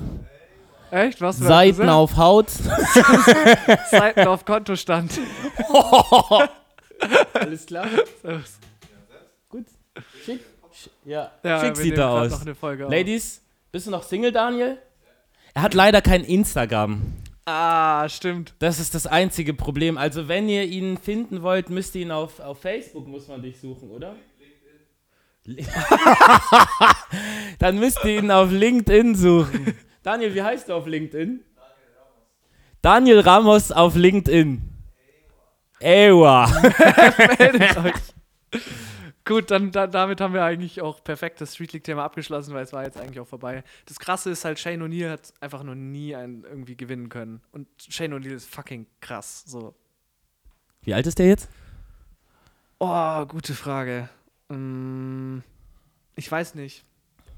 Echt? 0.90 1.20
Was? 1.20 1.38
Seiten 1.38 1.88
auf 1.88 2.16
Haut. 2.16 2.50
Seiten 3.90 4.26
auf 4.28 4.44
Kontostand. 4.44 5.12
Alles 7.34 7.66
klar. 7.66 7.86
Servus. 8.22 8.58
Gut. 9.48 9.64
Schick. 10.24 10.40
Sch- 10.72 10.90
Ja, 11.04 11.30
Ja, 11.42 11.60
schick 11.60 11.76
sieht 11.76 11.98
er 11.98 12.10
aus. 12.10 12.44
Ladies, 12.88 13.42
bist 13.72 13.86
du 13.86 13.90
noch 13.90 14.02
Single, 14.02 14.32
Daniel? 14.32 14.78
Er 15.54 15.62
hat 15.62 15.74
leider 15.74 16.00
kein 16.02 16.24
Instagram. 16.24 17.00
Ah, 17.46 18.08
stimmt. 18.08 18.54
Das 18.58 18.80
ist 18.80 18.94
das 18.94 19.06
einzige 19.06 19.52
Problem. 19.54 19.98
Also, 19.98 20.28
wenn 20.28 20.48
ihr 20.48 20.64
ihn 20.64 20.96
finden 20.96 21.42
wollt, 21.42 21.70
müsst 21.70 21.94
ihr 21.94 22.02
ihn 22.02 22.10
auf, 22.10 22.40
auf 22.40 22.58
Facebook, 22.60 23.06
muss 23.06 23.28
man 23.28 23.42
dich 23.42 23.60
suchen, 23.60 23.90
oder? 23.90 24.14
Dann 27.58 27.78
müsst 27.78 28.04
ihr 28.04 28.18
ihn 28.18 28.30
auf 28.30 28.50
LinkedIn 28.50 29.14
suchen. 29.14 29.74
Daniel, 30.02 30.34
wie 30.34 30.42
heißt 30.42 30.68
du 30.68 30.74
auf 30.74 30.86
LinkedIn? 30.86 31.44
Daniel 32.80 33.20
Ramos 33.20 33.72
auf 33.72 33.94
LinkedIn. 33.94 34.62
Ewa. 35.80 36.46
Meldet 37.38 37.76
euch. 37.78 38.62
Gut, 39.26 39.50
dann 39.50 39.70
da, 39.70 39.86
damit 39.86 40.20
haben 40.20 40.34
wir 40.34 40.44
eigentlich 40.44 40.82
auch 40.82 41.02
perfekt 41.02 41.40
das 41.40 41.54
Street 41.54 41.72
League-Thema 41.72 42.04
abgeschlossen, 42.04 42.52
weil 42.52 42.62
es 42.62 42.74
war 42.74 42.84
jetzt 42.84 42.98
eigentlich 42.98 43.20
auch 43.20 43.26
vorbei. 43.26 43.64
Das 43.86 43.98
Krasse 43.98 44.30
ist 44.30 44.44
halt, 44.44 44.58
Shane 44.58 44.82
O'Neill 44.82 45.10
hat 45.10 45.32
einfach 45.40 45.62
noch 45.62 45.74
nie 45.74 46.14
einen 46.14 46.44
irgendwie 46.44 46.76
gewinnen 46.76 47.08
können. 47.08 47.40
Und 47.52 47.66
Shane 47.88 48.14
O'Neill 48.14 48.34
ist 48.34 48.48
fucking 48.48 48.86
krass. 49.00 49.44
So. 49.46 49.74
Wie 50.82 50.92
alt 50.92 51.06
ist 51.06 51.18
der 51.18 51.28
jetzt? 51.28 51.48
Oh, 52.78 53.24
gute 53.24 53.54
Frage. 53.54 54.10
Mm, 54.48 55.38
ich 56.16 56.30
weiß 56.30 56.54
nicht. 56.54 56.84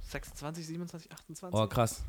26, 0.02 0.66
27, 0.66 1.12
28? 1.12 1.59
Oh, 1.59 1.66
krass. 1.66 2.02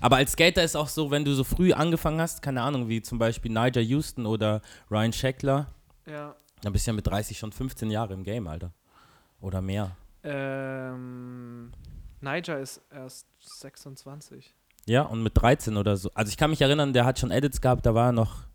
Aber 0.00 0.16
als 0.16 0.32
Skater 0.32 0.62
ist 0.62 0.76
auch 0.76 0.88
so, 0.88 1.10
wenn 1.10 1.24
du 1.24 1.34
so 1.34 1.44
früh 1.44 1.72
angefangen 1.72 2.20
hast, 2.20 2.42
keine 2.42 2.62
Ahnung, 2.62 2.88
wie 2.88 3.02
zum 3.02 3.18
Beispiel 3.18 3.52
Nigel 3.52 3.82
Houston 3.82 4.26
oder 4.26 4.60
Ryan 4.90 5.12
Scheckler, 5.12 5.66
Ja. 6.06 6.34
dann 6.62 6.72
bist 6.72 6.86
du 6.86 6.90
ja 6.90 6.94
mit 6.94 7.06
30 7.06 7.38
schon 7.38 7.52
15 7.52 7.90
Jahre 7.90 8.14
im 8.14 8.22
Game, 8.24 8.46
Alter. 8.46 8.72
Oder 9.40 9.60
mehr. 9.60 9.96
Ähm, 10.24 11.72
Niger 12.20 12.58
ist 12.60 12.80
erst 12.90 13.26
26. 13.40 14.54
Ja, 14.86 15.02
und 15.02 15.22
mit 15.22 15.36
13 15.36 15.76
oder 15.76 15.96
so. 15.96 16.10
Also 16.14 16.30
ich 16.30 16.36
kann 16.36 16.50
mich 16.50 16.60
erinnern, 16.60 16.92
der 16.92 17.04
hat 17.04 17.18
schon 17.18 17.30
Edits 17.30 17.60
gehabt, 17.60 17.86
da 17.86 17.94
war 17.94 18.06
er 18.06 18.12
noch. 18.12 18.47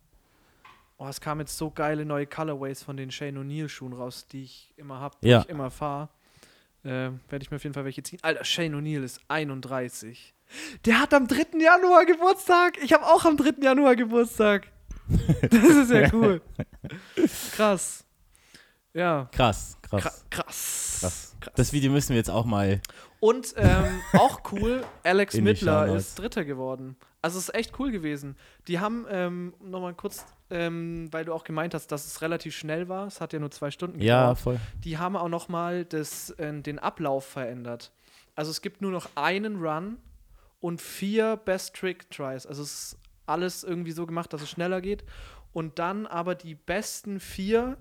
Oh, 1.04 1.08
es 1.10 1.20
kamen 1.20 1.42
jetzt 1.42 1.58
so 1.58 1.70
geile 1.70 2.06
neue 2.06 2.26
Colorways 2.26 2.82
von 2.82 2.96
den 2.96 3.12
Shane 3.12 3.38
O'Neill 3.38 3.68
Schuhen 3.68 3.92
raus, 3.92 4.26
die 4.32 4.44
ich 4.44 4.74
immer 4.78 5.02
habe, 5.02 5.18
Ja. 5.20 5.40
die 5.40 5.46
ich 5.48 5.50
immer 5.50 5.70
fahre. 5.70 6.08
Ähm, 6.86 7.20
Werde 7.28 7.44
ich 7.44 7.52
mir 7.52 7.58
auf 7.58 7.64
jeden 7.64 7.74
Fall 7.74 7.84
welche 7.84 8.04
ziehen. 8.04 8.20
Alter, 8.22 8.46
Shane 8.46 8.74
O'Neill 8.76 9.04
ist 9.04 9.20
31. 9.28 10.34
Der 10.86 11.02
hat 11.02 11.14
am 11.14 11.28
3. 11.28 11.60
Januar 11.60 12.06
Geburtstag. 12.06 12.78
Ich 12.82 12.94
habe 12.94 13.06
auch 13.06 13.26
am 13.26 13.36
3. 13.36 13.56
Januar 13.62 13.98
Geburtstag. 13.98 14.68
Das 15.42 15.64
ist 15.64 15.92
ja 15.92 16.10
cool. 16.14 16.42
Krass. 17.52 18.06
Ja. 18.94 19.28
Krass, 19.34 19.78
krass. 19.82 20.04
Kra 20.04 20.12
krass. 20.30 21.36
krass. 21.42 21.54
Das 21.56 21.74
Video 21.74 21.92
müssen 21.92 22.10
wir 22.10 22.16
jetzt 22.18 22.30
auch 22.30 22.46
mal. 22.46 22.80
Und 23.20 23.54
ähm, 23.58 24.00
auch 24.14 24.40
cool, 24.54 24.86
Alex 25.04 25.36
Mittler 25.36 25.94
ist 25.96 26.18
Dritter 26.20 26.46
geworden. 26.46 26.96
Also 27.22 27.40
es 27.40 27.50
ist 27.50 27.56
echt 27.56 27.80
cool 27.80 27.92
gewesen. 27.92 28.38
Die 28.68 28.80
haben, 28.80 29.06
ähm, 29.10 29.54
nochmal 29.62 29.94
kurz, 29.94 30.26
ähm, 30.54 31.08
weil 31.12 31.26
du 31.26 31.34
auch 31.34 31.44
gemeint 31.44 31.74
hast, 31.74 31.88
dass 31.92 32.06
es 32.06 32.22
relativ 32.22 32.56
schnell 32.56 32.88
war, 32.88 33.08
es 33.08 33.20
hat 33.20 33.34
ja 33.34 33.40
nur 33.40 33.50
zwei 33.52 33.72
Stunden 33.72 34.00
Ja, 34.00 34.22
gedauert. 34.22 34.40
voll. 34.40 34.60
Die 34.84 34.98
haben 35.00 35.16
auch 35.18 35.28
nochmal 35.30 35.88
äh, 35.92 36.62
den 36.62 36.80
Ablauf 36.80 37.26
verändert. 37.26 37.92
Also 38.36 38.52
es 38.52 38.62
gibt 38.62 38.82
nur 38.82 38.92
noch 38.92 39.10
einen 39.16 39.58
Run 39.64 39.98
und 40.60 40.80
vier 40.82 41.36
Best 41.38 41.76
Trick 41.76 42.10
Tries. 42.12 42.46
Also 42.46 42.62
es 42.64 42.74
ist 42.94 42.98
alles 43.26 43.64
irgendwie 43.64 43.92
so 43.92 44.06
gemacht, 44.06 44.32
dass 44.32 44.42
es 44.42 44.50
schneller 44.50 44.80
geht. 44.82 45.04
Und 45.52 45.80
dann 45.80 46.06
aber 46.08 46.36
die 46.36 46.56
besten 46.56 47.20
vier 47.20 47.78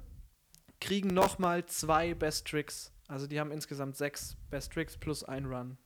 kriegen 0.81 1.09
nochmal 1.09 1.65
zwei 1.67 2.15
Best 2.15 2.47
Tricks. 2.49 2.93
Also 3.09 3.27
die 3.27 3.39
haben 3.39 3.51
insgesamt 3.51 3.97
sechs 3.97 4.37
Best 4.51 4.73
Tricks 4.73 4.97
plus 4.97 5.25
ein 5.25 5.45
Run. 5.47 5.77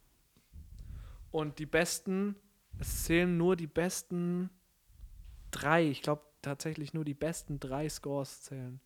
Und 1.30 1.59
die 1.59 1.66
besten, 1.66 2.37
es 2.78 3.05
zählen 3.05 3.37
nur 3.37 3.57
die 3.57 3.66
besten 3.66 4.51
drei. 5.51 5.84
Ich 5.89 6.03
glaube 6.03 6.22
tatsächlich 6.47 6.94
nur 6.94 7.05
die 7.05 7.14
besten 7.14 7.61
drei 7.61 7.88
Scores 7.88 8.42
zählen. 8.42 8.80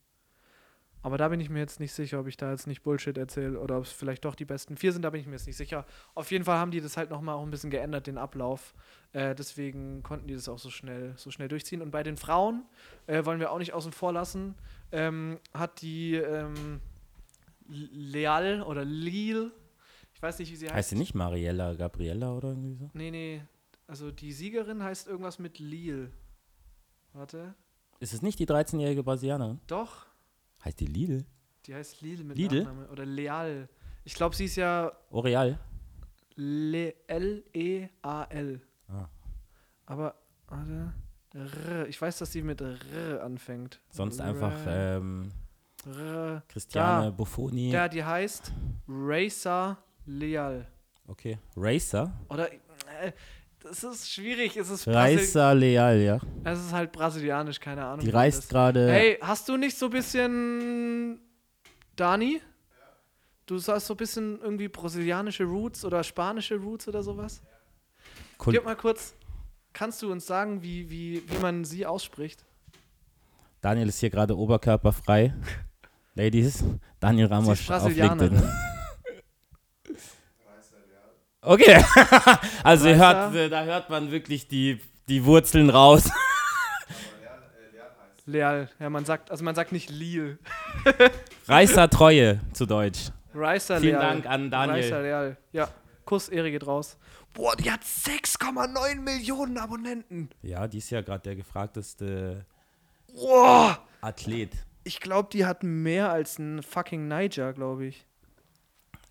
Aber 1.02 1.16
da 1.16 1.28
bin 1.28 1.40
ich 1.40 1.48
mir 1.48 1.60
jetzt 1.60 1.80
nicht 1.80 1.92
sicher, 1.92 2.20
ob 2.20 2.26
ich 2.26 2.36
da 2.36 2.50
jetzt 2.50 2.66
nicht 2.66 2.82
Bullshit 2.82 3.16
erzähle 3.16 3.58
oder 3.58 3.78
ob 3.78 3.84
es 3.84 3.92
vielleicht 3.92 4.24
doch 4.24 4.34
die 4.34 4.44
besten 4.44 4.76
vier 4.76 4.92
sind, 4.92 5.02
da 5.02 5.10
bin 5.10 5.20
ich 5.20 5.26
mir 5.26 5.32
jetzt 5.32 5.46
nicht 5.46 5.56
sicher. 5.56 5.86
Auf 6.14 6.30
jeden 6.30 6.44
Fall 6.44 6.58
haben 6.58 6.70
die 6.70 6.80
das 6.80 6.98
halt 6.98 7.08
nochmal 7.08 7.36
auch 7.36 7.42
ein 7.42 7.50
bisschen 7.50 7.70
geändert, 7.70 8.06
den 8.06 8.18
Ablauf. 8.18 8.74
Äh, 9.12 9.34
deswegen 9.34 10.02
konnten 10.02 10.28
die 10.28 10.34
das 10.34 10.48
auch 10.48 10.58
so 10.58 10.68
schnell, 10.68 11.14
so 11.16 11.30
schnell 11.30 11.48
durchziehen. 11.48 11.80
Und 11.80 11.90
bei 11.90 12.02
den 12.02 12.18
Frauen 12.18 12.64
äh, 13.06 13.24
wollen 13.24 13.40
wir 13.40 13.50
auch 13.50 13.58
nicht 13.58 13.72
außen 13.72 13.92
vor 13.92 14.12
lassen, 14.12 14.54
ähm, 14.92 15.38
hat 15.54 15.80
die 15.80 16.16
ähm, 16.16 16.80
Leal 17.68 18.62
oder 18.62 18.84
Lil, 18.84 19.52
ich 20.12 20.22
weiß 20.22 20.38
nicht, 20.38 20.52
wie 20.52 20.56
sie 20.56 20.66
heißt. 20.66 20.76
Heißt 20.76 20.90
sie 20.90 20.96
nicht 20.96 21.14
Mariella, 21.14 21.72
Gabriella 21.74 22.32
oder 22.34 22.48
irgendwie 22.48 22.74
so? 22.74 22.90
Nee, 22.92 23.10
nee. 23.10 23.42
Also 23.86 24.10
die 24.10 24.32
Siegerin 24.32 24.82
heißt 24.82 25.08
irgendwas 25.08 25.38
mit 25.38 25.58
Lil. 25.58 26.12
Warte. 27.12 27.54
Ist 27.98 28.14
es 28.14 28.22
nicht 28.22 28.38
die 28.38 28.46
13-jährige 28.46 29.02
Brasilianerin? 29.02 29.60
Doch. 29.66 30.06
Heißt 30.64 30.80
die 30.80 30.86
Lidl? 30.86 31.24
Die 31.66 31.74
heißt 31.74 32.00
Lil 32.00 32.24
mit 32.24 32.36
Lidl? 32.36 32.64
Nachname. 32.64 32.88
Oder 32.88 33.04
Leal. 33.06 33.68
Ich 34.04 34.14
glaube, 34.14 34.34
sie 34.34 34.46
ist 34.46 34.56
ja 34.56 34.90
Oreal? 35.10 35.58
Le 36.36 36.94
L-E-A-L. 37.06 38.60
Ah. 38.88 39.08
Aber, 39.86 40.14
warte. 40.48 40.92
R. 41.34 41.86
Ich 41.88 42.00
weiß, 42.00 42.18
dass 42.18 42.32
sie 42.32 42.42
mit 42.42 42.60
R 42.60 43.22
anfängt. 43.22 43.80
Sonst 43.90 44.18
R, 44.18 44.26
einfach 44.26 44.54
ähm, 44.66 45.30
R. 45.86 46.42
Christiane 46.48 47.06
Da. 47.06 47.10
Buffoni. 47.10 47.70
Ja, 47.70 47.88
die 47.88 48.02
heißt 48.02 48.52
Racer 48.88 49.78
Leal. 50.06 50.66
Okay. 51.06 51.38
Racer? 51.56 52.12
Oder, 52.28 52.52
äh, 52.52 53.12
das 53.62 53.82
ist 53.84 54.10
schwierig. 54.10 54.56
Es 54.56 54.70
ist, 54.70 54.86
Racer 54.88 55.54
Leal, 55.54 55.98
ja. 56.00 56.18
es 56.44 56.58
ist 56.58 56.72
halt 56.72 56.92
brasilianisch, 56.92 57.60
keine 57.60 57.84
Ahnung. 57.84 58.04
Die 58.04 58.10
reist 58.10 58.48
gerade. 58.48 58.90
Hey, 58.90 59.18
hast 59.20 59.48
du 59.48 59.56
nicht 59.56 59.76
so 59.76 59.86
ein 59.86 59.92
bisschen. 59.92 61.20
Dani? 61.96 62.40
Du 63.46 63.56
hast 63.56 63.86
so 63.86 63.94
ein 63.94 63.96
bisschen 63.96 64.40
irgendwie 64.40 64.68
brasilianische 64.68 65.44
Roots 65.44 65.84
oder 65.84 66.04
spanische 66.04 66.56
Roots 66.56 66.86
oder 66.88 67.02
sowas? 67.02 67.42
Kul- 68.38 68.52
Gib 68.54 68.64
mal 68.64 68.76
kurz. 68.76 69.14
Kannst 69.72 70.02
du 70.02 70.10
uns 70.10 70.26
sagen, 70.26 70.62
wie, 70.62 70.88
wie, 70.90 71.22
wie 71.28 71.38
man 71.38 71.64
sie 71.64 71.84
ausspricht? 71.84 72.44
Daniel 73.60 73.88
ist 73.88 73.98
hier 74.00 74.10
gerade 74.10 74.36
oberkörperfrei. 74.36 75.34
Ladies, 76.14 76.64
Daniel 76.98 77.26
Ramos 77.26 77.70
auf. 77.70 77.88
LinkedIn. 77.94 78.42
Okay, 81.42 81.82
also 82.62 82.88
ihr 82.88 82.96
hört, 82.96 83.34
äh, 83.34 83.48
da 83.48 83.64
hört 83.64 83.88
man 83.88 84.10
wirklich 84.10 84.46
die, 84.46 84.78
die 85.08 85.24
Wurzeln 85.24 85.70
raus. 85.70 86.10
Leal. 88.26 88.68
Ja, 88.78 88.90
man 88.90 89.04
sagt, 89.04 89.30
also 89.30 89.42
man 89.42 89.54
sagt 89.54 89.72
nicht 89.72 89.90
Lil. 89.90 90.38
Reißer 91.48 91.88
Treue 91.88 92.40
zu 92.52 92.66
Deutsch. 92.66 93.10
Vielen 93.32 93.82
Leal. 93.82 94.00
Dank 94.00 94.26
an 94.26 94.50
Daniel. 94.50 94.82
Ricer 94.82 95.02
Leal. 95.02 95.36
Ja, 95.52 95.68
Kuss, 96.04 96.28
Ehre 96.28 96.50
geht 96.50 96.66
raus. 96.66 96.98
Boah, 97.32 97.56
die 97.56 97.70
hat 97.70 97.82
6,9 97.82 99.00
Millionen 99.00 99.58
Abonnenten. 99.58 100.28
Ja, 100.42 100.68
die 100.68 100.78
ist 100.78 100.90
ja 100.90 101.00
gerade 101.00 101.22
der 101.22 101.36
gefragteste 101.36 102.44
Boah, 103.14 103.78
Athlet. 104.00 104.52
ich 104.84 105.00
glaube, 105.00 105.28
die 105.32 105.46
hat 105.46 105.62
mehr 105.62 106.10
als 106.10 106.38
ein 106.38 106.62
fucking 106.62 107.08
Niger, 107.08 107.52
glaube 107.52 107.86
ich. 107.86 108.06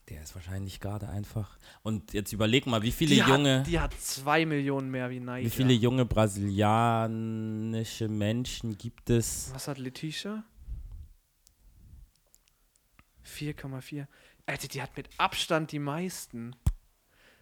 Der 0.09 0.23
ist 0.23 0.33
wahrscheinlich 0.33 0.79
gerade 0.79 1.07
einfach. 1.07 1.57
Und 1.83 2.13
jetzt 2.13 2.33
überleg 2.33 2.65
mal, 2.65 2.81
wie 2.81 2.91
viele 2.91 3.13
Die 3.15 3.21
junge, 3.21 3.59
hat, 3.59 3.67
die 3.67 3.79
hat 3.79 3.93
2 3.93 4.45
Millionen 4.47 4.89
mehr 4.89 5.09
wie 5.11 5.19
Niger. 5.19 5.43
wie 5.43 5.49
viele 5.49 5.73
junge 5.73 6.05
brasilianische 6.05 8.07
Menschen 8.07 8.77
gibt 8.77 9.09
es? 9.11 9.51
Was 9.53 9.67
hat 9.67 9.77
Letitia? 9.77 10.43
4,4. 13.25 14.07
Alter, 14.47 14.67
die 14.67 14.81
hat 14.81 14.97
mit 14.97 15.09
Abstand 15.17 15.71
die 15.71 15.79
meisten. 15.79 16.55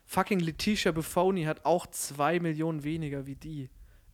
Fucking 0.05 0.39
Letitia 0.39 0.91
Buffoni 0.91 1.43
hat 1.43 1.65
auch 1.65 1.87
2 1.87 2.41
Millionen 2.41 2.83
weniger 2.83 3.25
wie 3.25 3.35
die. 3.35 3.69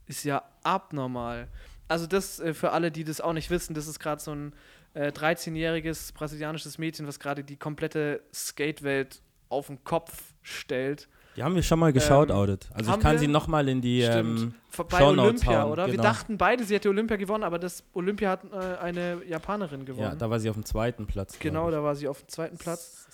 Ist 0.06 0.26
ja 0.26 0.44
abnormal. 0.64 1.48
Also 1.88 2.08
das 2.08 2.40
äh, 2.40 2.54
für 2.54 2.72
alle, 2.72 2.92
die 2.92 3.04
das 3.04 3.22
auch 3.22 3.34
nicht 3.34 3.50
wissen, 3.50 3.74
das 3.74 3.88
ist 3.88 4.00
gerade 4.00 4.22
so 4.22 4.32
ein 4.32 4.54
äh, 4.94 5.08
13-jähriges 5.08 6.14
brasilianisches 6.14 6.78
Mädchen, 6.78 7.08
was 7.08 7.20
gerade 7.20 7.44
die 7.44 7.58
komplette 7.58 8.22
Skate-Welt 8.34 9.22
auf 9.50 9.68
den 9.68 9.84
Kopf 9.84 10.34
stellt. 10.42 11.08
Die 11.36 11.44
haben 11.44 11.56
wir 11.56 11.64
schon 11.64 11.80
mal 11.80 11.92
geschaut, 11.92 12.30
Audit. 12.30 12.70
Also 12.74 12.94
ich 12.94 13.00
kann 13.00 13.14
wir? 13.14 13.20
sie 13.20 13.28
nochmal 13.28 13.68
in 13.68 13.82
die. 13.82 14.04
Stimmt. 14.04 14.40
Ähm, 14.40 14.54
Bei 14.88 15.00
Shownotes 15.00 15.42
Olympia, 15.42 15.62
hauen, 15.62 15.72
oder? 15.72 15.86
Wir 15.88 15.94
genau. 15.94 16.04
dachten 16.04 16.38
beide, 16.38 16.64
sie 16.64 16.76
hätte 16.76 16.90
Olympia 16.90 17.18
gewonnen, 17.18 17.44
aber 17.44 17.58
das 17.58 17.84
Olympia 17.94 18.32
hat 18.32 18.44
äh, 18.52 18.78
eine 18.80 19.24
Japanerin 19.26 19.86
gewonnen. 19.86 20.10
ja, 20.10 20.16
da 20.16 20.30
war 20.30 20.40
sie 20.40 20.50
auf 20.50 20.56
dem 20.56 20.66
zweiten 20.66 21.08
Platz. 21.08 21.40
Genau, 21.40 21.72
da 21.72 21.84
war 21.84 21.96
sie 21.96 22.08
auf 22.08 22.20
dem 22.20 22.30
zweiten 22.30 22.58
Platz. 22.58 23.08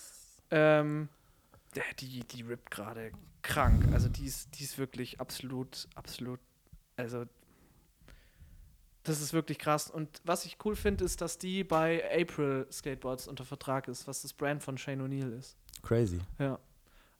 Ähm, 0.50 1.08
die, 2.00 2.20
die 2.24 2.42
rippt 2.42 2.70
gerade 2.70 3.12
krank. 3.42 3.88
Also 3.92 4.08
die 4.08 4.26
ist, 4.26 4.58
die 4.58 4.64
ist 4.64 4.78
wirklich 4.78 5.20
absolut, 5.20 5.88
absolut, 5.94 6.40
also 6.96 7.24
das 9.02 9.20
ist 9.20 9.32
wirklich 9.32 9.58
krass. 9.58 9.90
Und 9.90 10.20
was 10.24 10.44
ich 10.44 10.58
cool 10.64 10.76
finde, 10.76 11.04
ist, 11.04 11.20
dass 11.20 11.38
die 11.38 11.64
bei 11.64 12.02
April 12.20 12.66
Skateboards 12.70 13.28
unter 13.28 13.44
Vertrag 13.44 13.88
ist, 13.88 14.06
was 14.06 14.22
das 14.22 14.32
Brand 14.32 14.62
von 14.62 14.76
Shane 14.76 15.02
O'Neill 15.02 15.38
ist. 15.38 15.56
Crazy. 15.82 16.18
Ja, 16.38 16.58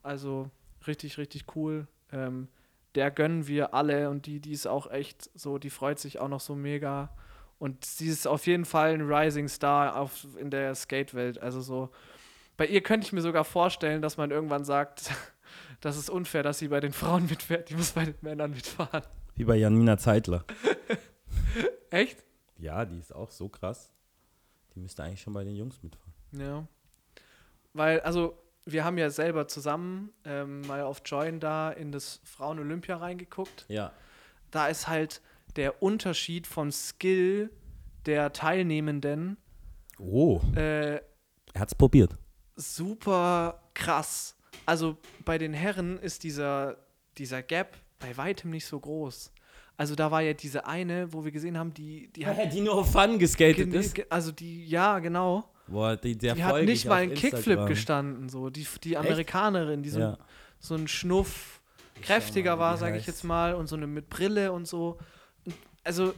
also 0.02 0.50
richtig, 0.86 1.18
richtig 1.18 1.44
cool. 1.56 1.86
Ähm, 2.12 2.48
der 2.94 3.10
gönnen 3.10 3.46
wir 3.46 3.72
alle 3.72 4.10
und 4.10 4.26
die, 4.26 4.40
die 4.40 4.52
ist 4.52 4.66
auch 4.66 4.90
echt 4.90 5.30
so, 5.34 5.58
die 5.58 5.70
freut 5.70 5.98
sich 5.98 6.18
auch 6.18 6.28
noch 6.28 6.40
so 6.40 6.54
mega. 6.54 7.10
Und 7.58 7.84
sie 7.84 8.08
ist 8.08 8.26
auf 8.26 8.46
jeden 8.46 8.64
Fall 8.64 8.94
ein 8.94 9.02
Rising 9.02 9.48
Star 9.48 9.96
auf, 9.96 10.26
in 10.38 10.50
der 10.50 10.74
Skate-Welt. 10.74 11.40
Also 11.40 11.60
so, 11.60 11.90
bei 12.56 12.66
ihr 12.66 12.82
könnte 12.82 13.06
ich 13.06 13.12
mir 13.12 13.20
sogar 13.20 13.44
vorstellen, 13.44 14.02
dass 14.02 14.16
man 14.16 14.30
irgendwann 14.30 14.64
sagt, 14.64 15.12
das 15.80 15.96
ist 15.96 16.10
unfair, 16.10 16.42
dass 16.42 16.58
sie 16.58 16.68
bei 16.68 16.80
den 16.80 16.92
Frauen 16.92 17.26
mitfährt, 17.26 17.70
die 17.70 17.74
muss 17.74 17.92
bei 17.92 18.06
den 18.06 18.16
Männern 18.22 18.50
mitfahren. 18.50 19.02
Wie 19.36 19.44
bei 19.44 19.56
Janina 19.56 19.96
Zeitler. 19.96 20.44
Echt? 21.90 22.22
Ja, 22.58 22.84
die 22.84 22.98
ist 22.98 23.14
auch 23.14 23.30
so 23.30 23.48
krass. 23.48 23.90
Die 24.74 24.80
müsste 24.80 25.02
eigentlich 25.02 25.20
schon 25.20 25.32
bei 25.32 25.44
den 25.44 25.56
Jungs 25.56 25.82
mitfahren. 25.82 26.12
Ja. 26.32 26.66
Weil, 27.72 28.00
also, 28.00 28.36
wir 28.64 28.84
haben 28.84 28.98
ja 28.98 29.10
selber 29.10 29.48
zusammen 29.48 30.12
ähm, 30.24 30.60
mal 30.62 30.82
auf 30.82 31.02
Join 31.04 31.40
da 31.40 31.70
in 31.70 31.90
das 31.92 32.20
Frauen-Olympia 32.24 32.96
reingeguckt. 32.96 33.64
Ja. 33.68 33.92
da 34.50 34.68
ist 34.68 34.88
halt 34.88 35.20
der 35.56 35.82
Unterschied 35.82 36.46
vom 36.46 36.70
Skill 36.70 37.50
der 38.06 38.32
Teilnehmenden 38.32 39.36
Oh. 39.98 40.40
äh, 40.56 40.96
Er 40.96 41.02
hat's 41.58 41.74
probiert. 41.74 42.16
super 42.56 43.60
krass. 43.74 44.36
Also 44.66 44.96
bei 45.24 45.38
den 45.38 45.52
Herren 45.52 45.98
ist 45.98 46.22
dieser, 46.22 46.76
dieser 47.18 47.42
Gap 47.42 47.76
bei 47.98 48.16
weitem 48.16 48.50
nicht 48.50 48.66
so 48.66 48.78
groß. 48.80 49.32
Also 49.80 49.94
da 49.94 50.10
war 50.10 50.20
ja 50.20 50.34
diese 50.34 50.66
eine, 50.66 51.10
wo 51.10 51.24
wir 51.24 51.30
gesehen 51.32 51.56
haben, 51.56 51.72
die, 51.72 52.12
die 52.12 52.26
hat. 52.26 52.52
die 52.52 52.60
nur 52.60 52.74
auf 52.74 52.92
Fun 52.92 53.18
geskatet 53.18 53.72
ist. 53.72 53.98
Also 54.12 54.30
die, 54.30 54.66
ja, 54.66 54.98
genau. 54.98 55.50
Boah, 55.68 55.96
die, 55.96 56.18
der 56.18 56.34
Die 56.34 56.44
hat 56.44 56.56
nicht 56.64 56.82
ich 56.82 56.84
mal 56.84 56.96
einen 56.96 57.14
Kickflip 57.14 57.66
gestanden. 57.66 58.28
So. 58.28 58.50
Die, 58.50 58.66
die 58.84 58.98
Amerikanerin, 58.98 59.82
die 59.82 59.88
so, 59.88 60.00
Ja. 60.00 60.18
so 60.58 60.74
ein 60.74 60.86
Schnuff 60.86 61.62
kräftiger 62.02 62.56
mal, 62.56 62.62
war, 62.62 62.76
sage 62.76 62.98
ich 62.98 63.06
jetzt 63.06 63.24
mal, 63.24 63.54
und 63.54 63.68
so 63.68 63.76
eine 63.76 63.86
mit 63.86 64.10
Brille 64.10 64.52
und 64.52 64.68
so. 64.68 64.98
Also, 65.82 66.12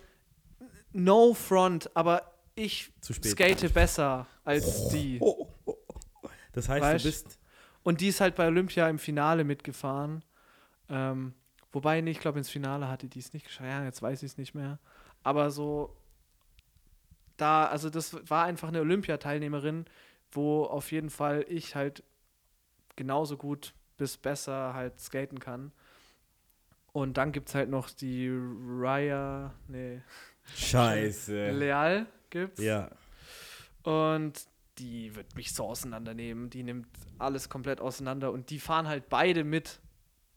no 0.92 1.32
front, 1.32 1.88
aber 1.94 2.32
ich 2.56 2.90
skate 3.00 3.72
besser 3.72 4.26
als 4.44 4.88
die. 4.88 5.20
Das 6.52 6.68
heißt, 6.68 6.82
Weißt? 6.82 7.04
du 7.04 7.08
bist. 7.08 7.38
Und 7.84 8.00
die 8.00 8.08
ist 8.08 8.20
halt 8.20 8.34
bei 8.34 8.48
Olympia 8.48 8.88
im 8.88 8.98
Finale 8.98 9.44
mitgefahren. 9.44 10.24
Ähm, 10.88 11.34
wobei, 11.72 12.00
nee, 12.00 12.10
ich 12.10 12.20
glaube, 12.20 12.38
ins 12.38 12.50
Finale 12.50 12.88
hatte 12.88 13.08
die 13.08 13.18
es 13.18 13.32
nicht 13.32 13.46
geschafft. 13.46 13.68
Ja, 13.68 13.84
jetzt 13.84 14.02
weiß 14.02 14.22
ich 14.22 14.32
es 14.32 14.38
nicht 14.38 14.54
mehr. 14.54 14.78
Aber 15.22 15.50
so, 15.50 15.96
da, 17.36 17.66
also 17.66 17.90
das 17.90 18.28
war 18.28 18.44
einfach 18.44 18.68
eine 18.68 18.80
Olympiateilnehmerin, 18.80 19.86
wo 20.30 20.64
auf 20.64 20.92
jeden 20.92 21.10
Fall 21.10 21.44
ich 21.48 21.74
halt 21.74 22.02
genauso 22.96 23.36
gut 23.36 23.74
bis 23.96 24.16
besser 24.16 24.74
halt 24.74 25.00
skaten 25.00 25.38
kann. 25.38 25.72
Und 26.92 27.16
dann 27.16 27.32
gibt 27.32 27.48
es 27.48 27.54
halt 27.54 27.70
noch 27.70 27.88
die 27.90 28.30
Raya, 28.30 29.54
nee, 29.68 30.02
Scheiße. 30.56 31.50
Leal 31.58 32.06
gibt's. 32.30 32.62
Ja. 32.62 32.90
Und 33.82 34.46
die 34.78 35.14
wird 35.14 35.34
mich 35.36 35.52
so 35.52 35.64
auseinandernehmen. 35.64 36.50
Die 36.50 36.62
nimmt 36.62 36.88
alles 37.18 37.48
komplett 37.48 37.80
auseinander 37.80 38.32
und 38.32 38.50
die 38.50 38.58
fahren 38.58 38.88
halt 38.88 39.08
beide 39.08 39.44
mit. 39.44 39.80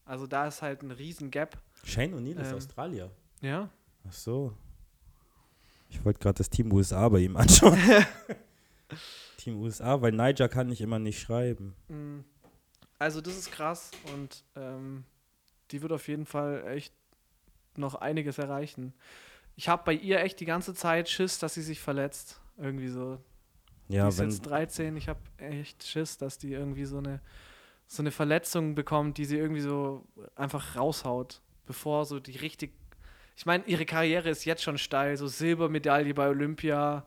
Also 0.05 0.27
da 0.27 0.47
ist 0.47 0.61
halt 0.61 0.83
ein 0.83 0.91
riesen 0.91 1.31
Gap. 1.31 1.57
Shane 1.83 2.13
O'Neill 2.13 2.39
ist 2.39 2.49
Ähm. 2.49 2.55
Australier. 2.57 3.11
Ja. 3.41 3.69
Ach 4.07 4.13
so. 4.13 4.53
Ich 5.89 6.03
wollte 6.05 6.19
gerade 6.19 6.37
das 6.37 6.49
Team 6.49 6.71
USA 6.71 7.07
bei 7.09 7.19
ihm 7.19 7.35
anschauen. 7.37 7.79
Team 9.37 9.57
USA, 9.61 10.01
weil 10.01 10.11
Niger 10.11 10.49
kann 10.49 10.69
ich 10.71 10.81
immer 10.81 10.99
nicht 10.99 11.19
schreiben. 11.19 11.75
Mm. 11.87 12.19
Also 12.97 13.21
das 13.21 13.37
ist 13.37 13.51
krass 13.51 13.91
und 14.13 14.43
ähm, 14.55 15.03
die 15.71 15.81
wird 15.81 15.91
auf 15.91 16.07
jeden 16.07 16.25
Fall 16.25 16.65
echt 16.67 16.93
noch 17.75 17.95
einiges 17.95 18.37
erreichen. 18.37 18.93
Ich 19.55 19.69
habe 19.69 19.83
bei 19.85 19.93
ihr 19.93 20.19
echt 20.19 20.39
die 20.39 20.45
ganze 20.45 20.73
Zeit 20.73 21.09
Schiss, 21.09 21.39
dass 21.39 21.53
sie 21.53 21.61
sich 21.61 21.79
verletzt. 21.79 22.39
Irgendwie 22.57 22.87
so. 22.87 23.19
die 23.89 23.95
Ja, 23.95 24.07
ist 24.07 24.17
wenn, 24.17 24.29
jetzt 24.29 24.45
13. 24.45 24.95
Ich 24.97 25.09
habe 25.09 25.19
echt 25.37 25.83
Schiss, 25.83 26.17
dass 26.17 26.37
die 26.37 26.51
irgendwie 26.53 26.85
so 26.85 26.97
eine, 26.97 27.21
so 27.87 28.01
eine 28.01 28.11
Verletzung 28.11 28.75
bekommt, 28.75 29.17
die 29.17 29.25
sie 29.25 29.37
irgendwie 29.37 29.61
so 29.61 30.05
einfach 30.35 30.75
raushaut, 30.75 31.41
bevor 31.65 32.05
so 32.05 32.19
die 32.19 32.37
richtig. 32.37 32.73
Ich 33.37 33.45
meine, 33.45 33.65
ihre 33.65 33.85
Karriere 33.85 34.29
ist 34.29 34.45
jetzt 34.45 34.63
schon 34.63 34.77
steil. 34.77 35.17
So 35.17 35.27
Silbermedaille 35.27 36.13
bei 36.13 36.29
Olympia. 36.29 37.05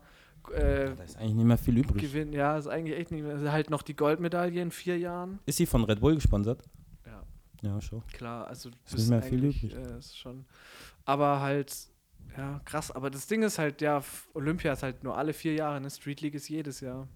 Äh, 0.53 0.95
da 0.95 1.03
ist 1.03 1.17
eigentlich 1.17 1.33
nicht 1.35 1.45
mehr 1.45 1.57
viel 1.57 1.77
übrig. 1.77 2.01
Gewinn, 2.01 2.33
ja, 2.33 2.57
ist 2.57 2.67
eigentlich 2.67 2.97
echt 2.97 3.11
nicht 3.11 3.23
mehr. 3.23 3.51
Halt 3.51 3.69
noch 3.69 3.81
die 3.81 3.95
Goldmedaille 3.95 4.61
in 4.61 4.71
vier 4.71 4.97
Jahren. 4.97 5.39
Ist 5.45 5.57
sie 5.57 5.65
von 5.65 5.83
Red 5.83 5.99
Bull 5.99 6.15
gesponsert? 6.15 6.63
Ja. 7.05 7.23
Ja, 7.61 7.81
schon. 7.81 8.05
Klar, 8.07 8.47
also 8.47 8.69
Ist 8.85 8.97
nicht 8.97 9.09
mehr 9.09 9.21
viel 9.21 9.43
übrig. 9.43 9.75
Äh, 9.75 10.01
schon. 10.01 10.45
Aber 11.05 11.41
halt, 11.41 11.75
ja, 12.37 12.61
krass. 12.65 12.91
Aber 12.91 13.09
das 13.09 13.27
Ding 13.27 13.43
ist 13.43 13.59
halt, 13.59 13.81
ja, 13.81 14.01
Olympia 14.33 14.73
ist 14.73 14.83
halt 14.83 15.03
nur 15.03 15.17
alle 15.17 15.33
vier 15.33 15.53
Jahre, 15.55 15.77
eine 15.77 15.89
Street 15.89 16.21
League 16.21 16.35
ist 16.35 16.47
jedes 16.47 16.79
Jahr. 16.79 17.07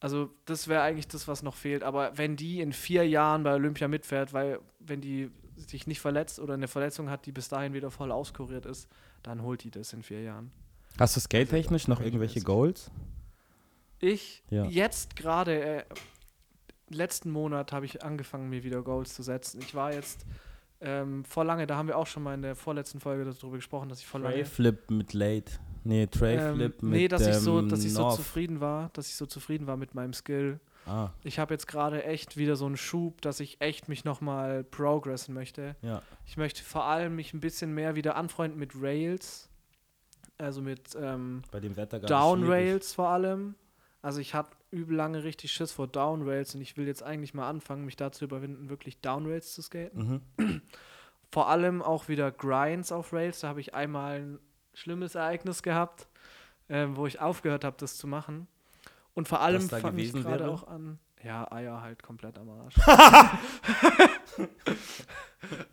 Also, 0.00 0.30
das 0.46 0.66
wäre 0.68 0.82
eigentlich 0.82 1.08
das, 1.08 1.28
was 1.28 1.42
noch 1.42 1.54
fehlt. 1.54 1.82
Aber 1.82 2.16
wenn 2.16 2.36
die 2.36 2.60
in 2.60 2.72
vier 2.72 3.06
Jahren 3.06 3.42
bei 3.42 3.54
Olympia 3.54 3.86
mitfährt, 3.86 4.32
weil, 4.32 4.58
wenn 4.78 5.00
die 5.00 5.30
sich 5.56 5.86
nicht 5.86 6.00
verletzt 6.00 6.40
oder 6.40 6.54
eine 6.54 6.68
Verletzung 6.68 7.10
hat, 7.10 7.26
die 7.26 7.32
bis 7.32 7.48
dahin 7.48 7.74
wieder 7.74 7.90
voll 7.90 8.10
auskuriert 8.10 8.64
ist, 8.64 8.88
dann 9.22 9.42
holt 9.42 9.62
die 9.62 9.70
das 9.70 9.92
in 9.92 10.02
vier 10.02 10.22
Jahren. 10.22 10.52
Hast 10.98 11.16
du 11.16 11.20
skate-technisch 11.20 11.86
noch 11.86 12.00
irgendwelche 12.00 12.40
Goals? 12.40 12.90
Ich 13.98 14.42
Ja. 14.48 14.64
jetzt 14.64 15.16
gerade, 15.16 15.62
äh, 15.62 15.84
letzten 16.88 17.30
Monat 17.30 17.72
habe 17.72 17.84
ich 17.84 18.02
angefangen, 18.02 18.48
mir 18.48 18.64
wieder 18.64 18.82
Goals 18.82 19.14
zu 19.14 19.22
setzen. 19.22 19.60
Ich 19.60 19.74
war 19.74 19.92
jetzt 19.92 20.24
ähm, 20.80 21.24
vor 21.26 21.44
lange, 21.44 21.66
da 21.66 21.76
haben 21.76 21.88
wir 21.88 21.98
auch 21.98 22.06
schon 22.06 22.22
mal 22.22 22.32
in 22.34 22.42
der 22.42 22.56
vorletzten 22.56 23.00
Folge 23.00 23.24
darüber 23.30 23.56
gesprochen, 23.56 23.90
dass 23.90 24.00
ich 24.00 24.06
vor 24.06 24.20
lange. 24.20 24.46
Flip 24.46 24.90
mit 24.90 25.12
Late. 25.12 25.52
Nee, 25.84 26.06
Tray 26.06 26.36
Ähm, 26.36 26.58
mit 26.58 26.82
nee, 26.82 27.08
dass 27.08 27.26
ich 27.26 27.36
so, 27.36 27.58
ähm, 27.60 27.68
dass 27.68 27.84
ich 27.84 27.92
so 27.94 28.02
North. 28.02 28.16
zufrieden 28.16 28.60
war, 28.60 28.90
dass 28.92 29.08
ich 29.08 29.14
so 29.16 29.26
zufrieden 29.26 29.66
war 29.66 29.76
mit 29.76 29.94
meinem 29.94 30.12
Skill. 30.12 30.60
Ah, 30.86 31.10
Ich 31.24 31.38
habe 31.38 31.54
jetzt 31.54 31.66
gerade 31.66 32.04
echt 32.04 32.36
wieder 32.36 32.56
so 32.56 32.66
einen 32.66 32.76
Schub, 32.76 33.20
dass 33.22 33.40
ich 33.40 33.60
echt 33.60 33.88
mich 33.88 34.04
nochmal 34.04 34.64
progressen 34.64 35.34
möchte. 35.34 35.76
ja. 35.82 36.02
Ich 36.26 36.36
möchte 36.36 36.62
vor 36.62 36.84
allem 36.84 37.16
mich 37.16 37.34
ein 37.34 37.40
bisschen 37.40 37.72
mehr 37.74 37.94
wieder 37.96 38.16
anfreunden 38.16 38.58
mit 38.58 38.72
Rails. 38.80 39.48
Also 40.38 40.62
mit 40.62 40.96
ähm, 40.98 41.42
Bei 41.50 41.60
dem 41.60 41.76
Wetter 41.76 42.00
gar 42.00 42.08
Down 42.08 42.40
nicht 42.40 42.48
schwierig. 42.48 42.68
Rails 42.70 42.94
vor 42.94 43.08
allem. 43.08 43.54
Also 44.02 44.20
ich 44.20 44.34
hatte 44.34 44.50
übel 44.70 44.96
lange 44.96 45.22
richtig 45.24 45.52
Schiss 45.52 45.72
vor 45.72 45.86
Down 45.88 46.22
Rails 46.26 46.54
und 46.54 46.60
ich 46.62 46.76
will 46.78 46.86
jetzt 46.86 47.02
eigentlich 47.02 47.34
mal 47.34 47.48
anfangen, 47.48 47.84
mich 47.84 47.96
dazu 47.96 48.24
überwinden, 48.24 48.70
wirklich 48.70 49.00
Down 49.00 49.26
Rails 49.26 49.52
zu 49.54 49.60
skaten. 49.62 50.22
Mhm. 50.38 50.62
Vor 51.30 51.48
allem 51.48 51.82
auch 51.82 52.08
wieder 52.08 52.30
Grinds 52.32 52.90
auf 52.92 53.12
Rails. 53.12 53.40
Da 53.40 53.48
habe 53.48 53.60
ich 53.60 53.74
einmal 53.74 54.20
ein 54.20 54.38
schlimmes 54.74 55.14
Ereignis 55.14 55.62
gehabt, 55.62 56.08
ähm, 56.68 56.96
wo 56.96 57.06
ich 57.06 57.20
aufgehört 57.20 57.64
habe, 57.64 57.76
das 57.78 57.96
zu 57.96 58.06
machen. 58.06 58.46
Und 59.14 59.28
vor 59.28 59.40
allem 59.40 59.68
da 59.68 59.78
fange 59.78 60.00
ich 60.02 60.12
gerade 60.12 60.48
auch 60.48 60.66
an. 60.66 60.98
Ja, 61.22 61.50
Eier 61.52 61.82
halt 61.82 62.02
komplett 62.02 62.38
am 62.38 62.48
Arsch. 62.48 62.76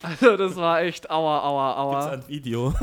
also 0.04 0.36
das 0.36 0.58
war 0.58 0.82
echt 0.82 1.10
aua, 1.10 1.40
aua, 1.42 1.92
Gibt's 1.92 2.06
aua. 2.06 2.12
ein 2.14 2.28
Video? 2.28 2.74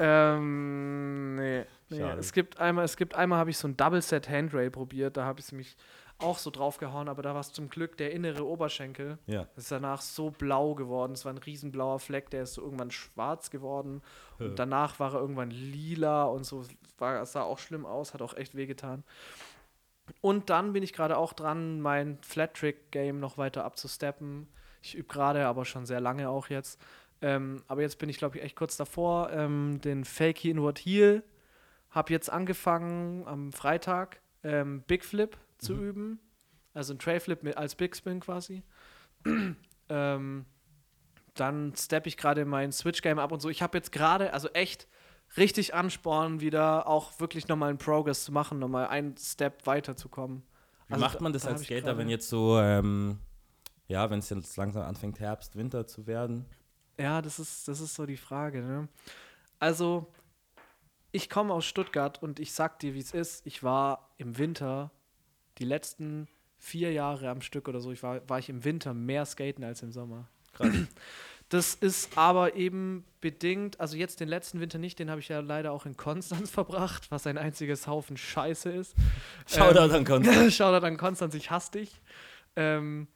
Ähm, 0.00 1.36
nee. 1.36 1.64
nee. 1.90 1.98
Schade. 1.98 2.18
Es 2.18 2.32
gibt 2.32 2.58
einmal, 2.58 2.84
es 2.84 2.96
gibt 2.96 3.14
einmal 3.14 3.38
habe 3.38 3.50
ich 3.50 3.58
so 3.58 3.68
ein 3.68 3.76
Double 3.76 4.00
Set 4.00 4.28
Handrail 4.28 4.70
probiert, 4.70 5.16
da 5.16 5.24
habe 5.24 5.40
ich 5.40 5.52
mich 5.52 5.76
auch 6.18 6.38
so 6.38 6.50
draufgehauen, 6.50 7.08
aber 7.08 7.22
da 7.22 7.34
war 7.34 7.40
es 7.40 7.52
zum 7.52 7.68
Glück 7.68 7.96
der 7.96 8.12
innere 8.12 8.46
Oberschenkel. 8.46 9.18
ja. 9.26 9.46
Das 9.54 9.64
ist 9.64 9.72
danach 9.72 10.00
so 10.00 10.30
blau 10.30 10.74
geworden. 10.74 11.12
Es 11.12 11.24
war 11.24 11.32
ein 11.32 11.38
riesenblauer 11.38 11.98
Fleck, 11.98 12.30
der 12.30 12.44
ist 12.44 12.54
so 12.54 12.62
irgendwann 12.62 12.90
schwarz 12.90 13.50
geworden. 13.50 14.02
Ja. 14.38 14.46
Und 14.46 14.58
danach 14.58 15.00
war 15.00 15.14
er 15.14 15.20
irgendwann 15.20 15.50
lila 15.50 16.24
und 16.24 16.44
so. 16.44 16.64
War, 16.98 17.20
es 17.22 17.32
sah 17.32 17.42
auch 17.42 17.58
schlimm 17.58 17.84
aus, 17.84 18.14
hat 18.14 18.22
auch 18.22 18.34
echt 18.34 18.54
wehgetan. 18.54 19.04
Und 20.20 20.50
dann 20.50 20.72
bin 20.72 20.82
ich 20.82 20.92
gerade 20.92 21.16
auch 21.16 21.32
dran, 21.32 21.80
mein 21.80 22.18
Flat-Trick-Game 22.22 23.18
noch 23.18 23.38
weiter 23.38 23.64
abzusteppen. 23.64 24.48
Ich 24.82 24.94
übe 24.94 25.08
gerade, 25.08 25.46
aber 25.46 25.64
schon 25.64 25.86
sehr 25.86 26.00
lange 26.00 26.28
auch 26.28 26.48
jetzt. 26.48 26.80
Ähm, 27.22 27.62
aber 27.68 27.80
jetzt 27.80 27.98
bin 27.98 28.08
ich, 28.08 28.18
glaube 28.18 28.36
ich, 28.36 28.44
echt 28.44 28.56
kurz 28.56 28.76
davor. 28.76 29.30
Ähm, 29.32 29.80
den 29.82 30.04
Fakey 30.04 30.50
Inward 30.50 30.78
Heel 30.78 31.22
habe 31.90 32.12
jetzt 32.12 32.30
angefangen 32.30 33.26
am 33.26 33.52
Freitag, 33.52 34.20
ähm, 34.42 34.82
Big 34.82 35.04
Flip 35.04 35.36
zu 35.58 35.74
üben. 35.74 36.20
Also 36.72 36.94
ein 36.94 36.98
Tray 36.98 37.20
Flip 37.20 37.42
mit, 37.42 37.56
als 37.56 37.74
Big 37.74 37.96
Spin 37.96 38.20
quasi. 38.20 38.62
ähm, 39.88 40.46
dann 41.34 41.74
steppe 41.76 42.08
ich 42.08 42.16
gerade 42.16 42.44
mein 42.44 42.72
Switch-Game 42.72 43.18
ab 43.18 43.32
und 43.32 43.40
so. 43.40 43.48
Ich 43.48 43.62
habe 43.62 43.76
jetzt 43.76 43.92
gerade, 43.92 44.32
also 44.32 44.48
echt 44.50 44.88
richtig 45.36 45.74
Ansporn, 45.74 46.40
wieder 46.40 46.86
auch 46.86 47.18
wirklich 47.18 47.48
nochmal 47.48 47.70
einen 47.70 47.78
Progress 47.78 48.24
zu 48.24 48.32
machen, 48.32 48.58
nochmal 48.58 48.88
einen 48.88 49.16
Step 49.16 49.66
weiterzukommen. 49.66 50.42
Wie 50.86 50.94
Also 50.94 51.04
macht 51.04 51.20
man 51.20 51.32
das 51.32 51.42
da 51.42 51.50
als 51.50 51.64
Skater, 51.64 51.96
wenn 51.98 52.08
jetzt 52.08 52.28
so, 52.28 52.58
ähm, 52.58 53.18
ja, 53.88 54.10
wenn 54.10 54.18
es 54.18 54.30
jetzt 54.30 54.56
langsam 54.56 54.82
anfängt, 54.82 55.18
Herbst, 55.20 55.56
Winter 55.56 55.86
zu 55.86 56.06
werden? 56.06 56.46
Ja, 56.98 57.20
das 57.22 57.38
ist, 57.38 57.66
das 57.66 57.80
ist 57.80 57.94
so 57.94 58.06
die 58.06 58.16
Frage. 58.16 58.62
Ne? 58.62 58.88
Also, 59.58 60.12
ich 61.10 61.28
komme 61.28 61.52
aus 61.52 61.64
Stuttgart 61.64 62.22
und 62.22 62.38
ich 62.38 62.52
sag 62.52 62.78
dir, 62.78 62.94
wie 62.94 63.00
es 63.00 63.12
ist. 63.12 63.46
Ich 63.46 63.62
war 63.62 64.14
im 64.18 64.38
Winter 64.38 64.92
die 65.58 65.64
letzten 65.64 66.28
vier 66.58 66.92
Jahre 66.92 67.28
am 67.28 67.42
Stück 67.42 67.68
oder 67.68 67.80
so, 67.80 67.92
ich 67.92 68.02
war, 68.02 68.26
war 68.28 68.38
ich 68.38 68.48
im 68.48 68.64
Winter 68.64 68.94
mehr 68.94 69.26
skaten 69.26 69.64
als 69.64 69.82
im 69.82 69.92
Sommer. 69.92 70.28
Krass. 70.52 70.72
Das 71.50 71.74
ist 71.74 72.16
aber 72.16 72.56
eben 72.56 73.04
bedingt, 73.20 73.78
also 73.78 73.96
jetzt 73.96 74.18
den 74.18 74.28
letzten 74.28 74.60
Winter 74.60 74.78
nicht, 74.78 74.98
den 74.98 75.10
habe 75.10 75.20
ich 75.20 75.28
ja 75.28 75.40
leider 75.40 75.72
auch 75.72 75.86
in 75.86 75.96
Konstanz 75.96 76.50
verbracht, 76.50 77.10
was 77.10 77.26
ein 77.26 77.38
einziges 77.38 77.86
Haufen 77.86 78.16
Scheiße 78.16 78.70
ist. 78.70 78.94
Shoutout 79.46 79.94
an 79.94 80.04
Konstanz. 80.04 80.54
Shoutout 80.56 80.86
an 80.86 80.96
Konstanz, 80.96 81.34
ich 81.34 81.50
hasse 81.50 81.72
dich. 81.72 82.00
Ähm, 82.56 83.08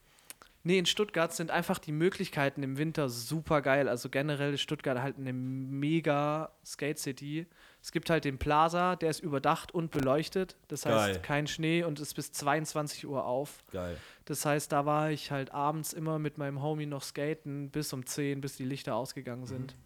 nee, 0.62 0.78
in 0.78 0.86
Stuttgart 0.86 1.32
sind 1.32 1.50
einfach 1.50 1.78
die 1.78 1.90
Möglichkeiten 1.90 2.62
im 2.62 2.76
Winter 2.76 3.08
super 3.08 3.62
geil. 3.62 3.88
Also 3.88 4.08
generell 4.08 4.54
ist 4.54 4.60
Stuttgart 4.60 5.00
halt 5.00 5.16
eine 5.16 5.32
mega 5.32 6.52
Skate 6.64 6.98
City. 6.98 7.46
Es 7.80 7.92
gibt 7.92 8.10
halt 8.10 8.24
den 8.24 8.38
Plaza, 8.38 8.96
der 8.96 9.10
ist 9.10 9.20
überdacht 9.20 9.72
und 9.72 9.90
beleuchtet. 9.92 10.56
Das 10.68 10.84
heißt, 10.84 11.12
Geil. 11.14 11.22
kein 11.22 11.46
Schnee 11.46 11.84
und 11.84 12.00
ist 12.00 12.14
bis 12.14 12.32
22 12.32 13.06
Uhr 13.06 13.24
auf. 13.24 13.62
Geil. 13.70 13.96
Das 14.24 14.44
heißt, 14.44 14.72
da 14.72 14.84
war 14.84 15.10
ich 15.10 15.30
halt 15.30 15.52
abends 15.52 15.92
immer 15.92 16.18
mit 16.18 16.38
meinem 16.38 16.60
Homie 16.60 16.86
noch 16.86 17.02
skaten 17.02 17.70
bis 17.70 17.92
um 17.92 18.04
10, 18.04 18.40
bis 18.40 18.56
die 18.56 18.64
Lichter 18.64 18.94
ausgegangen 18.96 19.46
sind. 19.46 19.76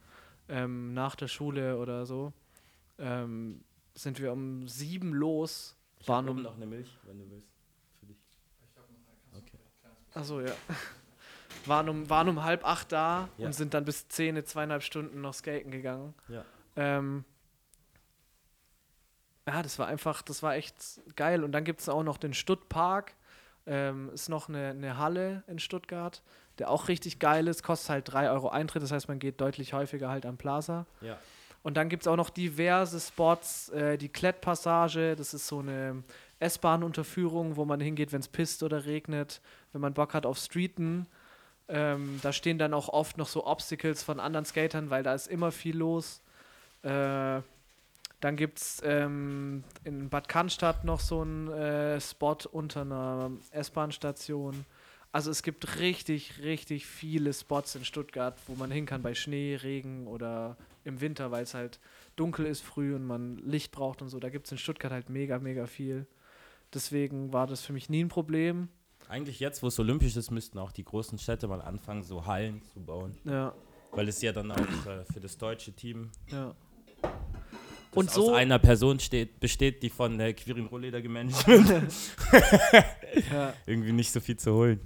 Ähm, 0.49 0.95
nach 0.95 1.15
der 1.17 1.29
Schule 1.29 1.79
oder 1.79 2.07
so. 2.07 2.33
Ähm, 2.99 3.63
sind 3.95 4.19
wir 4.21 4.33
um 4.33 4.67
7 4.67 5.13
los. 5.13 5.77
Ich 5.99 6.09
Waren 6.09 6.29
um 6.29 6.43
noch 6.43 6.57
eine 6.57 6.67
Milch, 6.67 6.99
wenn 7.05 7.19
du 7.19 7.31
willst. 7.31 7.47
Für 8.01 8.07
dich. 8.07 8.17
Okay. 9.37 9.59
Achso, 10.15 10.41
ja. 10.41 10.53
Waren 11.67 11.89
um, 11.89 12.11
waren 12.11 12.29
um 12.29 12.43
halb 12.43 12.65
acht 12.67 12.91
da 12.91 13.29
Ja. 13.39 13.47
und 13.47 13.53
sind 13.53 13.73
dann 13.75 13.85
bis 13.85 14.09
zehn, 14.09 14.43
zweieinhalb 14.45 14.83
Stunden 14.83 15.21
noch 15.21 15.35
skaten 15.35 15.71
gegangen. 15.71 16.13
Ja. 16.29 16.45
Ähm, 16.75 17.25
ja, 19.47 19.63
das 19.63 19.79
war 19.79 19.87
einfach, 19.87 20.23
das 20.23 20.43
war 20.43 20.55
echt 20.55 20.75
geil. 21.17 21.45
Und 21.45 21.53
dann 21.53 21.65
gibt 21.65 21.81
es 21.81 21.89
auch 21.89 22.03
noch 22.03 22.17
den 22.17 22.35
Stuttpark. 22.35 23.15
Ähm, 23.67 24.11
ist 24.13 24.29
noch 24.29 24.49
eine, 24.49 24.71
eine 24.71 24.99
Halle 24.99 25.45
in 25.47 25.59
Stuttgart, 25.61 26.23
der 26.59 26.69
auch 26.69 26.89
richtig 26.89 27.19
geil 27.19 27.47
ist. 27.47 27.63
Kostet 27.63 27.91
halt 27.91 28.13
3 28.13 28.31
Euro 28.31 28.49
Eintritt, 28.49 28.83
das 28.83 28.91
heißt, 28.91 29.09
man 29.09 29.21
geht 29.21 29.41
deutlich 29.41 29.73
häufiger 29.73 30.09
halt 30.09 30.27
am 30.27 30.37
Plaza. 30.37 30.87
Ja. 31.01 31.17
Und 31.63 31.77
dann 31.77 31.89
gibt 31.89 32.03
es 32.03 32.09
auch 32.09 32.17
noch 32.17 32.31
diverse 32.31 32.99
Spots, 32.99 33.69
äh, 33.69 33.97
die 33.97 34.09
Klettpassage, 34.09 35.15
das 35.15 35.33
ist 35.33 35.47
so 35.47 35.61
eine 35.61 36.03
S-Bahn-Unterführung, 36.41 37.57
wo 37.57 37.65
man 37.65 37.81
hingeht, 37.81 38.13
wenn 38.13 38.21
es 38.21 38.27
pisst 38.27 38.65
oder 38.65 38.85
regnet, 38.85 39.41
wenn 39.73 39.81
man 39.81 39.95
Bock 39.95 40.13
hat 40.13 40.27
auf 40.27 40.39
Streeten. 40.39 41.07
Ähm, 41.69 42.19
da 42.23 42.33
stehen 42.33 42.59
dann 42.59 42.75
auch 42.75 42.89
oft 42.89 43.17
noch 43.17 43.29
so 43.29 43.47
Obstacles 43.47 44.03
von 44.03 44.19
anderen 44.19 44.45
Skatern, 44.45 44.91
weil 44.91 45.05
da 45.05 45.15
ist 45.15 45.29
immer 45.29 45.53
viel 45.53 45.77
los. 45.77 46.21
Äh, 46.83 47.41
dann 48.23 48.37
gibt 48.37 48.59
es 48.59 48.81
ähm, 48.85 49.65
in 49.83 50.09
Bad 50.09 50.29
Cannstatt 50.29 50.85
noch 50.85 51.01
so 51.01 51.23
einen 51.23 51.49
äh, 51.49 52.01
Spot 52.01 52.39
unter 52.53 52.83
einer 52.83 53.33
S-Bahn-Station. 53.51 54.65
Also 55.11 55.31
es 55.31 55.43
gibt 55.43 55.81
richtig, 55.81 56.41
richtig 56.41 56.87
viele 56.87 57.33
Spots 57.35 57.75
in 57.75 57.85
Stuttgart, 57.85 58.39
wo 58.47 58.55
man 58.55 58.71
hin 58.71 58.87
kann 58.87 59.03
bei 59.03 59.15
Schnee, 59.15 59.57
Regen 59.57 60.07
oder 60.07 60.57
im 60.85 61.01
Winter, 61.01 61.33
weil 61.33 61.43
es 61.43 61.53
halt 61.53 61.81
dunkel 62.15 62.47
ist 62.47 62.63
früh 62.63 62.95
und 62.95 63.05
man 63.05 63.39
Licht 63.39 63.73
braucht 63.73 64.03
und 64.03 64.09
so. 64.09 64.21
Da 64.21 64.31
gibt 64.31 64.47
es 64.47 64.53
in 64.53 64.59
Stuttgart 64.59 64.93
halt 64.93 65.11
mega, 65.11 65.41
mega 65.41 65.67
viel. 65.67 66.07
Deswegen 66.73 67.33
war 67.33 67.49
das 67.49 67.63
für 67.63 67.73
mich 67.73 67.91
nie 67.91 68.05
ein 68.05 68.09
Problem. 68.09 68.69
Eigentlich 69.09 69.41
jetzt, 69.41 69.65
wo 69.65 69.67
es 69.67 69.79
olympisch 69.81 70.17
ist, 70.17 70.31
müssten 70.31 70.59
auch 70.59 70.71
die 70.71 70.85
großen 70.85 71.19
Städte 71.19 71.49
mal 71.49 71.61
anfangen, 71.61 72.05
so 72.05 72.25
Hallen 72.25 72.63
zu 72.73 72.81
bauen. 72.81 73.19
Ja, 73.25 73.53
Weil 73.91 74.09
es 74.09 74.23
ja 74.23 74.33
dann 74.33 74.53
auch 74.53 74.87
äh, 74.87 75.05
für 75.13 75.21
das 75.21 75.37
deutsche 75.37 75.73
Team 75.73 76.11
ja. 76.31 76.55
Das 77.93 77.99
Und 77.99 78.09
aus 78.09 78.15
so- 78.15 78.35
einer 78.35 78.59
Person 78.59 78.99
steht, 79.01 79.39
besteht, 79.41 79.83
die 79.83 79.91
von 79.91 80.19
der 80.19 80.35
Quirin 80.35 80.67
Rohleder 80.67 81.01
gemanagt 81.03 81.47
wird. 81.47 81.93
ja. 83.33 83.53
Irgendwie 83.67 83.93
nicht 83.93 84.11
so 84.13 84.21
viel 84.21 84.37
zu 84.37 84.53
holen. 84.55 84.81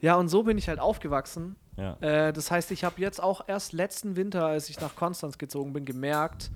Ja, 0.00 0.16
und 0.16 0.28
so 0.28 0.42
bin 0.42 0.56
ich 0.58 0.68
halt 0.68 0.78
aufgewachsen. 0.80 1.56
Ja. 1.76 1.96
Äh, 2.00 2.32
das 2.32 2.50
heißt, 2.50 2.70
ich 2.72 2.84
habe 2.84 3.00
jetzt 3.00 3.22
auch 3.22 3.42
erst 3.48 3.72
letzten 3.72 4.16
Winter, 4.16 4.46
als 4.46 4.70
ich 4.70 4.80
nach 4.80 4.96
Konstanz 4.96 5.36
gezogen 5.38 5.72
bin, 5.72 5.84
gemerkt, 5.84 6.50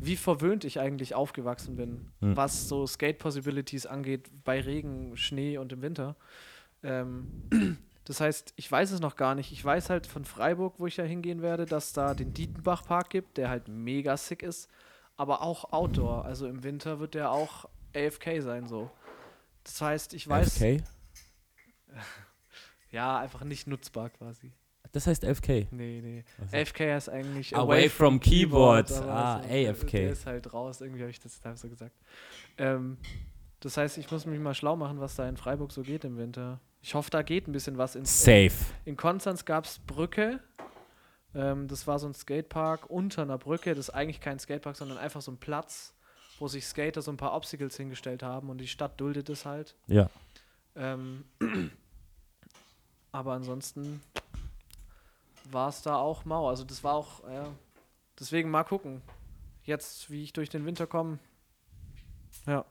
wie 0.00 0.16
verwöhnt 0.16 0.64
ich 0.64 0.80
eigentlich 0.80 1.14
aufgewachsen 1.14 1.76
bin, 1.76 2.08
Hm. 2.20 2.36
was 2.36 2.68
so 2.68 2.86
Skate-Possibilities 2.86 3.86
angeht 3.86 4.30
bei 4.44 4.60
Regen, 4.60 5.16
Schnee 5.16 5.58
und 5.58 5.72
im 5.72 5.82
Winter. 5.82 6.16
Ähm, 6.82 7.78
das 8.10 8.20
heißt, 8.20 8.54
ich 8.56 8.70
weiß 8.70 8.90
es 8.90 8.98
noch 8.98 9.14
gar 9.14 9.36
nicht. 9.36 9.52
Ich 9.52 9.64
weiß 9.64 9.88
halt 9.88 10.08
von 10.08 10.24
Freiburg, 10.24 10.74
wo 10.78 10.88
ich 10.88 10.96
ja 10.96 11.04
hingehen 11.04 11.42
werde, 11.42 11.64
dass 11.64 11.92
da 11.92 12.12
den 12.12 12.34
Dietenbach-Park 12.34 13.08
gibt, 13.08 13.36
der 13.36 13.48
halt 13.48 13.68
mega 13.68 14.16
sick 14.16 14.42
ist, 14.42 14.68
aber 15.16 15.42
auch 15.42 15.72
Outdoor. 15.72 16.24
Also 16.24 16.48
im 16.48 16.64
Winter 16.64 16.98
wird 16.98 17.14
der 17.14 17.30
auch 17.30 17.68
AFK 17.94 18.40
sein, 18.42 18.66
so. 18.66 18.90
Das 19.62 19.80
heißt, 19.80 20.14
ich 20.14 20.26
weiß, 20.26 20.54
FK? 20.56 20.82
ja, 22.90 23.20
einfach 23.20 23.44
nicht 23.44 23.68
nutzbar 23.68 24.10
quasi. 24.10 24.50
Das 24.90 25.06
heißt 25.06 25.24
FK. 25.24 25.68
Nee, 25.70 26.00
nee. 26.02 26.24
Also- 26.40 26.56
AFK 26.56 26.80
heißt 26.80 27.10
eigentlich 27.10 27.56
Away 27.56 27.88
from 27.88 28.18
Keyboard. 28.18 28.90
aber 28.90 29.08
Ah, 29.08 29.40
so, 29.40 29.48
AFK. 29.48 29.90
Der 29.92 30.10
ist 30.10 30.26
halt 30.26 30.52
raus, 30.52 30.80
irgendwie 30.80 31.02
habe 31.02 31.10
ich 31.12 31.20
das 31.20 31.40
da 31.40 31.54
so 31.54 31.68
gesagt. 31.68 31.94
Ähm, 32.58 32.98
das 33.60 33.76
heißt, 33.76 33.98
ich 33.98 34.10
muss 34.10 34.26
mich 34.26 34.40
mal 34.40 34.54
schlau 34.54 34.74
machen, 34.74 34.98
was 34.98 35.14
da 35.14 35.28
in 35.28 35.36
Freiburg 35.36 35.70
so 35.70 35.82
geht 35.82 36.04
im 36.04 36.16
Winter. 36.16 36.58
Ich 36.82 36.94
hoffe, 36.94 37.10
da 37.10 37.22
geht 37.22 37.46
ein 37.46 37.52
bisschen 37.52 37.78
was. 37.78 37.94
In, 37.94 38.04
Safe. 38.04 38.52
in 38.84 38.96
Konstanz 38.96 39.44
gab 39.44 39.66
es 39.66 39.78
Brücke. 39.78 40.40
Ähm, 41.34 41.68
das 41.68 41.86
war 41.86 41.98
so 41.98 42.06
ein 42.06 42.14
Skatepark 42.14 42.88
unter 42.88 43.22
einer 43.22 43.38
Brücke. 43.38 43.74
Das 43.74 43.88
ist 43.88 43.94
eigentlich 43.94 44.20
kein 44.20 44.38
Skatepark, 44.38 44.76
sondern 44.76 44.98
einfach 44.98 45.20
so 45.20 45.30
ein 45.30 45.36
Platz, 45.36 45.94
wo 46.38 46.48
sich 46.48 46.66
Skater 46.66 47.02
so 47.02 47.10
ein 47.10 47.16
paar 47.16 47.34
Obstacles 47.34 47.76
hingestellt 47.76 48.22
haben 48.22 48.48
und 48.48 48.58
die 48.58 48.66
Stadt 48.66 48.98
duldet 49.00 49.28
es 49.28 49.44
halt. 49.44 49.76
Ja. 49.86 50.08
Ähm, 50.74 51.24
aber 53.12 53.34
ansonsten 53.34 54.00
war 55.50 55.68
es 55.68 55.82
da 55.82 55.96
auch 55.96 56.24
mau. 56.24 56.48
Also 56.48 56.64
das 56.64 56.82
war 56.82 56.94
auch, 56.94 57.22
ja. 57.28 57.46
Deswegen 58.18 58.50
mal 58.50 58.64
gucken. 58.64 59.02
Jetzt, 59.64 60.10
wie 60.10 60.22
ich 60.22 60.32
durch 60.32 60.48
den 60.48 60.64
Winter 60.64 60.86
komme. 60.86 61.18
Ja. 62.46 62.64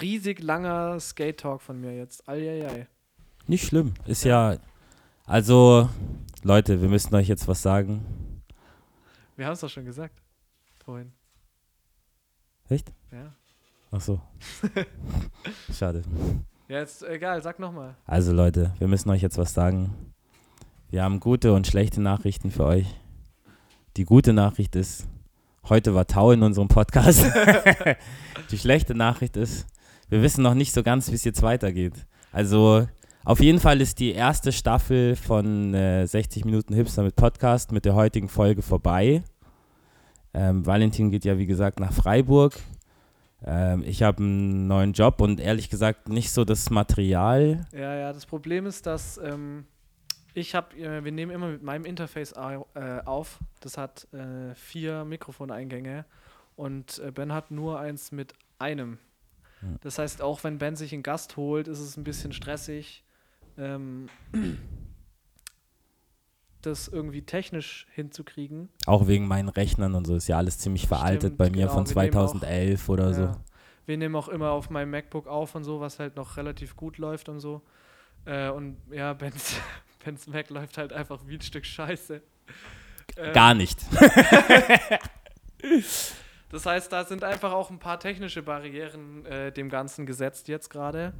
Riesig 0.00 0.42
langer 0.42 1.00
Skate-Talk 1.00 1.62
von 1.62 1.80
mir 1.80 1.96
jetzt. 1.96 2.28
Eieiei. 2.28 2.86
Nicht 3.48 3.66
schlimm. 3.66 3.94
Ist 4.06 4.24
ja. 4.24 4.56
Also, 5.24 5.88
Leute, 6.42 6.82
wir 6.82 6.88
müssen 6.88 7.14
euch 7.14 7.28
jetzt 7.28 7.46
was 7.46 7.62
sagen. 7.62 8.04
Wir 9.36 9.46
haben 9.46 9.52
es 9.52 9.60
doch 9.60 9.68
schon 9.70 9.84
gesagt. 9.84 10.20
Vorhin. 10.84 11.12
Echt? 12.68 12.92
Ja. 13.12 13.32
Ach 13.92 14.00
so. 14.00 14.20
Schade. 15.72 16.02
Ja, 16.68 16.78
jetzt 16.80 17.04
egal, 17.04 17.40
sag 17.42 17.60
nochmal. 17.60 17.96
Also, 18.04 18.32
Leute, 18.32 18.72
wir 18.78 18.88
müssen 18.88 19.10
euch 19.10 19.22
jetzt 19.22 19.38
was 19.38 19.54
sagen. 19.54 19.94
Wir 20.90 21.04
haben 21.04 21.20
gute 21.20 21.52
und 21.52 21.66
schlechte 21.66 22.00
Nachrichten 22.00 22.50
für 22.50 22.64
euch. 22.64 22.86
Die 23.96 24.04
gute 24.04 24.32
Nachricht 24.32 24.74
ist, 24.74 25.06
heute 25.68 25.94
war 25.94 26.06
Tau 26.06 26.32
in 26.32 26.42
unserem 26.42 26.68
Podcast. 26.68 27.24
Die 28.50 28.58
schlechte 28.58 28.94
Nachricht 28.94 29.36
ist, 29.36 29.66
wir 30.08 30.22
wissen 30.22 30.42
noch 30.42 30.54
nicht 30.54 30.72
so 30.72 30.82
ganz, 30.82 31.10
wie 31.10 31.14
es 31.14 31.24
jetzt 31.24 31.42
weitergeht. 31.42 31.94
Also, 32.32 32.86
auf 33.26 33.40
jeden 33.40 33.58
Fall 33.58 33.80
ist 33.80 33.98
die 33.98 34.12
erste 34.12 34.52
Staffel 34.52 35.16
von 35.16 35.74
äh, 35.74 36.06
60 36.06 36.44
Minuten 36.44 36.74
Hipster 36.74 37.02
mit 37.02 37.16
Podcast 37.16 37.72
mit 37.72 37.84
der 37.84 37.96
heutigen 37.96 38.28
Folge 38.28 38.62
vorbei. 38.62 39.24
Ähm, 40.32 40.64
Valentin 40.64 41.10
geht 41.10 41.24
ja, 41.24 41.36
wie 41.36 41.46
gesagt, 41.46 41.80
nach 41.80 41.92
Freiburg. 41.92 42.54
Ähm, 43.44 43.82
ich 43.84 44.04
habe 44.04 44.18
einen 44.18 44.68
neuen 44.68 44.92
Job 44.92 45.20
und 45.20 45.40
ehrlich 45.40 45.70
gesagt 45.70 46.08
nicht 46.08 46.30
so 46.30 46.44
das 46.44 46.70
Material. 46.70 47.66
Ja, 47.72 47.96
ja, 47.96 48.12
das 48.12 48.26
Problem 48.26 48.64
ist, 48.64 48.86
dass 48.86 49.18
ähm, 49.18 49.66
ich 50.32 50.54
habe, 50.54 50.76
äh, 50.76 51.02
wir 51.02 51.10
nehmen 51.10 51.32
immer 51.32 51.48
mit 51.48 51.64
meinem 51.64 51.84
Interface 51.84 52.36
au 52.36 52.68
äh, 52.74 53.00
auf. 53.04 53.40
Das 53.58 53.76
hat 53.76 54.06
äh, 54.12 54.54
vier 54.54 55.04
Mikrofoneingänge 55.04 56.04
und 56.54 57.00
äh, 57.00 57.10
Ben 57.10 57.32
hat 57.32 57.50
nur 57.50 57.80
eins 57.80 58.12
mit 58.12 58.34
einem. 58.60 58.98
Hm. 59.58 59.78
Das 59.80 59.98
heißt, 59.98 60.22
auch 60.22 60.44
wenn 60.44 60.58
Ben 60.58 60.76
sich 60.76 60.92
einen 60.92 61.02
Gast 61.02 61.36
holt, 61.36 61.66
ist 61.66 61.80
es 61.80 61.96
ein 61.96 62.04
bisschen 62.04 62.32
stressig, 62.32 63.02
ähm, 63.58 64.08
das 66.62 66.88
irgendwie 66.88 67.22
technisch 67.22 67.86
hinzukriegen. 67.92 68.68
Auch 68.86 69.06
wegen 69.06 69.26
meinen 69.28 69.48
Rechnern 69.48 69.94
und 69.94 70.06
so 70.06 70.16
ist 70.16 70.26
ja 70.28 70.36
alles 70.36 70.58
ziemlich 70.58 70.88
veraltet 70.88 71.20
Stimmt, 71.34 71.38
bei 71.38 71.50
mir 71.50 71.66
genau, 71.66 71.72
von 71.74 71.88
wir 71.88 72.02
nehmen 72.02 72.16
auch- 72.16 72.30
2011 72.32 72.88
oder 72.88 73.14
so. 73.14 73.22
Ja. 73.22 73.40
Wir 73.86 73.96
nehmen 73.98 74.16
auch 74.16 74.28
immer 74.28 74.50
auf 74.50 74.68
meinem 74.70 74.90
MacBook 74.90 75.28
auf 75.28 75.54
und 75.54 75.62
so, 75.62 75.80
was 75.80 76.00
halt 76.00 76.16
noch 76.16 76.36
relativ 76.36 76.74
gut 76.74 76.98
läuft 76.98 77.28
und 77.28 77.38
so. 77.38 77.62
Äh, 78.24 78.48
und 78.50 78.76
ja, 78.90 79.12
Bens, 79.14 79.60
Bens 80.04 80.26
Mac 80.26 80.50
läuft 80.50 80.76
halt 80.76 80.92
einfach 80.92 81.20
wie 81.26 81.36
ein 81.36 81.40
Stück 81.40 81.64
Scheiße. 81.64 82.20
Ähm, 83.16 83.32
Gar 83.32 83.54
nicht. 83.54 83.78
Das 86.50 86.64
heißt, 86.64 86.92
da 86.92 87.04
sind 87.04 87.24
einfach 87.24 87.52
auch 87.52 87.70
ein 87.70 87.80
paar 87.80 87.98
technische 87.98 88.40
Barrieren 88.42 89.26
äh, 89.26 89.50
dem 89.50 89.68
Ganzen 89.68 90.06
gesetzt 90.06 90.46
jetzt 90.46 90.70
gerade. 90.70 91.12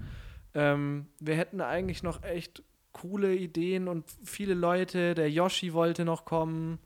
Ähm, 0.57 1.07
wir 1.21 1.37
hätten 1.37 1.61
eigentlich 1.61 2.03
noch 2.03 2.23
echt 2.23 2.63
coole 2.93 3.35
Ideen 3.35 3.89
und 3.89 4.07
viele 4.25 4.55
Leute. 4.55 5.15
Der 5.15 5.31
Yoshi 5.31 5.75
wollte 5.75 6.07
noch 6.07 6.25
kommen. 6.25 6.79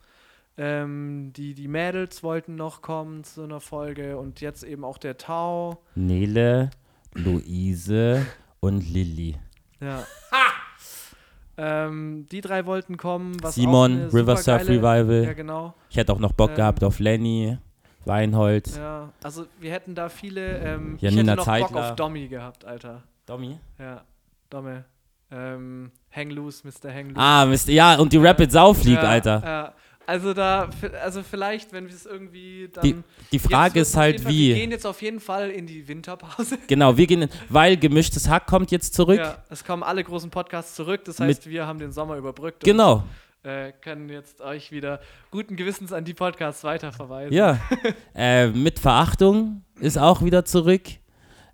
Ähm, 0.57 1.31
die, 1.33 1.53
die 1.53 1.69
Mädels 1.69 2.21
wollten 2.21 2.55
noch 2.55 2.81
kommen 2.81 3.23
zu 3.23 3.43
einer 3.43 3.61
Folge 3.61 4.17
und 4.17 4.41
jetzt 4.41 4.63
eben 4.63 4.83
auch 4.83 4.97
der 4.97 5.17
Tau. 5.17 5.81
Nele, 5.95 6.69
Luise 7.13 8.25
und 8.59 8.81
Lilly. 8.81 9.37
Ja. 9.79 10.05
ähm, 11.57 12.25
die 12.29 12.41
drei 12.41 12.65
wollten 12.65 12.97
kommen. 12.97 13.37
Simon, 13.45 14.09
River 14.09 14.35
Surf 14.35 14.67
Revival. 14.67 15.23
Ja, 15.23 15.33
genau. 15.33 15.73
Ich 15.89 15.95
hätte 15.95 16.11
auch 16.11 16.19
noch 16.19 16.33
Bock 16.33 16.51
Ähm, 16.51 16.55
gehabt 16.57 16.83
auf 16.83 16.99
Lenny, 16.99 17.57
Weinhold. 18.03 18.75
Ja, 18.75 19.13
also 19.23 19.45
wir 19.61 19.71
hätten 19.71 19.95
da 19.95 20.09
viele. 20.09 20.57
Ähm, 20.57 20.95
ich 20.97 21.03
Janina 21.03 21.31
hätte 21.31 21.37
noch 21.37 21.45
Bock 21.45 21.69
Zeitler. 21.69 21.89
auf 21.91 21.95
Dommy 21.95 22.27
gehabt, 22.27 22.65
Alter. 22.65 23.03
Domi? 23.31 23.57
Ja, 23.79 24.03
Domme. 24.49 24.83
Ähm, 25.31 25.89
Hang 26.13 26.31
Loose, 26.31 26.67
Mr. 26.67 26.93
Hang 26.93 27.07
Loose. 27.11 27.21
Ah, 27.21 27.45
Mist, 27.45 27.69
ja, 27.69 27.95
und 27.95 28.11
die 28.11 28.17
Rapid 28.17 28.51
Sauf 28.51 28.83
League, 28.83 29.01
ja, 29.01 29.09
Alter. 29.09 29.41
Ja. 29.41 29.73
Also 30.05 30.33
da, 30.33 30.69
also 31.01 31.23
vielleicht, 31.23 31.71
wenn 31.71 31.87
wir 31.87 31.95
es 31.95 32.05
irgendwie 32.05 32.67
dann. 32.73 32.83
Die, 32.83 32.95
die 33.31 33.39
Frage 33.39 33.79
ist 33.79 33.95
halt 33.95 34.19
Fall, 34.19 34.31
Wir 34.33 34.37
wie. 34.37 34.53
gehen 34.59 34.71
jetzt 34.71 34.85
auf 34.85 35.01
jeden 35.01 35.21
Fall 35.21 35.49
in 35.49 35.65
die 35.65 35.87
Winterpause. 35.87 36.57
Genau, 36.67 36.97
wir 36.97 37.07
gehen, 37.07 37.21
in, 37.21 37.29
weil 37.47 37.77
gemischtes 37.77 38.27
Hack 38.27 38.47
kommt 38.47 38.69
jetzt 38.71 38.93
zurück. 38.93 39.19
Ja, 39.19 39.37
es 39.49 39.63
kommen 39.63 39.83
alle 39.83 40.03
großen 40.03 40.29
Podcasts 40.29 40.75
zurück. 40.75 41.05
Das 41.05 41.21
heißt, 41.21 41.47
wir 41.49 41.65
haben 41.65 41.79
den 41.79 41.93
Sommer 41.93 42.17
überbrückt 42.17 42.65
Genau, 42.65 43.05
und 43.43 43.49
äh, 43.49 43.71
können 43.71 44.09
jetzt 44.09 44.41
euch 44.41 44.73
wieder 44.73 44.99
guten 45.29 45.55
Gewissens 45.55 45.93
an 45.93 46.03
die 46.03 46.13
Podcasts 46.13 46.65
weiterverweisen. 46.65 47.33
ja. 47.33 47.57
äh, 48.13 48.47
mit 48.47 48.77
Verachtung 48.79 49.63
ist 49.79 49.97
auch 49.97 50.21
wieder 50.21 50.43
zurück. 50.43 50.81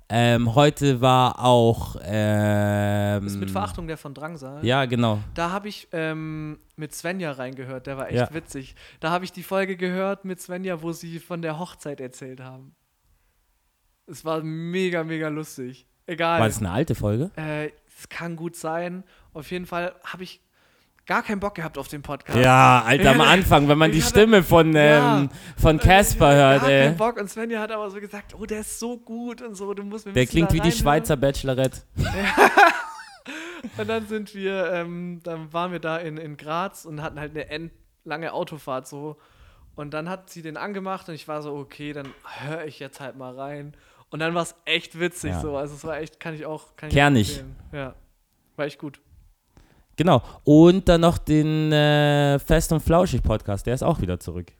Ähm, 0.09 0.55
heute 0.55 1.01
war 1.01 1.43
auch. 1.43 1.97
Ähm, 2.01 3.23
Das 3.23 3.33
ist 3.33 3.39
mit 3.39 3.51
Verachtung 3.51 3.87
der 3.87 3.97
von 3.97 4.13
Drangsal. 4.13 4.65
Ja, 4.65 4.85
genau. 4.85 5.19
Da 5.33 5.51
habe 5.51 5.67
ich 5.67 5.89
ähm, 5.91 6.59
mit 6.77 6.95
Svenja 6.95 7.33
reingehört, 7.33 7.87
der 7.87 7.97
war 7.97 8.07
echt 8.07 8.15
Ja. 8.15 8.33
witzig. 8.33 8.75
Da 9.01 9.11
habe 9.11 9.25
ich 9.25 9.33
die 9.33 9.43
Folge 9.43 9.75
gehört 9.75 10.23
mit 10.23 10.39
Svenja, 10.39 10.81
wo 10.81 10.93
sie 10.93 11.19
von 11.19 11.41
der 11.41 11.59
Hochzeit 11.59 11.99
erzählt 11.99 12.39
haben. 12.39 12.73
Es 14.05 14.23
war 14.23 14.41
mega, 14.41 15.03
mega 15.03 15.27
lustig. 15.27 15.85
Egal. 16.05 16.39
War 16.39 16.47
das 16.47 16.59
eine 16.59 16.71
alte 16.71 16.95
Folge? 16.95 17.29
Äh, 17.35 17.71
es 17.87 18.07
kann 18.07 18.37
gut 18.37 18.55
sein. 18.55 19.03
Auf 19.33 19.51
jeden 19.51 19.65
Fall 19.65 19.93
habe 20.05 20.23
ich 20.23 20.39
gar 21.07 21.23
keinen 21.23 21.39
Bock 21.39 21.55
gehabt 21.55 21.77
auf 21.77 21.87
den 21.87 22.01
Podcast. 22.03 22.37
Ja, 22.37 22.83
Alter, 22.85 23.11
am 23.11 23.21
Anfang, 23.21 23.67
wenn 23.67 23.77
man 23.77 23.91
die 23.91 23.97
Ich 23.99 24.03
hatte- 24.05 24.19
Stimme 24.19 24.43
von, 24.43 24.73
Ja. 24.73 25.19
ähm, 25.21 25.29
von 25.57 25.79
Casper 25.79 26.35
hört, 26.35 26.61
gar 26.61 26.69
ey. 26.69 26.85
keinen 26.87 26.97
Bock. 26.97 27.17
Und 27.17 27.29
Svenja 27.29 27.59
hat 27.61 27.71
aber 27.71 27.89
so 27.89 27.99
gesagt, 27.99 28.35
oh, 28.37 28.45
der 28.45 28.59
ist 28.59 28.77
so 28.79 28.97
gut 28.97 29.41
und 29.41 29.55
so. 29.55 29.73
Du 29.73 29.83
musst, 29.83 30.05
wir 30.05 30.13
Der 30.13 30.25
klingt 30.27 30.53
wie 30.53 30.59
die. 30.59 30.71
Schweizer 30.71 31.15
Bachelorette. 31.17 31.81
Und 33.77 33.89
dann 33.89 34.07
sind 34.07 34.33
wir, 34.35 34.71
ähm, 34.71 35.19
dann 35.23 35.51
waren 35.51 35.71
wir 35.71 35.79
da 35.79 35.97
in, 35.97 36.17
in 36.17 36.37
Graz 36.37 36.85
und 36.85 37.01
hatten 37.01 37.19
halt 37.19 37.31
eine 37.31 37.49
endlange 37.49 38.31
Autofahrt 38.31 38.87
so. 38.87 39.17
Und 39.75 39.93
dann 39.93 40.09
hat 40.09 40.29
sie 40.29 40.41
den 40.41 40.57
angemacht 40.57 41.09
und 41.09 41.15
ich 41.15 41.27
war 41.27 41.41
so, 41.41 41.55
okay, 41.55 41.91
dann 41.93 42.07
höre 42.45 42.65
ich 42.65 42.79
jetzt 42.79 42.99
halt 42.99 43.17
mal 43.17 43.35
rein. 43.37 43.75
Und 44.09 44.19
dann 44.19 44.33
war 44.35 44.43
es 44.43 44.55
echt 44.65 44.99
witzig 44.99 45.31
Ja. 45.31 45.39
so. 45.41 45.57
Also 45.57 45.75
es 45.75 45.83
war 45.83 45.97
echt, 45.99 46.19
kann 46.19 46.33
ich 46.33 46.45
auch. 46.45 46.75
Kann 46.77 46.89
ich 46.89 46.95
Kernig. 46.95 47.29
empfehlen. 47.39 47.55
Ja. 47.73 47.95
War 48.55 48.65
echt 48.65 48.79
gut. 48.79 48.99
Genau. 49.97 50.21
Und 50.43 50.87
dann 50.87 51.01
noch 51.01 51.17
den 51.17 51.71
äh, 51.71 52.39
Fest 52.39 52.71
und 52.71 52.81
Flauschig 52.81 53.23
Podcast, 53.23 53.65
der 53.65 53.73
ist 53.73 53.83
auch 53.83 53.99
wieder 53.99 54.19
zurück. 54.19 54.53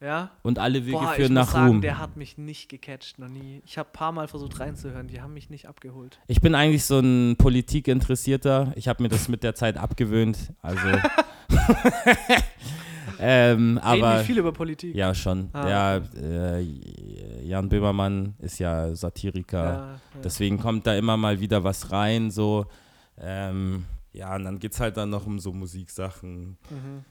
Ja. 0.00 0.30
Und 0.42 0.58
alle 0.58 0.84
Wege 0.84 0.98
Boah, 0.98 1.12
führen 1.12 1.32
nach 1.32 1.50
sagen, 1.50 1.68
Ruhm. 1.68 1.80
der 1.80 1.98
hat 1.98 2.16
mich 2.16 2.36
nicht 2.36 2.68
gecatcht, 2.68 3.18
noch 3.18 3.28
nie. 3.28 3.62
Ich 3.64 3.78
habe 3.78 3.88
ein 3.88 3.92
paar 3.92 4.12
Mal 4.12 4.28
versucht 4.28 4.60
reinzuhören, 4.60 5.08
die 5.08 5.22
haben 5.22 5.32
mich 5.32 5.48
nicht 5.48 5.66
abgeholt. 5.66 6.18
Ich 6.26 6.40
bin 6.42 6.54
eigentlich 6.54 6.84
so 6.84 6.98
ein 6.98 7.36
Politikinteressierter. 7.38 8.72
Ich 8.76 8.88
habe 8.88 9.02
mir 9.02 9.08
das 9.08 9.28
mit 9.28 9.42
der 9.42 9.54
Zeit 9.54 9.78
abgewöhnt. 9.78 10.52
Also. 10.60 10.88
ähm, 13.18 13.78
Reden 13.78 13.78
aber. 13.78 14.18
nicht 14.18 14.26
viel 14.26 14.38
über 14.38 14.52
Politik. 14.52 14.94
Ja, 14.94 15.14
schon. 15.14 15.48
Ah, 15.52 16.00
Der 16.00 16.02
äh, 16.22 17.46
Jan 17.46 17.68
Böhmermann 17.68 18.34
ist 18.40 18.58
ja 18.58 18.94
Satiriker. 18.94 19.64
Ja, 19.64 19.72
ja. 19.74 20.00
Deswegen 20.22 20.58
kommt 20.58 20.86
da 20.86 20.94
immer 20.96 21.16
mal 21.16 21.40
wieder 21.40 21.64
was 21.64 21.92
rein, 21.92 22.30
so. 22.30 22.66
Ähm, 23.18 23.84
ja, 24.14 24.34
und 24.36 24.44
dann 24.44 24.58
geht 24.58 24.72
es 24.72 24.80
halt 24.80 24.96
dann 24.96 25.10
noch 25.10 25.26
um 25.26 25.38
so 25.38 25.52
Musiksachen. 25.52 26.56
Mhm. 26.70 27.04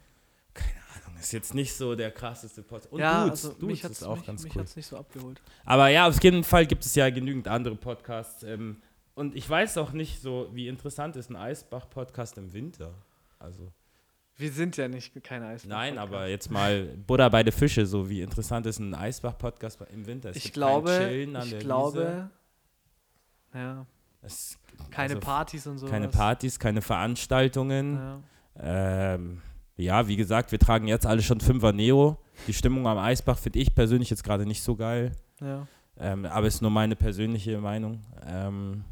Ist 1.19 1.31
jetzt 1.31 1.53
nicht 1.53 1.73
so 1.73 1.95
der 1.95 2.11
krasseste 2.11 2.63
Podcast. 2.63 2.91
Und 2.91 2.99
ja, 2.99 3.23
Dudes, 3.23 3.45
also 3.45 3.57
Dudes 3.57 3.83
ist 3.85 4.03
auch 4.03 4.17
mich, 4.17 4.25
ganz 4.25 4.43
mich 4.43 4.55
cool. 4.57 4.65
nicht 4.75 4.85
so 4.85 4.97
abgeholt. 4.97 5.41
Aber 5.63 5.87
ja, 5.87 6.05
auf 6.07 6.21
jeden 6.21 6.43
Fall 6.43 6.65
gibt 6.65 6.83
es 6.85 6.95
ja 6.95 7.09
genügend 7.09 7.47
andere 7.47 7.77
Podcasts. 7.77 8.43
Ähm, 8.43 8.81
und 9.15 9.33
ich 9.33 9.49
weiß 9.49 9.77
auch 9.77 9.93
nicht 9.93 10.21
so, 10.21 10.49
wie 10.51 10.67
interessant 10.67 11.15
ist 11.15 11.29
ein 11.29 11.37
Eisbach-Podcast 11.37 12.37
im 12.37 12.51
Winter. 12.51 12.93
Also, 13.39 13.71
Wir 14.35 14.51
sind 14.51 14.75
ja 14.75 14.89
nicht 14.89 15.23
keine 15.23 15.47
Eisbach. 15.47 15.69
nein, 15.69 15.97
aber 15.97 16.27
jetzt 16.27 16.51
mal 16.51 16.83
Buddha 17.07 17.29
bei 17.29 17.43
den 17.43 17.53
Fische, 17.53 17.85
so 17.85 18.09
wie 18.09 18.21
interessant 18.21 18.65
ist 18.65 18.79
ein 18.79 18.93
Eisbach-Podcast 18.93 19.79
im 19.93 20.05
Winter. 20.05 20.31
Es 20.31 20.35
ich 20.35 20.51
glaube, 20.51 20.89
kein 20.89 21.07
Chillen 21.09 21.35
an 21.37 21.43
ich 21.43 21.49
der 21.51 21.59
glaube, 21.59 22.29
ja, 23.53 23.77
Wiese. 23.77 23.87
Es, 24.23 24.57
keine 24.91 25.15
also 25.15 25.25
Partys 25.25 25.67
und 25.67 25.77
so. 25.77 25.87
keine 25.87 26.07
Partys, 26.07 26.59
keine 26.59 26.81
Veranstaltungen. 26.81 27.95
Ja. 27.95 29.13
Ähm, 29.15 29.41
ja, 29.75 30.07
wie 30.07 30.15
gesagt, 30.15 30.51
wir 30.51 30.59
tragen 30.59 30.87
jetzt 30.87 31.05
alle 31.05 31.21
schon 31.21 31.39
Fünfer 31.39 31.73
Neo. 31.73 32.17
Die 32.47 32.53
Stimmung 32.53 32.87
am 32.87 32.97
Eisbach 32.97 33.37
finde 33.37 33.59
ich 33.59 33.73
persönlich 33.73 34.09
jetzt 34.09 34.23
gerade 34.23 34.45
nicht 34.45 34.61
so 34.61 34.75
geil. 34.75 35.11
Ja. 35.41 35.67
Ähm, 35.99 36.25
aber 36.25 36.47
ist 36.47 36.61
nur 36.61 36.71
meine 36.71 36.95
persönliche 36.95 37.59
Meinung. 37.59 38.01
Ähm, 38.25 38.83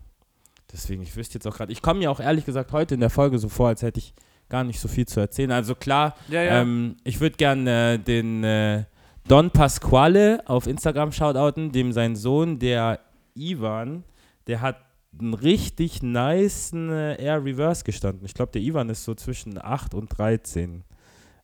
deswegen, 0.71 1.01
ich 1.01 1.15
wüsste 1.15 1.35
jetzt 1.35 1.47
auch 1.47 1.55
gerade, 1.55 1.71
ich 1.71 1.81
komme 1.81 1.99
mir 1.99 2.11
auch 2.11 2.19
ehrlich 2.19 2.45
gesagt 2.45 2.71
heute 2.71 2.95
in 2.95 2.99
der 2.99 3.09
Folge 3.09 3.39
so 3.39 3.49
vor, 3.49 3.67
als 3.67 3.81
hätte 3.81 3.99
ich 3.99 4.13
gar 4.49 4.63
nicht 4.63 4.79
so 4.79 4.87
viel 4.87 5.07
zu 5.07 5.19
erzählen. 5.19 5.51
Also 5.51 5.75
klar, 5.75 6.15
Ja, 6.27 6.43
ja. 6.43 6.61
ähm, 6.61 6.97
ich 7.03 7.19
würde 7.19 7.37
gerne 7.37 7.93
äh, 7.93 7.97
den 7.97 8.43
äh, 8.43 8.83
Don 9.27 9.49
Pasquale 9.51 10.43
auf 10.45 10.67
Instagram 10.67 11.11
shoutouten, 11.11 11.71
dem 11.71 11.93
sein 11.93 12.15
Sohn, 12.15 12.59
der 12.59 12.99
Ivan, 13.35 14.03
der 14.47 14.61
hat 14.61 14.77
einen 15.19 15.33
richtig 15.33 16.01
nice 16.01 16.71
äh, 16.73 17.21
Air 17.21 17.43
Reverse 17.43 17.83
gestanden. 17.83 18.25
Ich 18.25 18.33
glaube, 18.33 18.51
der 18.51 18.61
Ivan 18.61 18.89
ist 18.89 19.03
so 19.03 19.13
zwischen 19.13 19.57
8 19.61 19.93
und 19.93 20.07
13. 20.17 20.83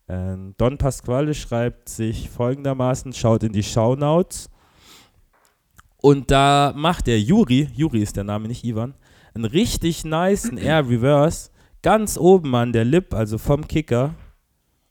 Ähm, 0.08 0.56
Don 0.58 0.78
Pasquale 0.78 1.34
schreibt 1.34 1.90
sich 1.90 2.30
folgendermaßen, 2.30 3.12
schaut 3.14 3.44
in 3.44 3.52
die 3.52 3.64
Shownotes. 3.64 4.50
Und 5.98 6.32
da 6.32 6.74
macht 6.76 7.08
der 7.08 7.20
Juri, 7.20 7.70
Juri 7.74 8.02
ist 8.02 8.16
der 8.16 8.24
Name, 8.24 8.48
nicht 8.48 8.64
Ivan, 8.64 8.94
einen 9.34 9.46
richtig 9.46 10.06
niceen 10.06 10.58
Air 10.58 10.88
Reverse 10.90 11.50
ganz 11.82 12.18
oben 12.18 12.56
an 12.56 12.72
der 12.72 12.86
Lip, 12.86 13.14
also 13.14 13.38
vom 13.38 13.68
Kicker 13.68 14.16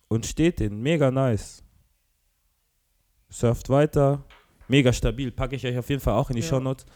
und 0.08 0.26
steht 0.26 0.60
den. 0.60 0.80
Mega 0.80 1.10
nice. 1.10 1.62
Surft 3.28 3.68
weiter. 3.68 4.24
Mega 4.68 4.92
stabil. 4.92 5.30
Packe 5.30 5.56
ich 5.56 5.66
euch 5.66 5.78
auf 5.78 5.88
jeden 5.88 6.00
Fall 6.00 6.14
auch 6.14 6.30
in 6.30 6.36
die 6.36 6.42
Ja. 6.42 6.48
Shownotes. 6.48 6.86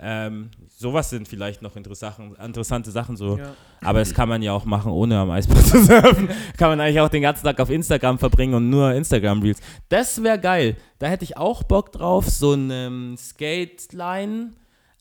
Ähm, 0.00 0.50
sowas 0.68 1.10
sind 1.10 1.26
vielleicht 1.26 1.60
noch 1.62 1.74
interessante, 1.76 2.36
interessante 2.44 2.90
Sachen 2.90 3.16
so. 3.16 3.36
ja. 3.38 3.54
Aber 3.82 3.98
das 3.98 4.14
kann 4.14 4.28
man 4.28 4.42
ja 4.42 4.52
auch 4.52 4.64
machen, 4.64 4.92
ohne 4.92 5.18
am 5.18 5.30
Eisbach 5.30 5.62
zu 5.62 5.82
surfen. 5.84 6.28
kann 6.56 6.70
man 6.70 6.80
eigentlich 6.80 7.00
auch 7.00 7.08
den 7.08 7.22
ganzen 7.22 7.44
Tag 7.44 7.58
auf 7.60 7.70
Instagram 7.70 8.18
verbringen 8.18 8.54
und 8.54 8.70
nur 8.70 8.92
Instagram-Reels. 8.92 9.60
Das 9.88 10.22
wäre 10.22 10.38
geil. 10.38 10.76
Da 10.98 11.06
hätte 11.08 11.24
ich 11.24 11.36
auch 11.36 11.62
Bock 11.64 11.92
drauf. 11.92 12.28
So 12.28 12.52
ein 12.54 12.70
ähm, 12.70 13.16
Skate-Line, 13.18 14.52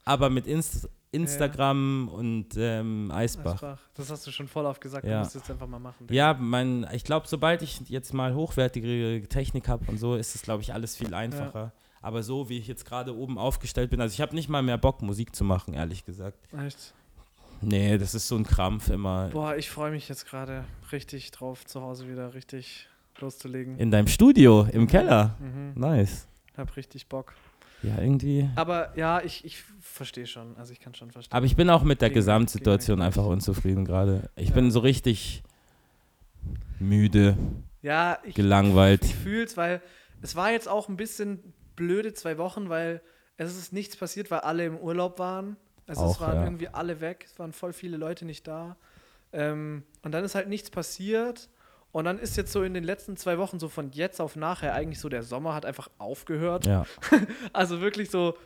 aber 0.05 0.29
mit 0.29 0.47
Inst 0.47 0.89
Instagram 1.11 2.09
und 2.09 2.49
ähm, 2.57 3.11
Eisbach. 3.13 3.53
Eisbach. 3.55 3.79
Das 3.95 4.11
hast 4.11 4.27
du 4.27 4.31
schon 4.31 4.47
voll 4.47 4.65
oft 4.65 4.81
gesagt, 4.81 5.05
Ja. 5.05 5.13
du 5.13 5.19
musst 5.19 5.35
jetzt 5.35 5.49
einfach 5.49 5.65
mal 5.67 5.79
machen. 5.79 6.05
Ja, 6.11 6.35
mein, 6.37 6.85
ich 6.91 7.03
glaube, 7.05 7.27
sobald 7.27 7.61
ich 7.61 7.79
jetzt 7.87 8.13
mal 8.13 8.35
hochwertige 8.35 9.23
Technik 9.29 9.67
habe 9.69 9.85
und 9.89 9.97
so, 9.99 10.15
ist 10.15 10.35
es, 10.35 10.41
glaube 10.41 10.63
ich, 10.63 10.73
alles 10.73 10.95
viel 10.97 11.13
einfacher. 11.13 11.71
Aber 12.01 12.23
so, 12.23 12.47
wie 12.49 12.57
ich 12.57 12.67
jetzt 12.67 12.85
gerade 12.85 13.15
oben 13.15 13.37
aufgestellt 13.37 13.89
bin, 13.89 13.99
also 14.01 14.13
ich 14.13 14.21
habe 14.21 14.35
nicht 14.35 14.49
mal 14.49 14.61
mehr 14.61 14.77
Bock, 14.77 15.01
Musik 15.01 15.35
zu 15.35 15.43
machen, 15.43 15.73
ehrlich 15.73 16.05
gesagt. 16.05 16.37
Echt? 16.65 16.93
Nee, 17.61 17.97
das 17.97 18.13
ist 18.13 18.27
so 18.27 18.35
ein 18.35 18.43
Krampf 18.43 18.89
immer. 18.89 19.29
Boah, 19.29 19.55
ich 19.55 19.69
freue 19.69 19.89
mich 19.91 20.07
jetzt 20.09 20.25
gerade 20.27 20.63
richtig 20.91 21.31
drauf, 21.31 21.65
zu 21.65 21.81
Hause 21.81 22.07
wieder 22.07 22.33
richtig 22.35 22.87
loszulegen. 23.19 23.79
In 23.79 23.89
deinem 23.89 24.07
Studio, 24.07 24.67
im 24.71 24.85
Keller. 24.87 25.35
Mhm. 25.39 25.73
Nice. 25.75 26.27
Hab 26.55 26.75
richtig 26.77 27.07
Bock. 27.07 27.33
Ja, 27.83 27.99
irgendwie. 27.99 28.47
Aber 28.55 28.95
ja, 28.97 29.21
ich, 29.23 29.43
ich 29.45 29.63
verstehe 29.81 30.27
schon. 30.27 30.55
Also 30.57 30.71
ich 30.73 30.79
kann 30.79 30.93
schon 30.95 31.09
verstehen. 31.11 31.35
Aber 31.35 31.45
ich 31.47 31.55
bin 31.55 31.69
auch 31.69 31.83
mit 31.83 32.01
der 32.01 32.09
Gegen- 32.09 32.19
Gesamtsituation 32.19 32.97
gegen- 32.97 33.05
einfach 33.05 33.25
unzufrieden 33.25 33.85
gerade. 33.85 34.29
Ich 34.35 34.49
Ja. 34.49 34.55
bin 34.55 34.69
so 34.71 34.79
richtig 34.79 35.41
müde, 36.79 37.37
ja, 37.81 38.19
ich, 38.23 38.35
gelangweilt. 38.35 39.03
ich 39.03 39.15
fühl's, 39.15 39.57
weil 39.57 39.81
es 40.21 40.35
war 40.35 40.51
jetzt 40.51 40.67
auch 40.67 40.89
ein 40.89 40.97
bisschen 40.97 41.53
blöde 41.77 42.13
zwei 42.13 42.37
Wochen, 42.37 42.67
weil 42.67 43.01
es 43.37 43.55
ist 43.55 43.71
nichts 43.71 43.95
passiert, 43.95 44.29
weil 44.29 44.39
alle 44.39 44.65
im 44.65 44.77
Urlaub 44.77 45.17
waren. 45.19 45.55
Also 45.87 46.05
es 46.05 46.17
Auch, 46.17 46.21
waren 46.21 46.35
ja. 46.35 46.43
irgendwie 46.43 46.67
alle 46.67 46.99
weg, 46.99 47.25
es 47.25 47.39
waren 47.39 47.53
voll 47.53 47.71
viele 47.71 47.95
Leute 47.95 48.25
nicht 48.25 48.45
da. 48.45 48.75
Ähm, 49.31 49.83
und 50.01 50.11
dann 50.11 50.25
ist 50.25 50.35
halt 50.35 50.49
nichts 50.49 50.69
passiert. 50.69 51.47
Und 51.93 52.03
dann 52.03 52.19
ist 52.19 52.35
jetzt 52.35 52.51
so 52.51 52.63
in 52.63 52.73
den 52.73 52.83
letzten 52.83 53.15
zwei 53.15 53.37
Wochen 53.37 53.59
so 53.59 53.69
von 53.69 53.91
jetzt 53.91 54.19
auf 54.19 54.35
nachher 54.35 54.73
eigentlich 54.73 54.99
so 54.99 55.07
der 55.07 55.23
Sommer 55.23 55.53
hat 55.53 55.65
einfach 55.65 55.89
aufgehört. 55.97 56.65
Ja. 56.65 56.85
Also 57.53 57.79
wirklich 57.79 58.11
so, 58.11 58.37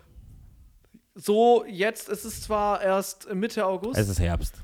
so 1.15 1.65
jetzt, 1.65 2.07
es 2.09 2.23
ist 2.23 2.43
zwar 2.43 2.82
erst 2.82 3.34
Mitte 3.34 3.65
August. 3.65 3.99
Es 3.99 4.07
ist 4.07 4.19
Herbst. 4.19 4.55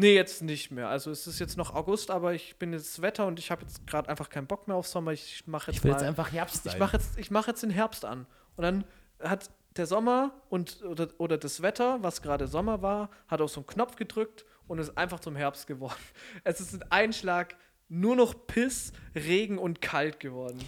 Nee, 0.00 0.14
jetzt 0.14 0.42
nicht 0.42 0.70
mehr. 0.70 0.88
Also 0.88 1.10
es 1.10 1.26
ist 1.26 1.40
jetzt 1.40 1.56
noch 1.56 1.74
August, 1.74 2.12
aber 2.12 2.32
ich 2.32 2.54
bin 2.56 2.72
jetzt 2.72 3.02
Wetter 3.02 3.26
und 3.26 3.40
ich 3.40 3.50
habe 3.50 3.62
jetzt 3.62 3.84
gerade 3.84 4.08
einfach 4.08 4.30
keinen 4.30 4.46
Bock 4.46 4.68
mehr 4.68 4.76
auf 4.76 4.86
Sommer. 4.86 5.10
Ich 5.10 5.42
mache 5.48 5.72
jetzt 5.72 5.78
Ich 5.78 5.84
will 5.84 5.90
mal, 5.90 5.98
jetzt 5.98 6.06
einfach 6.06 6.30
Herbst 6.32 6.62
sein. 6.62 6.72
ich 6.72 6.78
mache 6.78 6.96
jetzt, 6.96 7.18
ich 7.18 7.30
mache 7.32 7.50
jetzt 7.50 7.64
den 7.64 7.70
Herbst 7.70 8.04
an. 8.04 8.26
Und 8.54 8.62
dann 8.62 8.84
hat 9.20 9.50
der 9.76 9.86
Sommer 9.86 10.30
und 10.50 10.84
oder, 10.84 11.08
oder 11.18 11.36
das 11.36 11.62
Wetter, 11.62 11.98
was 12.00 12.22
gerade 12.22 12.46
Sommer 12.46 12.80
war, 12.80 13.10
hat 13.26 13.40
auf 13.40 13.50
so 13.50 13.58
einen 13.60 13.66
Knopf 13.66 13.96
gedrückt 13.96 14.44
und 14.68 14.78
ist 14.78 14.96
einfach 14.96 15.18
zum 15.18 15.34
Herbst 15.34 15.66
geworden. 15.66 15.98
Es 16.44 16.60
ist 16.60 16.74
ein 16.74 16.84
Einschlag 16.92 17.56
nur 17.88 18.14
noch 18.14 18.46
Piss, 18.46 18.92
Regen 19.16 19.58
und 19.58 19.80
kalt 19.80 20.20
geworden. 20.20 20.60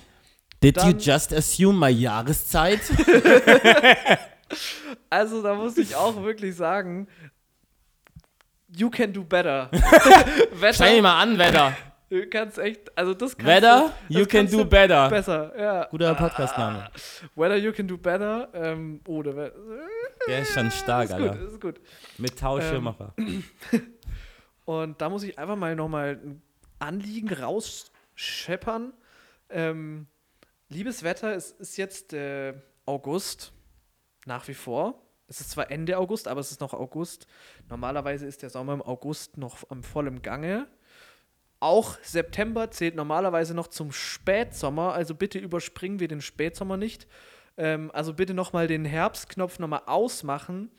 Did 0.60 0.76
you 0.78 0.82
dann- 0.90 0.98
just 0.98 1.32
assume 1.32 1.78
my 1.78 1.90
Jahreszeit? 1.90 2.80
Also 5.08 5.42
da 5.42 5.54
muss 5.54 5.76
ich 5.78 5.94
auch 5.94 6.22
wirklich 6.24 6.56
sagen, 6.56 7.06
you 8.76 8.90
can 8.90 9.12
do 9.12 9.24
better. 9.24 9.70
Schau 10.72 10.84
dir 10.84 11.02
mal 11.02 11.20
an, 11.22 11.38
Wetter. 11.38 11.76
Du 12.10 12.26
kannst 12.26 12.58
echt, 12.58 12.96
also 12.98 13.14
das 13.14 13.36
kannst 13.36 13.46
Wetter, 13.46 13.92
du, 14.08 14.14
you 14.14 14.20
das 14.20 14.28
can 14.28 14.40
kannst 14.40 14.54
do 14.54 14.64
better. 14.64 15.08
Besser, 15.08 15.52
ja. 15.56 15.84
Guter 15.84 16.14
Podcastname. 16.16 16.90
Weather 17.36 17.56
you 17.56 17.72
can 17.72 17.86
do 17.86 17.96
better. 17.96 18.48
Ähm, 18.52 19.00
oh, 19.06 19.22
der 19.22 19.52
ist 20.26 20.52
schon 20.52 20.70
stark, 20.72 21.04
ist 21.04 21.16
gut, 21.16 21.28
Alter. 21.28 21.40
ist 21.42 21.60
gut. 21.60 21.80
Mit 22.18 22.36
Tauschirmacher. 22.36 23.14
Und 24.64 25.00
da 25.00 25.08
muss 25.08 25.22
ich 25.22 25.38
einfach 25.38 25.54
mal 25.54 25.76
nochmal 25.76 26.20
ein 26.22 26.42
Anliegen 26.80 27.32
rausscheppern. 27.32 28.92
Ähm, 29.48 30.08
liebes 30.68 31.04
Wetter, 31.04 31.34
es 31.36 31.52
ist 31.52 31.76
jetzt 31.76 32.12
äh, 32.12 32.54
August, 32.86 33.52
nach 34.26 34.48
wie 34.48 34.54
vor. 34.54 35.00
Es 35.30 35.40
ist 35.40 35.52
zwar 35.52 35.70
Ende 35.70 35.96
August, 35.96 36.26
aber 36.26 36.40
es 36.40 36.50
ist 36.50 36.60
noch 36.60 36.74
August. 36.74 37.28
Normalerweise 37.68 38.26
ist 38.26 38.42
der 38.42 38.50
Sommer 38.50 38.74
im 38.74 38.82
August 38.82 39.38
noch 39.38 39.58
am 39.70 39.84
vollen 39.84 40.22
Gange. 40.22 40.66
Auch 41.60 41.96
September 42.02 42.72
zählt 42.72 42.96
normalerweise 42.96 43.54
noch 43.54 43.68
zum 43.68 43.92
Spätsommer, 43.92 44.92
also 44.92 45.14
bitte 45.14 45.38
überspringen 45.38 46.00
wir 46.00 46.08
den 46.08 46.20
Spätsommer 46.20 46.76
nicht. 46.76 47.06
Ähm, 47.56 47.92
also 47.94 48.12
bitte 48.12 48.34
nochmal 48.34 48.66
den 48.66 48.84
Herbstknopf 48.84 49.60
nochmal 49.60 49.82
ausmachen. 49.86 50.72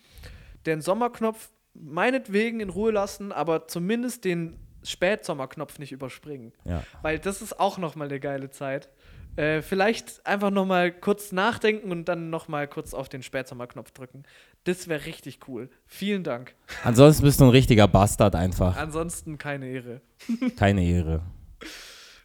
Den 0.65 0.81
Sommerknopf 0.81 1.49
meinetwegen 1.73 2.59
in 2.59 2.69
Ruhe 2.69 2.91
lassen, 2.91 3.31
aber 3.31 3.69
zumindest 3.69 4.25
den 4.25 4.59
Spätsommerknopf 4.83 5.79
nicht 5.79 5.93
überspringen. 5.93 6.51
Ja. 6.65 6.83
Weil 7.01 7.19
das 7.19 7.41
ist 7.41 7.57
auch 7.57 7.77
nochmal 7.77 8.09
eine 8.09 8.19
geile 8.19 8.49
Zeit. 8.49 8.89
Äh, 9.37 9.61
vielleicht 9.61 10.25
einfach 10.25 10.49
noch 10.51 10.65
mal 10.65 10.91
kurz 10.91 11.31
nachdenken 11.31 11.91
und 11.91 12.05
dann 12.05 12.29
noch 12.29 12.47
mal 12.47 12.67
kurz 12.67 12.93
auf 12.93 13.07
den 13.09 13.23
Spätsommerknopf 13.23 13.91
drücken. 13.91 14.23
Das 14.65 14.87
wäre 14.87 15.05
richtig 15.05 15.39
cool. 15.47 15.69
Vielen 15.85 16.23
Dank. 16.23 16.53
Ansonsten 16.83 17.23
bist 17.23 17.39
du 17.39 17.45
ein 17.45 17.49
richtiger 17.49 17.87
Bastard 17.87 18.35
einfach. 18.35 18.75
Ansonsten 18.77 19.37
keine 19.37 19.67
Ehre. 19.67 20.01
Keine 20.57 20.83
Ehre. 20.83 21.21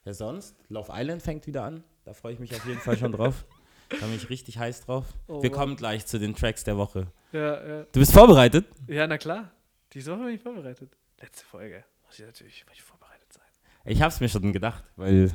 Ja, 0.05 0.15
sonst? 0.15 0.55
Love 0.69 0.93
Island 0.95 1.23
fängt 1.23 1.47
wieder 1.47 1.63
an. 1.65 1.83
Da 2.05 2.13
freue 2.13 2.33
ich 2.35 2.39
mich 2.39 2.55
auf 2.55 2.65
jeden 2.67 2.81
Fall 2.81 2.97
schon 2.97 3.13
drauf. 3.13 3.45
Da 3.89 4.05
bin 4.07 4.15
ich 4.17 4.29
richtig 4.31 4.59
heiß 4.59 4.83
drauf. 4.83 5.05
Oh, 5.29 5.43
Wir 5.43 5.51
wow. 5.51 5.59
kommen 5.59 5.77
gleich 5.77 6.07
zu 6.07 6.19
den 6.19 6.35
Tracks 6.35 6.65
der 6.65 6.77
Woche. 6.77 7.07
Ja, 7.33 7.67
ja. 7.67 7.83
Du 7.93 8.01
bist 8.01 8.13
vorbereitet? 8.13 8.67
ja, 8.89 9.07
na 9.07 9.17
klar. 9.19 9.51
Diese 9.93 10.13
Woche 10.13 10.25
bin 10.27 10.35
ich 10.35 10.41
vorbereitet. 10.43 10.97
Letzte 11.21 11.45
Folge. 11.45 11.85
Muss 12.05 12.19
ich 12.19 12.27
natürlich 12.27 12.65
muss 12.67 12.75
ich 12.77 12.83
vorbereitet 12.83 13.33
sein. 13.33 13.45
Ich 13.85 14.03
hab's 14.03 14.21
mir 14.21 14.29
schon 14.29 14.53
gedacht, 14.53 14.85
weil 14.97 15.31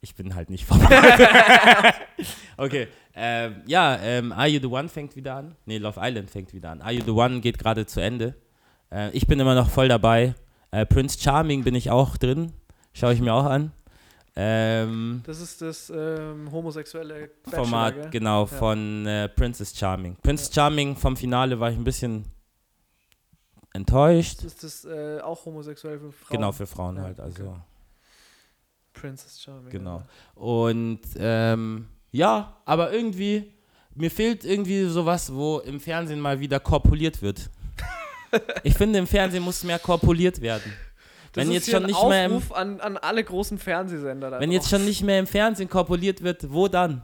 ich 0.00 0.14
bin 0.14 0.34
halt 0.34 0.50
nicht 0.50 0.64
vorbereitet. 0.66 1.28
okay. 2.56 2.88
Ähm, 3.14 3.62
ja, 3.66 3.96
ähm, 4.00 4.32
Are 4.32 4.46
You 4.46 4.60
The 4.60 4.66
One 4.66 4.88
fängt 4.88 5.16
wieder 5.16 5.34
an. 5.36 5.56
Nee, 5.66 5.78
Love 5.78 5.98
Island 6.02 6.30
fängt 6.30 6.52
wieder 6.52 6.70
an. 6.70 6.80
Are 6.82 6.92
You 6.92 7.02
The 7.04 7.10
One 7.10 7.40
geht 7.40 7.58
gerade 7.58 7.84
zu 7.86 8.00
Ende. 8.00 8.34
Äh, 8.92 9.10
ich 9.10 9.26
bin 9.26 9.40
immer 9.40 9.54
noch 9.54 9.68
voll 9.70 9.88
dabei. 9.88 10.34
Äh, 10.70 10.86
Prince 10.86 11.18
Charming 11.20 11.64
bin 11.64 11.74
ich 11.74 11.90
auch 11.90 12.16
drin. 12.16 12.52
Schaue 12.92 13.12
ich 13.14 13.20
mir 13.20 13.32
auch 13.34 13.44
an. 13.44 13.72
Ähm, 14.36 15.22
Das 15.26 15.40
ist 15.40 15.60
das 15.62 15.90
ähm, 15.90 16.48
homosexuelle 16.52 17.30
Format, 17.50 17.94
Bachelor, 17.94 18.02
gell? 18.02 18.10
genau, 18.10 18.40
Ja. 18.42 18.46
von 18.46 19.06
äh, 19.06 19.28
Princess 19.28 19.76
Charming. 19.76 20.16
Prince 20.22 20.52
Charming 20.52 20.94
vom 20.94 21.16
Finale 21.16 21.58
war 21.58 21.70
ich 21.72 21.76
ein 21.76 21.82
bisschen 21.82 22.24
enttäuscht. 23.72 24.44
Ist 24.44 24.62
das 24.62 24.84
äh, 24.84 25.20
auch 25.20 25.44
homosexuell 25.44 25.98
für 25.98 26.12
Frauen. 26.12 26.36
Genau, 26.36 26.52
für 26.52 26.66
Frauen 26.66 26.96
Ja, 26.96 27.02
halt. 27.02 27.20
Also. 27.20 27.42
okay. 27.48 27.58
Princess 29.00 29.40
Charming. 29.40 29.70
Genau. 29.70 30.02
Und 30.34 31.00
ähm, 31.18 31.86
ja, 32.10 32.56
aber 32.64 32.92
irgendwie, 32.92 33.52
mir 33.94 34.10
fehlt 34.10 34.44
irgendwie 34.44 34.84
sowas, 34.84 35.32
wo 35.32 35.58
im 35.60 35.80
Fernsehen 35.80 36.20
mal 36.20 36.40
wieder 36.40 36.60
korpuliert 36.60 37.20
wird. 37.22 37.50
ich 38.62 38.74
finde, 38.74 38.98
im 38.98 39.06
Fernsehen 39.06 39.42
muss 39.42 39.62
mehr 39.64 39.78
korpuliert 39.78 40.40
werden. 40.40 40.72
Das 41.32 41.44
Wenn 41.44 41.52
ist 41.52 41.66
jetzt 41.66 41.70
schon 41.70 41.82
ein 41.84 41.86
nicht 41.90 42.04
mehr 42.08 42.24
im- 42.26 42.32
Aufruf 42.36 42.52
an, 42.56 42.80
an 42.80 42.96
alle 42.96 43.22
großen 43.22 43.58
Fernsehsender. 43.58 44.40
Wenn 44.40 44.50
jetzt 44.50 44.64
draußen. 44.64 44.78
schon 44.78 44.86
nicht 44.86 45.02
mehr 45.02 45.18
im 45.18 45.26
Fernsehen 45.26 45.68
korpuliert 45.68 46.22
wird, 46.22 46.50
wo 46.50 46.68
dann? 46.68 47.02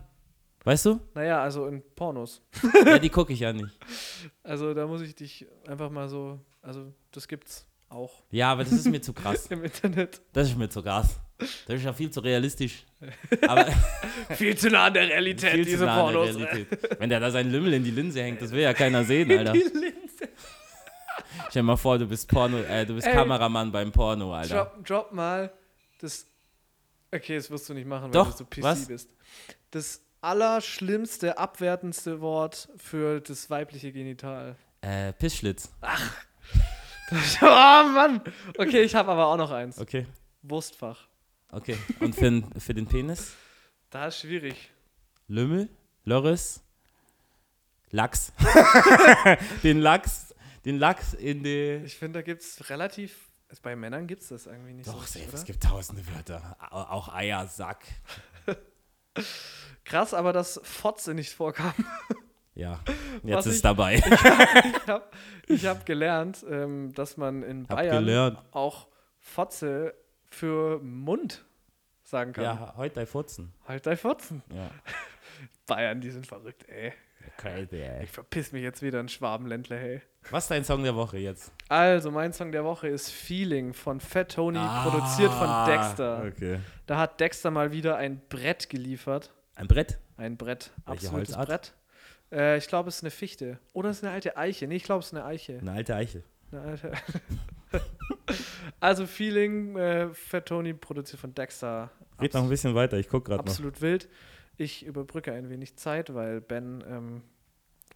Weißt 0.64 0.86
du? 0.86 0.98
Naja, 1.14 1.42
also 1.42 1.66
in 1.66 1.82
Pornos. 1.94 2.40
Ja, 2.86 2.98
die 2.98 3.10
gucke 3.10 3.32
ich 3.34 3.40
ja 3.40 3.52
nicht. 3.52 3.68
Also 4.42 4.74
da 4.74 4.86
muss 4.86 5.00
ich 5.00 5.14
dich 5.14 5.46
einfach 5.66 5.88
mal 5.90 6.06
so. 6.08 6.38
Also 6.60 6.92
das 7.12 7.26
gibt's 7.28 7.66
auch 7.88 8.22
Ja, 8.30 8.52
aber 8.52 8.64
das 8.64 8.72
ist 8.72 8.86
mir 8.86 9.00
zu 9.00 9.12
krass. 9.12 9.46
im 9.50 9.64
Internet. 9.64 10.20
Das 10.32 10.48
ist 10.48 10.56
mir 10.56 10.68
zu 10.68 10.82
krass. 10.82 11.20
Das 11.66 11.76
ist 11.76 11.84
ja 11.84 11.92
viel 11.92 12.10
zu 12.10 12.20
realistisch. 12.20 12.84
Aber 13.48 13.66
Viel 14.36 14.56
zu 14.56 14.70
nah 14.70 14.84
an 14.84 14.94
der 14.94 15.08
Realität, 15.08 15.50
viel 15.52 15.64
zu 15.64 15.70
diese 15.70 15.84
nah 15.84 16.06
an 16.06 16.12
der 16.12 16.20
Pornos. 16.20 16.36
Realität. 16.36 17.00
Wenn 17.00 17.10
der 17.10 17.18
da 17.20 17.30
seinen 17.32 17.50
Lümmel 17.50 17.74
in 17.74 17.82
die 17.84 17.90
Linse 17.90 18.22
hängt, 18.22 18.40
das 18.40 18.52
will 18.52 18.62
ja 18.62 18.72
keiner 18.72 19.02
sehen, 19.04 19.30
Alter. 19.36 19.52
Die 19.52 19.58
Linse. 19.58 20.28
Stell 21.48 21.60
dir 21.60 21.62
mal 21.64 21.76
vor, 21.76 21.98
du 21.98 22.06
bist 22.06 22.28
Porno, 22.28 22.58
äh, 22.58 22.86
du 22.86 22.94
bist 22.94 23.06
Ey. 23.08 23.14
Kameramann 23.14 23.72
beim 23.72 23.90
Porno, 23.90 24.32
Alter. 24.32 24.54
Drop, 24.54 24.86
drop 24.86 25.12
mal 25.12 25.52
das. 26.00 26.24
Okay, 27.12 27.36
das 27.36 27.50
wirst 27.50 27.68
du 27.68 27.74
nicht 27.74 27.86
machen, 27.86 28.04
weil 28.04 28.10
Doch, 28.12 28.30
du 28.30 28.38
so 28.38 28.44
PC 28.44 28.62
was? 28.62 28.86
bist. 28.86 29.10
Das 29.72 30.00
allerschlimmste, 30.20 31.36
abwertendste 31.36 32.18
für 32.76 33.20
das 33.20 33.50
weibliche 33.50 33.92
Genital. 33.92 34.56
Äh, 34.80 35.12
Pissschlitz. 35.12 35.70
oh 37.42 37.44
Mann! 37.44 38.20
Okay, 38.58 38.82
ich 38.82 38.94
habe 38.94 39.10
aber 39.12 39.26
auch 39.26 39.36
noch 39.36 39.50
eins. 39.50 39.78
Okay. 39.78 40.06
Wurstfach. 40.42 41.06
Okay. 41.50 41.76
Und 42.00 42.14
für, 42.14 42.22
den- 42.30 42.60
für 42.60 42.74
den 42.74 42.86
Penis? 42.86 43.34
Da 43.90 44.06
ist 44.08 44.20
schwierig. 44.20 44.70
Lümmel? 45.28 45.68
Loris? 46.04 46.60
Lachs. 47.90 48.32
den 49.62 49.78
Lachs, 49.80 50.34
den 50.64 50.78
Lachs 50.78 51.14
in 51.14 51.44
die. 51.44 51.80
Ich 51.84 51.96
finde, 51.96 52.18
da 52.18 52.22
gibt 52.22 52.42
es 52.42 52.68
relativ. 52.70 53.28
Also 53.48 53.62
bei 53.62 53.76
Männern 53.76 54.06
gibt 54.08 54.22
es 54.22 54.28
das 54.30 54.46
irgendwie 54.46 54.72
nicht 54.72 54.88
Doch, 54.88 55.06
so. 55.06 55.20
oder? 55.20 55.34
es 55.34 55.44
gibt 55.44 55.62
tausende 55.62 56.02
Wörter. 56.12 56.56
Au- 56.70 56.82
Auch 56.90 57.08
Eier, 57.14 57.46
Sack. 57.46 57.84
Krass, 59.84 60.12
aber 60.14 60.32
dass 60.32 60.60
Fotze 60.64 61.14
nicht 61.14 61.32
vorkam. 61.32 61.72
Ja, 62.54 62.80
jetzt 63.22 63.36
Was 63.36 63.46
ist 63.46 63.56
ich- 63.56 63.62
dabei. 63.62 63.94
ich 63.96 64.04
habe 64.86 65.04
ich 65.48 65.66
hab 65.66 65.86
gelernt, 65.86 66.44
ähm, 66.48 66.92
dass 66.94 67.16
man 67.16 67.42
in 67.42 67.68
Hab 67.68 67.76
Bayern 67.76 68.04
gelernt. 68.04 68.38
auch 68.52 68.86
Fotze 69.18 69.94
für 70.30 70.78
Mund 70.80 71.44
sagen 72.02 72.32
kann. 72.32 72.44
Ja, 72.44 72.74
heute 72.76 73.00
ein 73.00 73.06
Furzen. 73.06 73.52
Halt 73.66 73.86
dein 73.86 73.96
Fotzen. 73.96 74.42
Ja. 74.54 74.70
Bayern, 75.66 76.00
die 76.00 76.10
sind 76.10 76.26
verrückt, 76.26 76.68
ey. 76.68 76.92
Crazy, 77.38 77.76
ey. 77.76 78.04
Ich 78.04 78.10
verpiss 78.10 78.52
mich 78.52 78.62
jetzt 78.62 78.82
wieder 78.82 79.00
in 79.00 79.08
Schwabenländler, 79.08 79.78
hey. 79.78 80.02
Was 80.30 80.44
ist 80.44 80.50
dein 80.50 80.64
Song 80.64 80.82
der 80.84 80.94
Woche 80.94 81.16
jetzt? 81.18 81.52
Also, 81.68 82.10
mein 82.10 82.32
Song 82.34 82.52
der 82.52 82.64
Woche 82.64 82.88
ist 82.88 83.10
Feeling 83.10 83.72
von 83.72 83.98
Fat 84.00 84.32
Tony, 84.34 84.60
produziert 84.82 85.32
von 85.32 85.66
Dexter. 85.66 86.18
Ah, 86.18 86.26
Okay. 86.28 86.60
Da 86.86 86.98
hat 86.98 87.18
Dexter 87.20 87.50
mal 87.50 87.72
wieder 87.72 87.96
ein 87.96 88.20
Brett 88.28 88.68
geliefert. 88.68 89.32
Ein 89.56 89.66
Brett? 89.66 89.98
Ein 90.18 90.36
Brett, 90.36 90.70
Welche 90.86 91.06
absolutes 91.08 91.36
Holzart? 91.36 91.48
Brett. 91.48 91.72
Äh, 92.34 92.58
ich 92.58 92.66
glaube, 92.66 92.88
es 92.88 92.96
ist 92.96 93.02
eine 93.04 93.10
Fichte. 93.10 93.58
Oder 93.72 93.90
es 93.90 93.98
ist 93.98 94.04
eine 94.04 94.12
alte 94.12 94.36
Eiche. 94.36 94.66
Nee, 94.66 94.76
ich 94.76 94.84
glaube, 94.84 95.00
es 95.00 95.06
ist 95.06 95.14
eine 95.14 95.24
Eiche. 95.24 95.58
Eine 95.60 95.72
alte 95.72 95.94
Eiche. 95.94 96.22
Eine 96.50 96.60
alte 96.62 96.92
also 98.80 99.06
Feeling, 99.06 99.76
äh, 99.76 100.08
Fat 100.12 100.46
Tony, 100.46 100.74
produziert 100.74 101.20
von 101.20 101.34
Dexter. 101.34 101.90
Red 102.20 102.34
noch 102.34 102.42
ein 102.42 102.48
bisschen 102.48 102.74
weiter, 102.74 102.98
ich 102.98 103.08
guck 103.08 103.24
gerade 103.24 103.42
noch. 103.42 103.50
Absolut 103.50 103.80
wild. 103.82 104.08
Ich 104.56 104.84
überbrücke 104.86 105.32
ein 105.32 105.48
wenig 105.50 105.76
Zeit, 105.76 106.14
weil 106.14 106.40
Ben 106.40 106.84
ähm, 106.88 107.22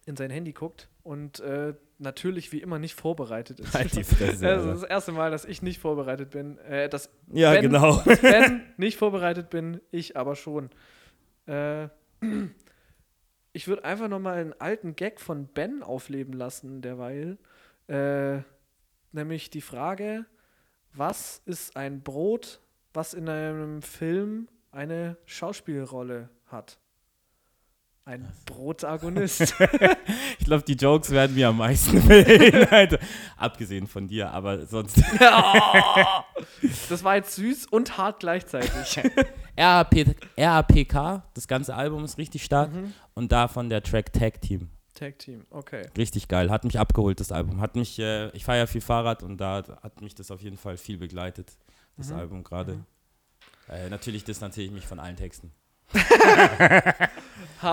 in 0.05 0.15
sein 0.17 0.29
Handy 0.29 0.51
guckt 0.51 0.89
und 1.03 1.39
äh, 1.39 1.73
natürlich 1.99 2.51
wie 2.51 2.61
immer 2.61 2.79
nicht 2.79 2.95
vorbereitet 2.99 3.59
ist. 3.59 3.73
Halt 3.73 3.95
die 3.95 4.03
Fresse. 4.15 4.43
das 4.45 4.65
ist 4.65 4.81
das 4.83 4.89
erste 4.89 5.11
Mal, 5.13 5.31
dass 5.31 5.45
ich 5.45 5.61
nicht 5.61 5.79
vorbereitet 5.79 6.31
bin. 6.31 6.57
Äh, 6.59 6.89
dass 6.89 7.09
Ja, 7.31 7.51
Ben- 7.53 7.61
genau. 7.61 7.97
Ben 8.21 8.63
nicht 8.77 8.97
vorbereitet 8.97 9.49
bin, 9.49 9.79
ich 9.91 10.17
aber 10.17 10.35
schon. 10.35 10.69
Äh, 11.45 11.87
ich 13.53 13.67
würde 13.67 13.83
einfach 13.83 14.07
nochmal 14.07 14.37
einen 14.37 14.53
alten 14.59 14.95
Gag 14.95 15.19
von 15.19 15.47
Ben 15.47 15.83
aufleben 15.83 16.33
lassen, 16.33 16.81
derweil. 16.81 17.37
Äh, 17.87 18.41
nämlich 19.11 19.49
die 19.49 19.61
Frage, 19.61 20.25
was 20.93 21.41
ist 21.45 21.75
ein 21.75 22.01
Brot, 22.01 22.59
was 22.93 23.13
in 23.13 23.29
einem 23.29 23.81
Film 23.81 24.47
eine 24.71 25.17
Schauspielrolle 25.25 26.29
hat? 26.47 26.79
Ein 28.05 28.27
Protagonist. 28.45 29.55
Ich 30.39 30.45
glaube, 30.45 30.63
die 30.63 30.73
Jokes 30.73 31.11
werden 31.11 31.35
mir 31.35 31.49
am 31.49 31.57
meisten 31.57 32.01
fehlen, 32.07 32.67
Alter. 32.69 32.97
Abgesehen 33.37 33.85
von 33.85 34.07
dir, 34.07 34.31
aber 34.31 34.65
sonst. 34.65 34.97
das 36.89 37.03
war 37.03 37.17
jetzt 37.17 37.35
süß 37.35 37.67
und 37.67 37.97
hart 37.97 38.21
gleichzeitig. 38.21 38.99
RAP, 39.59 40.15
RAPK, 40.37 41.23
das 41.33 41.47
ganze 41.47 41.75
Album 41.75 42.05
ist 42.05 42.17
richtig 42.17 42.43
stark. 42.43 42.73
Mhm. 42.73 42.93
Und 43.13 43.31
davon 43.31 43.69
der 43.69 43.83
Track 43.83 44.13
Tag 44.13 44.41
Team. 44.41 44.69
Tag 44.93 45.19
Team, 45.19 45.45
okay. 45.49 45.87
Richtig 45.97 46.27
geil. 46.27 46.49
Hat 46.49 46.63
mich 46.63 46.79
abgeholt, 46.79 47.19
das 47.19 47.31
Album. 47.31 47.59
Hat 47.61 47.75
mich, 47.75 47.99
äh, 47.99 48.29
ich 48.29 48.45
fahre 48.45 48.59
ja 48.59 48.67
viel 48.67 48.81
Fahrrad 48.81 49.21
und 49.23 49.37
da 49.37 49.63
hat 49.81 50.01
mich 50.01 50.15
das 50.15 50.31
auf 50.31 50.41
jeden 50.41 50.57
Fall 50.57 50.77
viel 50.77 50.97
begleitet, 50.97 51.57
das 51.97 52.09
Mhm. 52.09 52.15
Album 52.15 52.43
gerade. 52.43 52.85
Äh, 53.69 53.89
natürlich 53.89 54.23
distanziere 54.23 54.65
ich 54.65 54.71
mich 54.71 54.87
von 54.87 54.99
allen 54.99 55.15
Texten. 55.15 55.51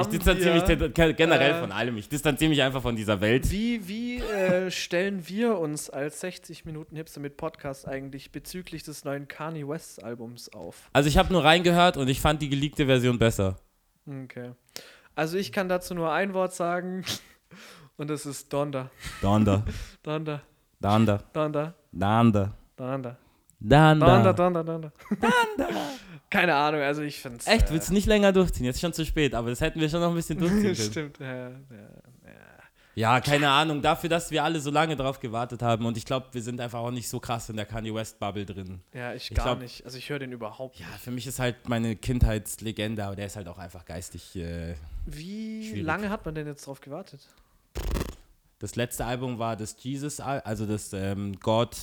Ich 0.00 0.08
distanziere 0.08 0.54
mich 0.54 1.16
generell 1.16 1.52
äh, 1.52 1.60
von 1.60 1.70
allem. 1.70 1.96
Ich 1.96 2.08
distanziere 2.08 2.48
mich 2.48 2.60
einfach 2.62 2.82
von 2.82 2.96
dieser 2.96 3.20
Welt. 3.20 3.50
Wie, 3.52 3.86
wie 3.86 4.18
äh, 4.18 4.70
stellen 4.70 5.28
wir 5.28 5.58
uns 5.58 5.90
als 5.90 6.20
60 6.20 6.64
Minuten 6.64 6.96
Hipster 6.96 7.20
mit 7.20 7.36
Podcast 7.36 7.86
eigentlich 7.86 8.32
bezüglich 8.32 8.82
des 8.82 9.04
neuen 9.04 9.28
Kanye 9.28 9.68
West 9.68 10.02
Albums 10.02 10.52
auf? 10.52 10.90
Also 10.92 11.08
ich 11.08 11.18
habe 11.18 11.32
nur 11.32 11.44
reingehört 11.44 11.96
und 11.96 12.08
ich 12.08 12.20
fand 12.20 12.42
die 12.42 12.48
geleakte 12.48 12.86
Version 12.86 13.18
besser. 13.18 13.56
Okay. 14.08 14.52
Also 15.14 15.38
ich 15.38 15.52
kann 15.52 15.68
dazu 15.68 15.94
nur 15.94 16.12
ein 16.12 16.34
Wort 16.34 16.52
sagen 16.52 17.04
und 17.96 18.10
das 18.10 18.26
ist 18.26 18.52
Donda. 18.52 18.90
Donda, 19.22 19.64
Donda, 20.02 20.42
Donda, 20.80 21.22
Donda, 21.32 21.74
Donda, 21.92 22.52
Donda. 22.52 22.54
Donda. 22.76 23.16
Donda, 23.60 24.32
Donda, 24.32 24.62
Donda. 24.62 24.92
Keine 26.30 26.54
Ahnung, 26.54 26.80
also 26.80 27.02
ich 27.02 27.20
finde 27.20 27.38
es. 27.38 27.46
Echt, 27.46 27.70
willst 27.70 27.88
du 27.88 27.92
nicht 27.94 28.06
länger 28.06 28.32
durchziehen? 28.32 28.66
Jetzt 28.66 28.76
ist 28.76 28.80
schon 28.82 28.92
zu 28.92 29.04
spät, 29.06 29.34
aber 29.34 29.50
das 29.50 29.60
hätten 29.60 29.80
wir 29.80 29.88
schon 29.88 30.00
noch 30.00 30.10
ein 30.10 30.14
bisschen 30.14 30.38
durchziehen 30.38 30.62
können. 30.74 30.90
Stimmt, 30.90 31.18
ja, 31.20 31.48
ja. 31.48 31.54
Ja, 32.98 33.20
keine 33.20 33.50
Ahnung. 33.50 33.82
Dafür, 33.82 34.08
dass 34.08 34.30
wir 34.30 34.42
alle 34.42 34.58
so 34.58 34.70
lange 34.70 34.96
drauf 34.96 35.20
gewartet 35.20 35.60
haben 35.62 35.84
und 35.84 35.98
ich 35.98 36.06
glaube, 36.06 36.28
wir 36.32 36.40
sind 36.42 36.58
einfach 36.62 36.78
auch 36.78 36.90
nicht 36.90 37.06
so 37.10 37.20
krass 37.20 37.46
in 37.50 37.56
der 37.56 37.66
Kanye 37.66 37.92
West 37.94 38.18
Bubble 38.18 38.46
drin. 38.46 38.80
Ja, 38.94 39.12
ich 39.12 39.30
Ich 39.30 39.36
gar 39.36 39.44
glaub- 39.46 39.58
nicht. 39.60 39.84
Also 39.84 39.98
ich 39.98 40.08
höre 40.08 40.18
den 40.18 40.32
überhaupt 40.32 40.78
Ja, 40.80 40.86
nicht. 40.86 41.00
für 41.00 41.10
mich 41.10 41.26
ist 41.26 41.38
halt 41.38 41.68
meine 41.68 41.94
Kindheitslegende, 41.94 43.04
aber 43.04 43.14
der 43.14 43.26
ist 43.26 43.36
halt 43.36 43.48
auch 43.48 43.58
einfach 43.58 43.84
geistig. 43.84 44.34
Äh, 44.36 44.76
Wie 45.04 45.68
schwierig. 45.68 45.84
lange 45.84 46.08
hat 46.08 46.24
man 46.24 46.34
denn 46.34 46.46
jetzt 46.46 46.66
drauf 46.66 46.80
gewartet? 46.80 47.20
das 48.58 48.74
letzte 48.76 49.04
Album 49.04 49.38
war 49.38 49.54
das 49.56 49.76
Jesus, 49.78 50.18
Al- 50.18 50.40
also 50.40 50.64
das 50.64 50.90
ähm, 50.94 51.38
God, 51.40 51.76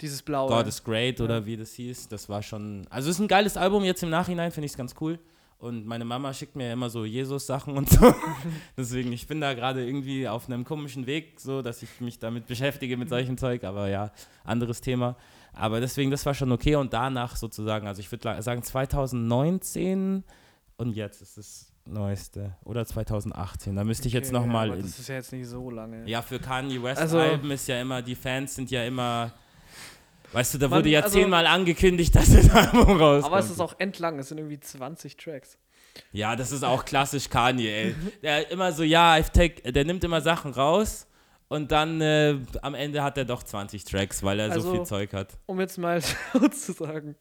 Dieses 0.00 0.22
Blaue. 0.22 0.48
God 0.48 0.66
is 0.66 0.82
Great 0.84 1.18
Ja. 1.18 1.24
oder 1.24 1.44
wie 1.46 1.56
das 1.56 1.72
hieß. 1.74 2.08
Das 2.08 2.28
war 2.28 2.42
schon. 2.42 2.86
Also 2.90 3.10
es 3.10 3.16
ist 3.16 3.20
ein 3.20 3.28
geiles 3.28 3.56
Album 3.56 3.84
jetzt 3.84 4.02
im 4.02 4.10
Nachhinein, 4.10 4.52
finde 4.52 4.66
ich 4.66 4.72
es 4.72 4.78
ganz 4.78 4.94
cool. 5.00 5.18
Und 5.60 5.86
meine 5.86 6.04
Mama 6.04 6.32
schickt 6.32 6.54
mir 6.54 6.72
immer 6.72 6.88
so 6.88 7.04
Jesus-Sachen 7.04 7.76
und 7.76 7.88
so. 7.90 8.14
Deswegen, 8.76 9.12
ich 9.12 9.26
bin 9.26 9.40
da 9.40 9.54
gerade 9.54 9.84
irgendwie 9.84 10.28
auf 10.28 10.46
einem 10.46 10.64
komischen 10.64 11.06
Weg, 11.06 11.40
so 11.40 11.62
dass 11.62 11.82
ich 11.82 12.00
mich 12.00 12.20
damit 12.20 12.46
beschäftige 12.46 12.96
mit 12.96 13.08
solchem 13.08 13.36
Zeug, 13.36 13.64
aber 13.64 13.88
ja, 13.88 14.12
anderes 14.44 14.80
Thema. 14.80 15.16
Aber 15.52 15.80
deswegen, 15.80 16.12
das 16.12 16.24
war 16.26 16.34
schon 16.34 16.52
okay. 16.52 16.76
Und 16.76 16.92
danach 16.92 17.34
sozusagen, 17.34 17.88
also 17.88 17.98
ich 17.98 18.12
würde 18.12 18.40
sagen 18.40 18.62
2019 18.62 20.22
und 20.76 20.94
jetzt 20.94 21.22
ist 21.22 21.38
das 21.38 21.72
Neueste. 21.86 22.54
Oder 22.64 22.84
2018. 22.86 23.74
Da 23.74 23.82
müsste 23.82 24.06
ich 24.08 24.14
jetzt 24.14 24.28
Okay, 24.32 24.40
nochmal. 24.40 24.70
aber 24.70 24.80
Das 24.80 24.98
ist 24.98 25.08
ja 25.08 25.16
jetzt 25.16 25.32
nicht 25.32 25.48
so 25.48 25.70
lange. 25.70 26.06
Ja, 26.08 26.22
für 26.22 26.38
Kanye 26.38 26.80
West 26.82 27.00
Also- 27.00 27.18
Alben 27.18 27.50
ist 27.50 27.66
ja 27.66 27.80
immer, 27.80 28.02
die 28.02 28.14
Fans 28.14 28.54
sind 28.54 28.70
ja 28.70 28.84
immer. 28.84 29.32
Weißt 30.32 30.54
du, 30.54 30.58
da 30.58 30.68
Man- 30.68 30.78
wurde 30.80 30.88
ja 30.90 31.00
also- 31.00 31.18
zehnmal 31.18 31.46
angekündigt, 31.46 32.14
dass 32.14 32.32
das 32.32 32.50
Album 32.50 32.98
rauskommt. 33.00 33.24
Aber 33.32 33.38
es 33.38 33.50
ist 33.50 33.60
auch 33.60 33.74
endlang, 33.78 34.18
es 34.18 34.28
sind 34.28 34.38
irgendwie 34.38 34.60
20 34.60 35.16
Tracks. 35.16 35.58
Ja, 36.12 36.36
das 36.36 36.52
ist 36.52 36.62
auch 36.64 36.84
klassisch 36.84 37.28
Kanye, 37.28 37.68
ey. 37.68 37.94
Der 38.22 38.50
immer 38.50 38.72
so, 38.72 38.82
ja, 38.82 39.14
I've 39.14 39.32
take, 39.32 39.72
der 39.72 39.84
nimmt 39.84 40.04
immer 40.04 40.20
Sachen 40.20 40.52
raus 40.52 41.06
und 41.48 41.72
dann 41.72 42.00
äh, 42.00 42.36
am 42.62 42.74
Ende 42.74 43.02
hat 43.02 43.16
er 43.18 43.24
doch 43.24 43.42
20 43.42 43.84
Tracks, 43.84 44.22
weil 44.22 44.38
er 44.38 44.48
so 44.48 44.52
Also- 44.54 44.72
viel 44.74 44.82
Zeug 44.84 45.12
hat. 45.14 45.38
Um 45.46 45.58
jetzt 45.60 45.78
mal 45.78 46.00
so 46.32 46.46
zu 46.48 46.72
sagen, 46.72 47.16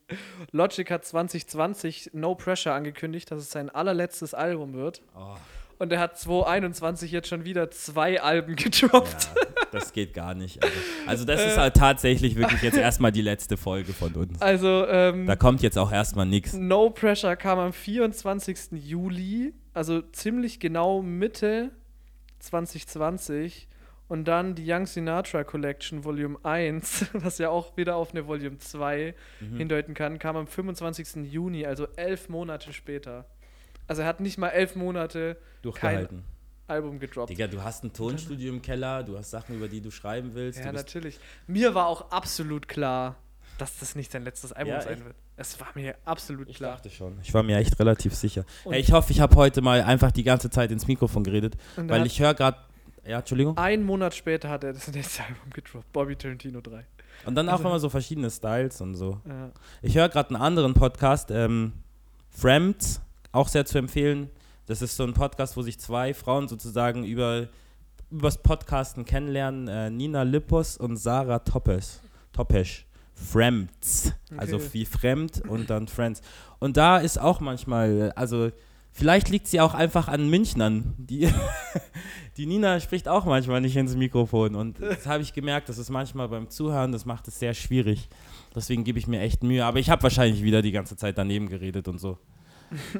Logic 0.51 0.89
hat 0.91 1.05
2020 1.05 2.12
No 2.14 2.36
Pressure 2.36 2.74
angekündigt, 2.74 3.32
dass 3.32 3.39
es 3.39 3.49
sein 3.51 3.70
allerletztes 3.70 4.34
Album 4.34 4.74
wird. 4.74 5.01
Oh, 5.16 5.36
Und 5.80 5.91
er 5.91 5.99
hat 5.99 6.17
2021 6.17 7.11
jetzt 7.11 7.28
schon 7.28 7.45
wieder 7.45 7.69
zwei 7.71 8.21
Alben 8.21 8.55
gedroppt. 8.57 9.30
ja, 9.36 9.41
das 9.71 9.93
geht 9.93 10.13
gar 10.13 10.34
nicht. 10.34 10.63
Also, 10.63 10.75
also 11.05 11.25
das 11.25 11.45
ist 11.45 11.57
halt 11.57 11.75
tatsächlich 11.75 12.36
wirklich 12.36 12.61
jetzt 12.63 12.78
erstmal 12.78 13.11
die 13.11 13.21
letzte 13.21 13.57
Folge 13.57 13.93
von 13.93 14.13
uns. 14.13 14.41
Also, 14.41 14.88
ähm, 14.88 15.28
Da 15.28 15.36
kommt 15.36 15.61
jetzt 15.61 15.78
auch 15.78 15.91
erstmal 15.91 16.25
nichts. 16.25 16.53
No 16.53 16.89
Pressure 16.89 17.36
kam 17.36 17.59
am 17.59 17.73
24. 17.73 18.71
Juli, 18.71 19.53
also 19.73 20.01
ziemlich 20.01 20.59
genau 20.59 21.01
Mitte 21.03 21.71
2020. 22.39 23.67
Und 24.09 24.25
dann 24.25 24.55
die 24.55 24.63
Young 24.71 24.86
Sinatra 24.86 25.43
Collection 25.43 26.05
Volume 26.05 26.38
1, 26.43 27.07
was 27.13 27.39
ja 27.39 27.49
auch 27.49 27.75
wieder 27.75 27.97
auf 27.97 28.11
eine 28.11 28.25
Volume 28.25 28.57
2 28.57 29.13
Mhm. 29.41 29.57
hindeuten 29.57 29.93
kann, 29.93 30.17
kam 30.17 30.38
am 30.38 30.47
25. 30.47 31.25
Juni, 31.30 31.65
also 31.65 31.88
elf 31.97 32.30
Monate 32.30 32.71
später. 32.71 33.25
Also 33.88 34.01
er 34.01 34.07
hat 34.07 34.19
nicht 34.19 34.38
mal 34.38 34.49
elf 34.49 34.75
Monate 34.75 35.38
Durchgehalten. 35.61 36.23
Album 36.67 36.99
gedroppt. 36.99 37.29
Digga, 37.29 37.47
du 37.47 37.63
hast 37.63 37.83
ein 37.85 37.93
Tonstudio 37.93 38.51
im 38.51 38.61
Keller, 38.61 39.03
du 39.03 39.17
hast 39.17 39.31
Sachen, 39.31 39.55
über 39.55 39.69
die 39.69 39.79
du 39.79 39.89
schreiben 39.89 40.31
willst. 40.33 40.59
ja, 40.59 40.71
natürlich. 40.73 41.17
Mir 41.47 41.73
war 41.73 41.88
auch 41.88 42.11
absolut 42.11 42.67
klar, 42.67 43.15
dass 43.57 43.79
das 43.79 43.95
nicht 43.95 44.11
sein 44.11 44.23
letztes 44.25 44.51
Album 44.51 44.73
Ja, 44.73 44.81
sein 44.81 45.03
wird. 45.05 45.15
Es 45.38 45.59
war 45.61 45.67
mir 45.75 45.95
absolut 46.03 46.49
Ich 46.49 46.57
klar. 46.57 46.73
dachte 46.73 46.89
schon. 46.89 47.17
Ich 47.23 47.33
war 47.33 47.43
mir 47.43 47.57
echt 47.57 47.79
relativ 47.79 48.13
sicher. 48.15 48.43
Ey, 48.65 48.79
ich 48.81 48.91
hoffe, 48.91 49.11
ich 49.13 49.21
habe 49.21 49.35
heute 49.38 49.61
mal 49.61 49.81
einfach 49.81 50.11
die 50.11 50.23
ganze 50.23 50.49
Zeit 50.49 50.71
ins 50.71 50.88
Mikrofon 50.88 51.23
geredet, 51.23 51.55
er 51.77 51.88
weil 51.88 52.05
ich 52.05 52.19
höre 52.19 52.33
gerade. 52.33 52.57
Ja, 53.05 53.19
Entschuldigung. 53.19 53.57
Einen 53.57 53.83
Monat 53.85 54.13
später 54.13 54.49
hat 54.49 54.65
er 54.65 54.73
das 54.73 54.88
nächste 54.91 55.23
Album 55.23 55.49
gedroppt, 55.53 55.93
Bobby 55.93 56.15
Tarantino 56.17 56.59
3. 56.59 56.85
Und 57.25 57.35
dann 57.35 57.47
auch 57.47 57.53
also- 57.53 57.63
immer 57.69 57.79
so 57.79 57.89
verschiedene 57.89 58.29
Styles 58.29 58.81
und 58.81 58.95
so. 58.95 59.21
Ja. 59.25 59.51
Ich 59.81 59.95
höre 59.95 60.09
gerade 60.09 60.31
einen 60.35 60.41
anderen 60.41 60.73
Podcast, 60.73 61.31
ähm, 61.31 61.71
Fremds, 62.29 63.01
auch 63.38 63.47
sehr 63.47 63.65
zu 63.65 63.77
empfehlen. 63.77 64.29
Das 64.65 64.81
ist 64.81 64.97
so 64.97 65.03
ein 65.03 65.13
Podcast, 65.13 65.55
wo 65.55 65.61
sich 65.61 65.79
zwei 65.79 66.13
Frauen 66.13 66.47
sozusagen 66.47 67.05
über 67.05 67.47
übers 68.09 68.41
Podcasten 68.41 69.05
kennenlernen. 69.05 69.67
Äh, 69.67 69.89
Nina 69.89 70.23
Lippos 70.23 70.77
und 70.77 70.97
Sarah 70.97 71.39
Toppes. 71.39 72.01
Topesch. 72.33 72.85
Fremds. 73.13 74.13
Also 74.38 74.57
Okay. 74.57 74.69
wie 74.73 74.85
fremd 74.85 75.41
und 75.47 75.69
dann 75.69 75.88
Friends. 75.88 76.21
Und 76.59 76.77
da 76.77 76.97
ist 76.97 77.17
auch 77.19 77.39
manchmal, 77.39 78.11
also 78.15 78.51
vielleicht 78.91 79.29
liegt 79.29 79.47
sie 79.47 79.59
auch 79.59 79.73
einfach 79.73 80.07
an 80.07 80.29
Münchnern. 80.29 80.93
Die, 80.97 81.27
die 82.38 82.45
Nina 82.45 82.79
spricht 82.79 83.07
auch 83.07 83.25
manchmal 83.25 83.59
nicht 83.61 83.75
ins 83.75 83.95
Mikrofon. 83.95 84.55
Und 84.55 84.79
das 84.79 85.05
habe 85.05 85.23
ich 85.23 85.33
gemerkt, 85.33 85.67
das 85.69 85.77
ist 85.77 85.89
manchmal 85.89 86.29
beim 86.29 86.49
Zuhören, 86.49 86.91
das 86.91 87.05
macht 87.05 87.27
es 87.27 87.39
sehr 87.39 87.53
schwierig. 87.53 88.07
Deswegen 88.55 88.83
gebe 88.83 88.99
ich 88.99 89.07
mir 89.07 89.19
echt 89.21 89.43
Mühe. 89.43 89.65
Aber 89.65 89.79
ich 89.79 89.89
habe 89.89 90.03
wahrscheinlich 90.03 90.43
wieder 90.43 90.61
die 90.61 90.71
ganze 90.71 90.95
Zeit 90.95 91.17
daneben 91.17 91.49
geredet 91.49 91.88
und 91.88 91.99
so. 91.99 92.17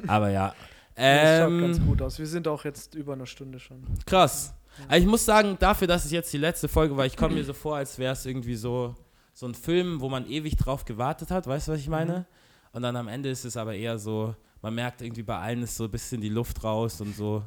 Aber 0.06 0.30
ja. 0.30 0.54
das 0.94 1.40
schaut 1.40 1.50
Ähm, 1.50 1.60
ganz 1.60 1.80
gut 1.80 2.02
aus. 2.02 2.18
Wir 2.18 2.26
sind 2.26 2.48
auch 2.48 2.64
jetzt 2.64 2.94
über 2.94 3.12
eine 3.12 3.26
Stunde 3.26 3.58
schon. 3.58 3.82
Krass. 4.06 4.54
Aber 4.86 4.98
ich 4.98 5.06
muss 5.06 5.24
sagen, 5.24 5.56
dafür, 5.58 5.86
dass 5.86 6.04
es 6.04 6.12
jetzt 6.12 6.32
die 6.32 6.38
letzte 6.38 6.68
Folge 6.68 6.96
war, 6.96 7.06
ich 7.06 7.16
komme 7.16 7.34
mir 7.34 7.44
so 7.44 7.52
vor, 7.52 7.76
als 7.76 7.98
wäre 7.98 8.12
es 8.12 8.24
irgendwie 8.26 8.54
so, 8.54 8.94
so 9.34 9.46
ein 9.46 9.54
Film, 9.54 10.00
wo 10.00 10.08
man 10.08 10.26
ewig 10.28 10.56
drauf 10.56 10.84
gewartet 10.84 11.30
hat. 11.30 11.46
Weißt 11.46 11.68
du, 11.68 11.72
was 11.72 11.80
ich 11.80 11.88
meine? 11.88 12.26
Und 12.72 12.82
dann 12.82 12.96
am 12.96 13.08
Ende 13.08 13.30
ist 13.30 13.44
es 13.44 13.56
aber 13.56 13.74
eher 13.74 13.98
so, 13.98 14.34
man 14.62 14.74
merkt 14.74 15.02
irgendwie 15.02 15.22
bei 15.22 15.38
allen 15.38 15.62
ist 15.62 15.76
so 15.76 15.84
ein 15.84 15.90
bisschen 15.90 16.20
die 16.20 16.28
Luft 16.28 16.62
raus 16.62 17.00
und 17.00 17.14
so. 17.14 17.42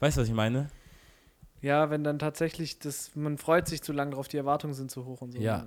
Weißt 0.00 0.16
du, 0.16 0.20
was 0.20 0.28
ich 0.28 0.34
meine? 0.34 0.68
Ja, 1.62 1.90
wenn 1.90 2.04
dann 2.04 2.18
tatsächlich 2.18 2.78
das, 2.78 3.16
man 3.16 3.38
freut 3.38 3.66
sich 3.66 3.82
zu 3.82 3.92
lange 3.92 4.12
drauf, 4.12 4.28
die 4.28 4.36
Erwartungen 4.36 4.74
sind 4.74 4.90
zu 4.90 5.04
hoch 5.04 5.22
und 5.22 5.32
so. 5.32 5.38
Ja. 5.38 5.66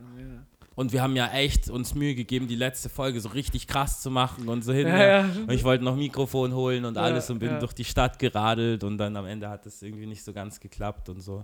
Und 0.79 0.93
wir 0.93 1.01
haben 1.01 1.17
ja 1.17 1.29
echt 1.33 1.69
uns 1.69 1.93
Mühe 1.93 2.15
gegeben, 2.15 2.47
die 2.47 2.55
letzte 2.55 2.87
Folge 2.87 3.19
so 3.19 3.27
richtig 3.27 3.67
krass 3.67 3.99
zu 3.99 4.09
machen 4.09 4.47
und 4.47 4.63
so 4.63 4.71
hin. 4.71 4.87
Ja, 4.87 5.05
ja. 5.05 5.23
Und 5.25 5.51
ich 5.51 5.65
wollte 5.65 5.83
noch 5.83 5.97
Mikrofon 5.97 6.53
holen 6.53 6.85
und 6.85 6.97
alles 6.97 7.29
und 7.29 7.39
bin 7.39 7.59
durch 7.59 7.73
die 7.73 7.83
Stadt 7.83 8.17
geradelt 8.17 8.85
und 8.85 8.97
dann 8.97 9.17
am 9.17 9.25
Ende 9.25 9.49
hat 9.49 9.65
es 9.65 9.81
irgendwie 9.81 10.05
nicht 10.05 10.23
so 10.23 10.31
ganz 10.31 10.57
geklappt 10.57 11.09
und 11.09 11.19
so. 11.19 11.43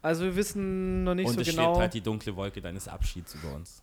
Also 0.00 0.24
wir 0.24 0.34
wissen 0.34 1.04
noch 1.04 1.14
nicht 1.14 1.26
und 1.26 1.34
so 1.34 1.42
es 1.42 1.48
genau. 1.50 1.64
schwebt 1.64 1.78
halt 1.78 1.92
die 1.92 2.00
dunkle 2.00 2.34
Wolke 2.36 2.62
deines 2.62 2.88
Abschieds 2.88 3.34
über 3.34 3.54
uns. 3.54 3.82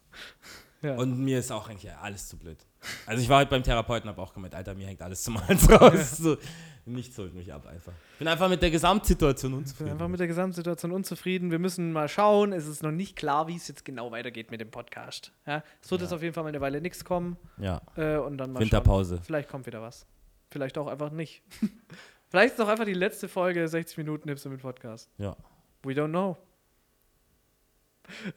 Ja. 0.82 0.96
Und 0.96 1.20
mir 1.20 1.40
ist 1.40 1.52
auch 1.52 1.70
eigentlich 1.70 1.92
alles 1.94 2.28
zu 2.28 2.38
blöd. 2.38 2.58
Also 3.06 3.22
ich 3.22 3.30
war 3.30 3.40
heute 3.40 3.50
beim 3.52 3.64
Therapeuten, 3.64 4.10
habe 4.10 4.22
auch 4.22 4.34
gemeint, 4.34 4.56
Alter, 4.56 4.74
mir 4.76 4.88
hängt 4.88 5.02
alles 5.02 5.24
zum 5.24 5.40
Hals 5.48 5.70
raus. 5.70 6.18
So, 6.18 6.38
nichts 6.86 7.16
holt 7.20 7.34
mich 7.36 7.54
ab 7.54 7.68
einfach. 7.68 7.94
Bin 8.18 8.28
einfach 8.28 8.50
mit 8.50 8.62
der 8.62 8.72
Gesamtsituation 8.72 9.52
Ich 9.52 9.56
bin 9.56 9.60
unzufrieden. 9.64 9.92
einfach 9.92 10.08
mit 10.08 10.20
der 10.20 10.28
Gesamtsituation 10.28 10.92
unzufrieden. 10.92 11.52
Wir 11.52 11.60
müssen 11.60 11.92
mal 11.94 12.08
schauen. 12.10 12.54
Es 12.54 12.66
ist 12.68 12.82
noch 12.82 12.92
nicht 12.92 13.16
klar, 13.16 13.48
wie 13.48 13.56
es 13.56 13.68
jetzt 13.68 13.86
genau 13.86 14.12
weitergeht 14.12 14.50
mit 14.50 14.60
dem 14.62 14.72
Podcast. 14.72 15.32
Ja, 15.46 15.64
es 15.82 15.92
wird 15.92 16.02
Ja. 16.02 16.06
jetzt 16.06 16.14
auf 16.14 16.24
jeden 16.24 16.34
Fall 16.34 16.44
mal 16.44 16.50
eine 16.50 16.62
Weile 16.62 16.82
nichts 16.82 17.06
kommen. 17.06 17.38
ja, 17.58 17.82
Äh, 17.96 18.18
und 18.18 18.38
dann 18.40 18.52
mal 18.54 18.60
Winterpause. 18.62 19.18
schauen. 19.18 19.24
Vielleicht 19.26 19.50
kommt 19.50 19.66
wieder 19.68 19.82
was. 19.82 20.08
Vielleicht 20.50 20.78
auch 20.80 20.88
einfach 20.88 21.12
nicht. 21.12 21.44
Vielleicht 22.30 22.54
ist 22.56 22.62
auch 22.62 22.68
einfach 22.70 22.86
die 22.86 22.94
letzte 22.94 23.28
Folge 23.28 23.68
60 23.68 23.98
Minuten 23.98 24.30
Hipster 24.30 24.50
mit 24.50 24.62
Podcast. 24.62 25.10
Ja. 25.18 25.36
We 25.84 25.92
don't 25.94 26.10
know. 26.10 26.38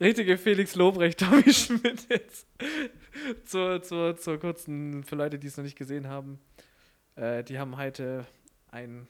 Richtige 0.00 0.38
Felix 0.38 0.74
Lobrecht, 0.74 1.18
Tommy 1.20 1.52
Schmidt 1.52 2.08
jetzt. 2.08 2.46
zur, 3.44 3.82
zur, 3.82 4.16
zur 4.16 4.38
kurzen, 4.38 5.04
für 5.04 5.16
Leute, 5.16 5.38
die 5.38 5.46
es 5.46 5.56
noch 5.56 5.64
nicht 5.64 5.76
gesehen 5.78 6.08
haben. 6.08 6.40
Äh, 7.16 7.44
die 7.44 7.58
haben 7.58 7.76
heute 7.76 8.26
ein. 8.70 9.08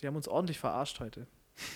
Die 0.00 0.06
haben 0.06 0.16
uns 0.16 0.28
ordentlich 0.28 0.58
verarscht 0.58 1.00
heute. 1.00 1.26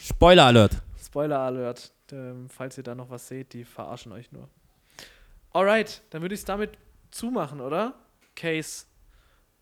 Spoiler 0.02 0.44
Alert. 0.46 0.82
Spoiler 1.02 1.38
Alert. 1.40 1.92
Ähm, 2.12 2.48
falls 2.48 2.76
ihr 2.78 2.84
da 2.84 2.94
noch 2.94 3.10
was 3.10 3.28
seht, 3.28 3.52
die 3.52 3.64
verarschen 3.64 4.12
euch 4.12 4.32
nur. 4.32 4.48
Alright, 5.52 6.02
dann 6.10 6.22
würde 6.22 6.34
ich 6.34 6.40
es 6.40 6.44
damit 6.44 6.70
zumachen, 7.10 7.60
oder? 7.60 7.94
Case 8.34 8.86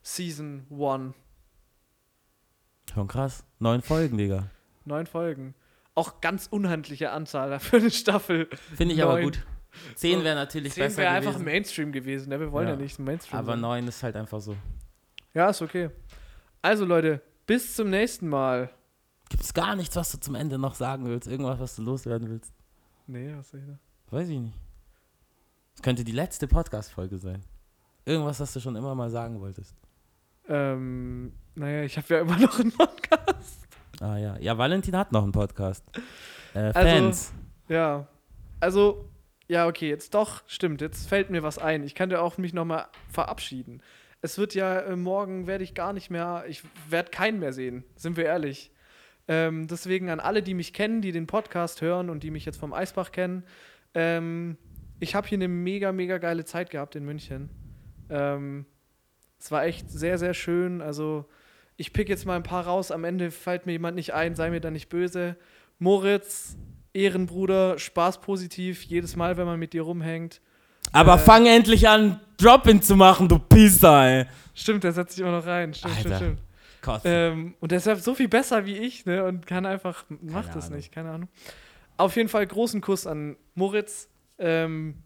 Season 0.03 0.67
1. 0.71 1.15
Schon 2.93 3.09
krass. 3.09 3.45
Neun 3.59 3.83
Folgen, 3.83 4.19
Digga. 4.19 4.51
Neun 4.85 5.07
Folgen. 5.07 5.55
Auch 5.95 6.21
ganz 6.21 6.47
unhandliche 6.49 7.11
Anzahl 7.13 7.59
für 7.61 7.77
eine 7.77 7.91
Staffel. 7.91 8.49
Finde 8.77 8.95
ich 8.95 9.03
aber 9.03 9.15
Neun. 9.15 9.25
gut. 9.25 9.47
Zehn 9.97 10.23
wäre 10.23 10.35
natürlich 10.37 10.73
Zehn 10.75 10.85
besser 10.85 10.99
wäre 10.99 11.11
einfach. 11.15 11.39
Mainstream 11.39 11.91
gewesen. 11.93 12.29
Ne? 12.29 12.39
Wir 12.41 12.53
wollen 12.53 12.69
ja, 12.69 12.75
Ja. 12.75 12.81
nicht 12.81 12.99
Mainstream. 12.99 13.39
aber 13.39 13.53
sein. 13.53 13.61
neun 13.61 13.89
ist 13.89 14.03
halt 14.03 14.15
einfach 14.17 14.41
so. 14.41 14.57
Ja, 15.33 15.51
ist 15.51 15.63
okay. 15.63 15.91
Also 16.63 16.85
Leute, 16.85 17.21
bis 17.47 17.75
zum 17.75 17.91
nächsten 17.91 18.29
Mal. 18.29 18.71
Gibt 19.29 19.43
es 19.43 19.53
gar 19.55 19.75
nichts, 19.75 19.97
was 19.97 20.13
du 20.13 20.19
zum 20.21 20.35
Ende 20.37 20.59
noch 20.59 20.75
sagen 20.75 21.07
willst? 21.07 21.27
Irgendwas, 21.27 21.59
was 21.59 21.75
du 21.77 21.83
loswerden 21.83 22.29
willst? 22.31 22.53
Nee, 23.07 23.35
was 23.37 23.51
soll 23.51 23.61
ich 23.61 23.67
da? 23.67 23.79
Weiß 24.11 24.29
ich 24.29 24.39
nicht. 24.39 24.57
Es 25.75 25.83
könnte 25.83 26.05
die 26.05 26.13
letzte 26.13 26.47
Podcast-Folge 26.47 27.19
sein. 27.19 27.41
Irgendwas, 28.05 28.39
was 28.39 28.53
du 28.53 28.61
schon 28.61 28.77
immer 28.77 28.95
mal 28.95 29.11
sagen 29.11 29.41
wolltest. 29.41 29.75
Ähm, 30.49 31.33
naja, 31.57 31.83
ich 31.83 31.97
habe 31.97 32.07
ja 32.15 32.21
immer 32.21 32.39
noch 32.39 32.61
einen 32.61 32.71
Podcast. 32.71 33.64
Ah 34.05 34.19
ja. 34.19 34.37
Ja, 34.39 34.59
Valentin 34.59 34.97
hat 34.97 35.13
noch 35.13 35.23
einen 35.23 35.33
Podcast. 35.33 35.83
Äh, 36.55 36.59
Also- 36.59 36.81
Fans. 36.81 37.33
Ja. 37.69 38.07
Also, 38.61 39.09
ja, 39.49 39.67
okay, 39.67 39.89
jetzt 39.89 40.15
doch, 40.15 40.43
stimmt, 40.47 40.81
jetzt 40.83 41.09
fällt 41.09 41.31
mir 41.31 41.43
was 41.43 41.59
ein. 41.59 41.83
Ich 41.85 41.95
kann 41.95 42.11
ja 42.11 42.21
auch 42.21 42.37
mich 42.39 42.53
nochmal 42.53 42.87
verabschieden. 43.11 43.83
Es 44.21 44.37
wird 44.39 44.55
ja, 44.55 44.81
äh, 44.81 44.97
morgen 44.97 45.47
werde 45.47 45.65
ich 45.65 45.75
gar 45.75 45.93
nicht 45.93 46.11
mehr, 46.11 46.45
ich 46.49 46.63
werde 46.89 47.11
keinen 47.11 47.39
mehr 47.39 47.53
sehen, 47.53 47.85
sind 47.97 48.17
wir 48.17 48.25
ehrlich. 48.27 48.71
Ähm, 49.27 49.67
deswegen 49.69 50.11
an 50.11 50.21
alle, 50.21 50.43
die 50.43 50.53
mich 50.55 50.75
kennen, 50.75 51.01
die 51.01 51.13
den 51.13 51.27
Podcast 51.27 51.81
hören 51.81 52.11
und 52.11 52.23
die 52.23 52.31
mich 52.31 52.45
jetzt 52.45 52.59
vom 52.59 52.75
Eisbach 52.75 53.11
kennen, 53.11 53.45
ähm, 53.95 54.59
ich 55.01 55.15
habe 55.15 55.27
hier 55.27 55.37
eine 55.39 55.49
mega, 55.49 55.93
mega 55.93 56.19
geile 56.19 56.45
Zeit 56.45 56.69
gehabt 56.71 56.95
in 56.95 57.05
München. 57.07 57.49
Ähm, 58.11 58.67
es 59.39 59.51
war 59.51 59.65
echt 59.65 59.91
sehr, 59.91 60.19
sehr 60.19 60.35
schön. 60.35 60.81
Also, 60.83 61.27
ich 61.77 61.93
pick 61.93 62.09
jetzt 62.09 62.25
mal 62.27 62.37
ein 62.37 62.43
paar 62.43 62.67
raus. 62.67 62.91
Am 62.91 63.05
Ende 63.05 63.31
fällt 63.31 63.67
mir 63.67 63.73
jemand 63.73 63.97
nicht 63.97 64.15
ein, 64.15 64.35
sei 64.35 64.51
mir 64.51 64.61
da 64.61 64.71
nicht 64.71 64.89
böse. 64.89 65.37
Moritz, 65.79 66.57
Ehrenbruder, 66.93 67.79
Spaß 67.79 68.21
positiv, 68.21 68.83
jedes 68.85 69.17
Mal, 69.17 69.37
wenn 69.37 69.47
man 69.47 69.59
mit 69.59 69.73
dir 69.73 69.83
rumhängt. 69.83 70.41
Aber 70.93 71.15
Äh. 71.15 71.19
fang 71.19 71.47
endlich 71.47 71.89
an, 71.89 72.21
Drop-In 72.37 72.81
zu 72.83 72.95
machen, 72.97 73.29
du 73.29 73.39
Pisser, 73.39 74.05
ey. 74.07 74.27
Stimmt, 74.55 74.85
der 74.85 74.93
setzt 74.93 75.15
sich 75.17 75.23
immer 75.23 75.33
noch 75.33 75.47
rein. 75.47 75.75
Stimmt, 75.75 75.95
stimmt, 75.95 76.07
Alter. 76.15 76.25
stimmt. 76.25 76.41
Kotze. 76.83 77.09
Ähm, 77.09 77.55
und 77.61 77.71
der 77.73 77.79
ist 77.79 77.87
ja 77.87 77.97
so 77.97 78.15
viel 78.15 78.29
besser 78.29 78.67
wie 78.67 78.77
ich, 78.77 79.07
ne? 79.07 79.25
Und 79.25 79.47
kann 79.47 79.65
einfach, 79.67 80.05
macht 80.21 80.55
das 80.55 80.67
Ahnung. 80.67 80.77
nicht, 80.77 80.93
keine 80.93 81.11
Ahnung. 81.11 81.29
Auf 81.97 82.15
jeden 82.17 82.29
Fall 82.29 82.47
großen 82.47 82.81
Kuss 82.81 83.07
an 83.07 83.37
Moritz. 83.55 84.09
Ähm, 84.39 84.97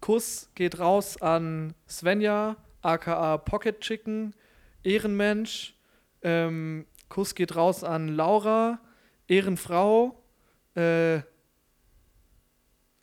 Kuss 0.00 0.50
geht 0.56 0.80
raus 0.80 1.20
an 1.22 1.74
Svenja, 1.88 2.56
aka 2.82 3.38
Pocket 3.38 3.80
Chicken, 3.80 4.34
Ehrenmensch. 4.82 5.74
Ähm, 6.22 6.86
Kuss 7.08 7.34
geht 7.34 7.56
raus 7.56 7.84
an 7.84 8.08
Laura, 8.08 8.78
Ehrenfrau. 9.28 10.22
Äh, 10.74 11.20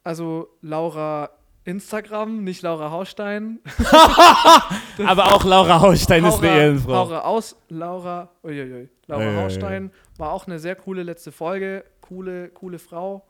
also 0.04 0.48
Laura 0.62 1.30
Instagram, 1.66 2.44
nicht 2.44 2.62
Laura 2.64 2.90
Haustein. 2.92 3.60
Aber 5.06 5.34
auch 5.34 5.44
Laura 5.44 5.82
Haustein 5.82 6.26
ist 6.26 6.40
eine 6.40 6.48
Laura, 6.48 6.58
Ehrenfrau. 6.58 6.92
Laura 6.92 7.20
aus, 7.20 7.56
Laura, 7.70 8.30
uiuiui, 8.44 8.90
Laura 9.08 9.24
Uiuiui. 9.24 9.44
Haustein 9.44 9.92
war 10.18 10.32
auch 10.32 10.48
eine 10.48 10.58
sehr 10.58 10.76
coole 10.76 11.04
letzte 11.04 11.32
Folge. 11.32 11.84
Coole, 12.02 12.50
coole 12.50 12.80
Frau. 12.80 13.28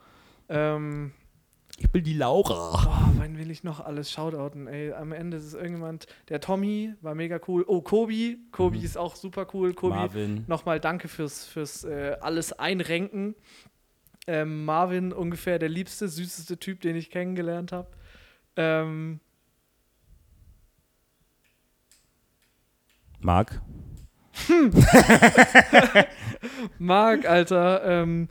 Ähm, 0.47 1.11
Ich 1.81 1.89
bin 1.91 2.03
die 2.03 2.13
Laura. 2.13 2.71
boah, 2.83 3.09
wann 3.15 3.37
will 3.37 3.49
ich 3.49 3.63
noch 3.63 3.79
alles 3.79 4.11
shoutouten? 4.11 4.67
Ey, 4.67 4.91
am 4.91 5.13
Ende 5.13 5.37
ist 5.37 5.45
es 5.45 5.53
irgendjemand. 5.53 6.07
Der 6.27 6.41
Tommy 6.41 6.93
war 7.01 7.15
mega 7.15 7.39
cool. 7.47 7.63
Oh, 7.67 7.81
Kobi. 7.81 8.37
Kobi 8.51 8.79
Mhm. 8.79 8.83
ist 8.85 8.97
auch 8.97 9.15
super 9.15 9.47
cool. 9.53 9.73
Kobi, 9.73 9.95
Marvin. 9.95 10.43
nochmal 10.47 10.79
danke 10.81 11.07
fürs, 11.07 11.45
fürs 11.45 11.85
äh, 11.85 12.17
alles 12.19 12.51
einrenken. 12.53 13.33
Ähm, 14.27 14.65
Marvin, 14.65 15.13
ungefähr 15.13 15.57
der 15.57 15.69
liebste, 15.69 16.09
süßeste 16.09 16.59
Typ, 16.59 16.81
den 16.81 16.95
ich 16.97 17.09
kennengelernt 17.09 17.71
habe. 17.71 17.87
Ähm, 18.57 19.21
Marc. 23.21 23.61
Marc, 26.77 27.25
Alter, 27.25 27.83
ähm, 27.85 28.29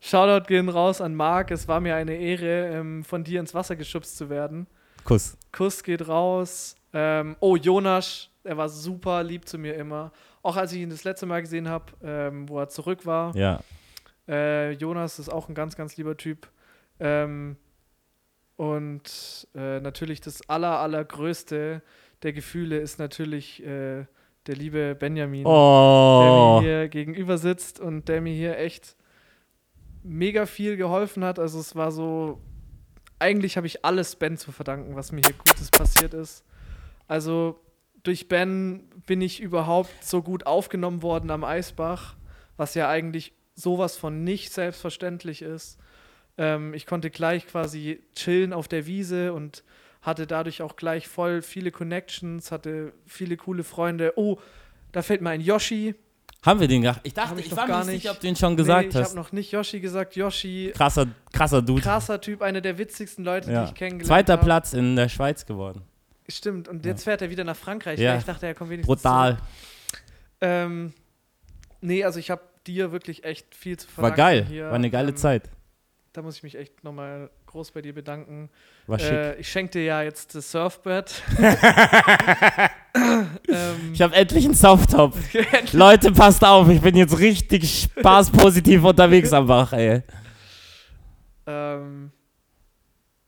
Shoutout 0.00 0.46
gehen 0.48 0.68
raus 0.68 1.00
an 1.00 1.14
Marc. 1.14 1.50
Es 1.50 1.68
war 1.68 1.80
mir 1.80 1.94
eine 1.94 2.16
Ehre, 2.16 2.68
ähm, 2.68 3.04
von 3.04 3.22
dir 3.22 3.40
ins 3.40 3.54
Wasser 3.54 3.76
geschubst 3.76 4.16
zu 4.16 4.30
werden. 4.30 4.66
Kuss. 5.04 5.36
Kuss 5.52 5.82
geht 5.82 6.08
raus. 6.08 6.74
Ähm, 6.92 7.36
oh, 7.40 7.56
Jonas, 7.56 8.30
er 8.44 8.56
war 8.56 8.68
super 8.68 9.22
lieb 9.22 9.46
zu 9.46 9.58
mir 9.58 9.74
immer. 9.74 10.10
Auch 10.42 10.56
als 10.56 10.72
ich 10.72 10.80
ihn 10.80 10.90
das 10.90 11.04
letzte 11.04 11.26
Mal 11.26 11.42
gesehen 11.42 11.68
habe, 11.68 11.86
ähm, 12.02 12.48
wo 12.48 12.58
er 12.58 12.68
zurück 12.68 13.04
war. 13.04 13.36
Ja. 13.36 13.60
Äh, 14.26 14.72
Jonas 14.72 15.18
ist 15.18 15.28
auch 15.28 15.48
ein 15.48 15.54
ganz, 15.54 15.76
ganz 15.76 15.96
lieber 15.96 16.16
Typ. 16.16 16.48
Ähm, 16.98 17.56
und 18.56 19.48
äh, 19.54 19.80
natürlich 19.80 20.20
das 20.20 20.48
aller, 20.48 20.78
allergrößte 20.80 21.82
der 22.22 22.32
Gefühle 22.32 22.78
ist 22.78 22.98
natürlich 22.98 23.62
äh, 23.64 24.04
der 24.46 24.56
liebe 24.56 24.94
Benjamin 24.94 25.44
der 25.44 25.52
Oh. 25.52 26.60
mir 26.60 26.66
hier 26.68 26.88
gegenüber 26.88 27.38
sitzt 27.38 27.80
und 27.80 28.08
der 28.08 28.20
mir 28.20 28.34
hier 28.34 28.58
echt 28.58 28.96
mega 30.02 30.46
viel 30.46 30.76
geholfen 30.76 31.24
hat. 31.24 31.38
Also 31.38 31.60
es 31.60 31.76
war 31.76 31.92
so, 31.92 32.40
eigentlich 33.18 33.56
habe 33.56 33.66
ich 33.66 33.84
alles 33.84 34.16
Ben 34.16 34.36
zu 34.36 34.52
verdanken, 34.52 34.96
was 34.96 35.12
mir 35.12 35.20
hier 35.20 35.34
Gutes 35.34 35.70
passiert 35.70 36.14
ist. 36.14 36.44
Also 37.06 37.60
durch 38.02 38.28
Ben 38.28 38.88
bin 39.06 39.20
ich 39.20 39.40
überhaupt 39.40 39.90
so 40.02 40.22
gut 40.22 40.46
aufgenommen 40.46 41.02
worden 41.02 41.30
am 41.30 41.44
Eisbach, 41.44 42.16
was 42.56 42.74
ja 42.74 42.88
eigentlich 42.88 43.32
sowas 43.54 43.96
von 43.96 44.24
nicht 44.24 44.52
selbstverständlich 44.52 45.42
ist. 45.42 45.78
Ähm, 46.38 46.72
ich 46.72 46.86
konnte 46.86 47.10
gleich 47.10 47.46
quasi 47.46 48.00
chillen 48.14 48.52
auf 48.52 48.68
der 48.68 48.86
Wiese 48.86 49.32
und 49.32 49.64
hatte 50.02 50.26
dadurch 50.26 50.62
auch 50.62 50.76
gleich 50.76 51.08
voll 51.08 51.42
viele 51.42 51.70
Connections, 51.70 52.50
hatte 52.52 52.94
viele 53.06 53.36
coole 53.36 53.64
Freunde. 53.64 54.14
Oh, 54.16 54.38
da 54.92 55.02
fällt 55.02 55.20
mir 55.20 55.30
ein 55.30 55.42
Yoshi. 55.42 55.94
Haben 56.42 56.60
wir 56.60 56.68
den 56.68 56.80
gemacht? 56.82 57.00
Ich 57.02 57.12
dachte, 57.12 57.30
Hab 57.30 57.38
ich 57.38 57.46
ich, 57.46 57.56
war 57.56 57.66
mir 57.66 57.72
gar 57.72 57.84
nicht 57.84 58.02
sicher, 58.02 58.12
ob 58.12 58.20
du 58.20 58.26
ihn 58.26 58.36
schon 58.36 58.56
gesagt 58.56 58.82
nee, 58.82 58.88
ich 58.88 58.94
hast. 58.96 59.08
habe 59.10 59.16
noch 59.16 59.32
nicht 59.32 59.52
Yoshi 59.52 59.80
gesagt. 59.80 60.16
Yoshi, 60.16 60.72
Krasser, 60.74 61.06
krasser 61.32 61.60
Dude. 61.60 61.82
krasser 61.82 62.18
Typ, 62.20 62.40
einer 62.40 62.60
der 62.62 62.78
witzigsten 62.78 63.24
Leute, 63.24 63.52
Ja. 63.52 63.64
die 63.64 63.68
ich 63.70 63.74
kennengelernt 63.74 64.06
Zweiter 64.06 64.32
habe. 64.34 64.44
Platz 64.44 64.72
in 64.72 64.96
der 64.96 65.08
Schweiz 65.10 65.44
geworden. 65.44 65.82
Stimmt, 66.28 66.68
und 66.68 66.86
jetzt 66.86 67.04
fährt 67.04 67.20
er 67.22 67.28
wieder 67.30 67.44
nach 67.44 67.56
Frankreich. 67.56 67.98
Ja. 67.98 68.12
Ja. 68.12 68.18
Ich 68.18 68.24
dachte, 68.24 68.46
er 68.46 68.54
kommt 68.54 68.70
wenigstens 68.70 69.02
Brutal. 69.02 69.38
Ähm, 70.40 70.94
nee, 71.80 72.04
also 72.04 72.18
ich 72.18 72.30
habe 72.30 72.42
dir 72.66 72.92
wirklich 72.92 73.24
echt 73.24 73.54
viel 73.54 73.76
zu 73.78 73.86
War 73.88 74.08
verdanken. 74.08 74.16
geil. 74.16 74.46
Hier. 74.48 74.66
War 74.66 74.74
eine 74.74 74.90
geile 74.90 75.10
ähm, 75.10 75.16
Zeit. 75.16 75.50
Da 76.12 76.22
muss 76.22 76.36
ich 76.36 76.42
mich 76.42 76.54
echt 76.56 76.82
nochmal 76.84 77.30
groß 77.50 77.72
bei 77.72 77.82
dir 77.82 77.92
bedanken. 77.92 78.48
War 78.86 78.98
schick. 78.98 79.10
Äh, 79.12 79.34
ich 79.36 79.48
schenke 79.50 79.72
dir 79.72 79.84
ja 79.84 80.02
jetzt 80.02 80.34
das 80.34 80.50
Surfbrett. 80.50 81.22
ähm, 83.48 83.92
ich 83.92 84.00
habe 84.02 84.14
endlich 84.14 84.44
einen 84.44 84.54
Softtop. 84.54 85.14
Leute, 85.72 86.12
passt 86.12 86.44
auf, 86.44 86.68
ich 86.68 86.80
bin 86.80 86.96
jetzt 86.96 87.18
richtig 87.18 87.88
spaßpositiv 87.98 88.84
unterwegs 88.84 89.32
am 89.32 89.46
Bach, 89.46 89.72
ey. 89.72 90.02
ähm, 91.46 92.12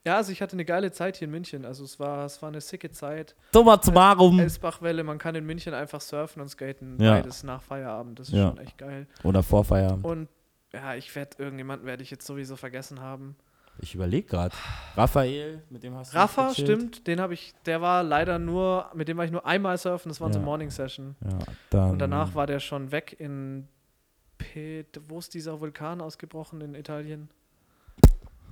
ja, 0.04 0.16
also 0.16 0.32
ich 0.32 0.42
hatte 0.42 0.54
eine 0.54 0.64
geile 0.64 0.90
Zeit 0.90 1.16
hier 1.16 1.26
in 1.26 1.30
München. 1.32 1.64
Also 1.64 1.84
es 1.84 2.00
war, 2.00 2.26
es 2.26 2.42
war 2.42 2.48
eine 2.48 2.60
sicke 2.60 2.90
Zeit. 2.90 3.36
Summa 3.52 3.80
summarum. 3.80 4.40
Elsbachwelle, 4.40 5.04
man 5.04 5.18
kann 5.18 5.36
in 5.36 5.46
München 5.46 5.74
einfach 5.74 6.00
surfen 6.00 6.42
und 6.42 6.48
skaten. 6.48 7.00
Ja. 7.00 7.12
Beides 7.14 7.44
nach 7.44 7.62
Feierabend. 7.62 8.18
Das 8.18 8.28
ist 8.28 8.34
Ja. 8.34 8.48
schon 8.48 8.58
echt 8.58 8.78
geil. 8.78 9.06
Oder 9.22 9.44
vor 9.44 9.64
Feierabend. 9.64 10.04
Und 10.04 10.28
ja, 10.72 10.96
ich 10.96 11.14
werde 11.14 11.36
irgendjemanden 11.38 11.86
werde 11.86 12.02
ich 12.02 12.10
jetzt 12.10 12.26
sowieso 12.26 12.56
vergessen 12.56 13.00
haben. 13.00 13.36
Ich 13.80 13.94
überlege 13.94 14.28
gerade. 14.28 14.54
Raphael, 14.96 15.62
mit 15.70 15.82
dem 15.82 15.94
hast 15.96 16.12
du 16.12 16.16
Rafa, 16.18 16.54
stimmt, 16.54 17.06
den 17.06 17.20
habe 17.20 17.34
ich, 17.34 17.52
der 17.66 17.80
war 17.80 18.02
leider 18.02 18.38
nur, 18.38 18.90
mit 18.94 19.08
dem 19.08 19.16
war 19.16 19.24
ich 19.24 19.30
nur 19.32 19.44
einmal 19.44 19.76
surfen, 19.78 20.08
das 20.10 20.20
war 20.20 20.26
unsere 20.26 20.42
Ja. 20.42 20.46
Morning 20.46 20.70
Session. 20.70 21.16
Ja, 21.24 21.38
dann. 21.70 21.90
Und 21.92 21.98
danach 21.98 22.34
war 22.34 22.46
der 22.46 22.60
schon 22.60 22.92
weg 22.92 23.16
in 23.18 23.66
Pet, 24.38 25.00
wo 25.08 25.18
ist 25.18 25.34
dieser 25.34 25.60
Vulkan 25.60 26.00
ausgebrochen 26.00 26.60
in 26.60 26.74
Italien? 26.74 27.28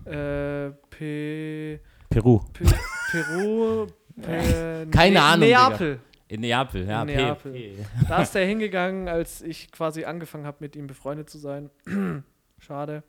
Äh, 0.05 0.71
Pe, 0.89 1.81
Peru. 2.09 2.41
Pe, 2.53 2.65
Peru, 3.11 3.87
Pe, 4.23 4.87
Keine 4.91 5.15
Ne- 5.15 5.23
Ahnung, 5.23 5.47
Digga. 5.47 5.69
Neapel. 5.69 6.01
In 6.29 6.41
Neapel, 6.41 6.87
ja. 6.89 7.03
In 7.03 7.07
Neapel. 7.09 7.53
P. 7.53 7.75
Da 8.09 8.23
ist 8.23 8.35
der 8.35 8.47
hingegangen, 8.47 9.09
als 9.09 9.43
ich 9.43 9.71
quasi 9.73 10.05
angefangen 10.05 10.47
habe, 10.47 10.59
mit 10.61 10.77
ihm 10.77 10.87
befreundet 10.87 11.29
zu 11.29 11.39
sein. 11.39 11.71
Schade. 12.59 13.03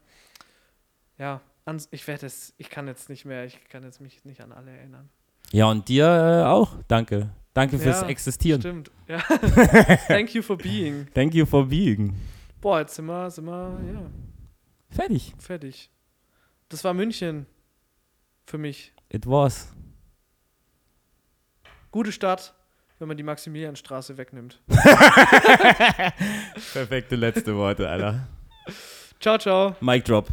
Ja, 1.18 1.40
ans, 1.66 1.88
ich 1.92 2.08
werde 2.08 2.26
es, 2.26 2.54
ich 2.58 2.70
kann 2.70 2.88
jetzt 2.88 3.10
nicht 3.10 3.26
mehr, 3.26 3.46
ich 3.46 3.60
kann 3.70 3.84
jetzt 3.84 4.02
mich 4.02 4.24
nicht 4.26 4.42
an 4.42 4.52
alle 4.52 4.72
erinnern. 4.72 5.10
Ja, 5.52 5.66
und 5.70 5.88
dir 5.88 6.06
äh, 6.06 6.44
auch. 6.46 6.76
Danke. 6.88 7.30
Danke 7.54 7.78
fürs 7.80 8.02
Ja, 8.02 8.08
Existieren. 8.08 8.62
Stimmt. 8.62 8.92
Ja. 9.08 9.20
Thank 10.08 10.34
you 10.34 10.42
for 10.42 10.58
being. 10.58 11.08
Thank 11.14 11.34
you 11.34 11.46
for 11.46 11.66
being. 11.66 12.16
Boah, 12.62 12.80
jetzt 12.80 12.96
sind 12.96 13.06
wir, 13.08 13.30
sind 13.30 13.44
wir, 13.46 13.78
ja, 13.94 14.02
Fertig. 14.90 15.34
fertig. 15.38 15.90
Das 16.70 16.84
war 16.86 16.94
München 16.94 17.46
für 18.46 18.58
mich. 18.58 18.94
It 19.10 19.28
was. 19.28 19.74
Gute 21.92 22.14
Stadt, 22.14 22.54
wenn 23.00 23.10
man 23.10 23.18
die 23.18 23.24
Maximilianstraße 23.24 24.16
wegnimmt. 24.18 24.62
Perfekte 26.74 27.18
letzte 27.18 27.54
Worte, 27.58 27.90
Alter. 27.90 28.28
Ciao, 29.20 29.38
ciao. 29.38 29.76
Mic 29.82 30.06
drop. 30.06 30.30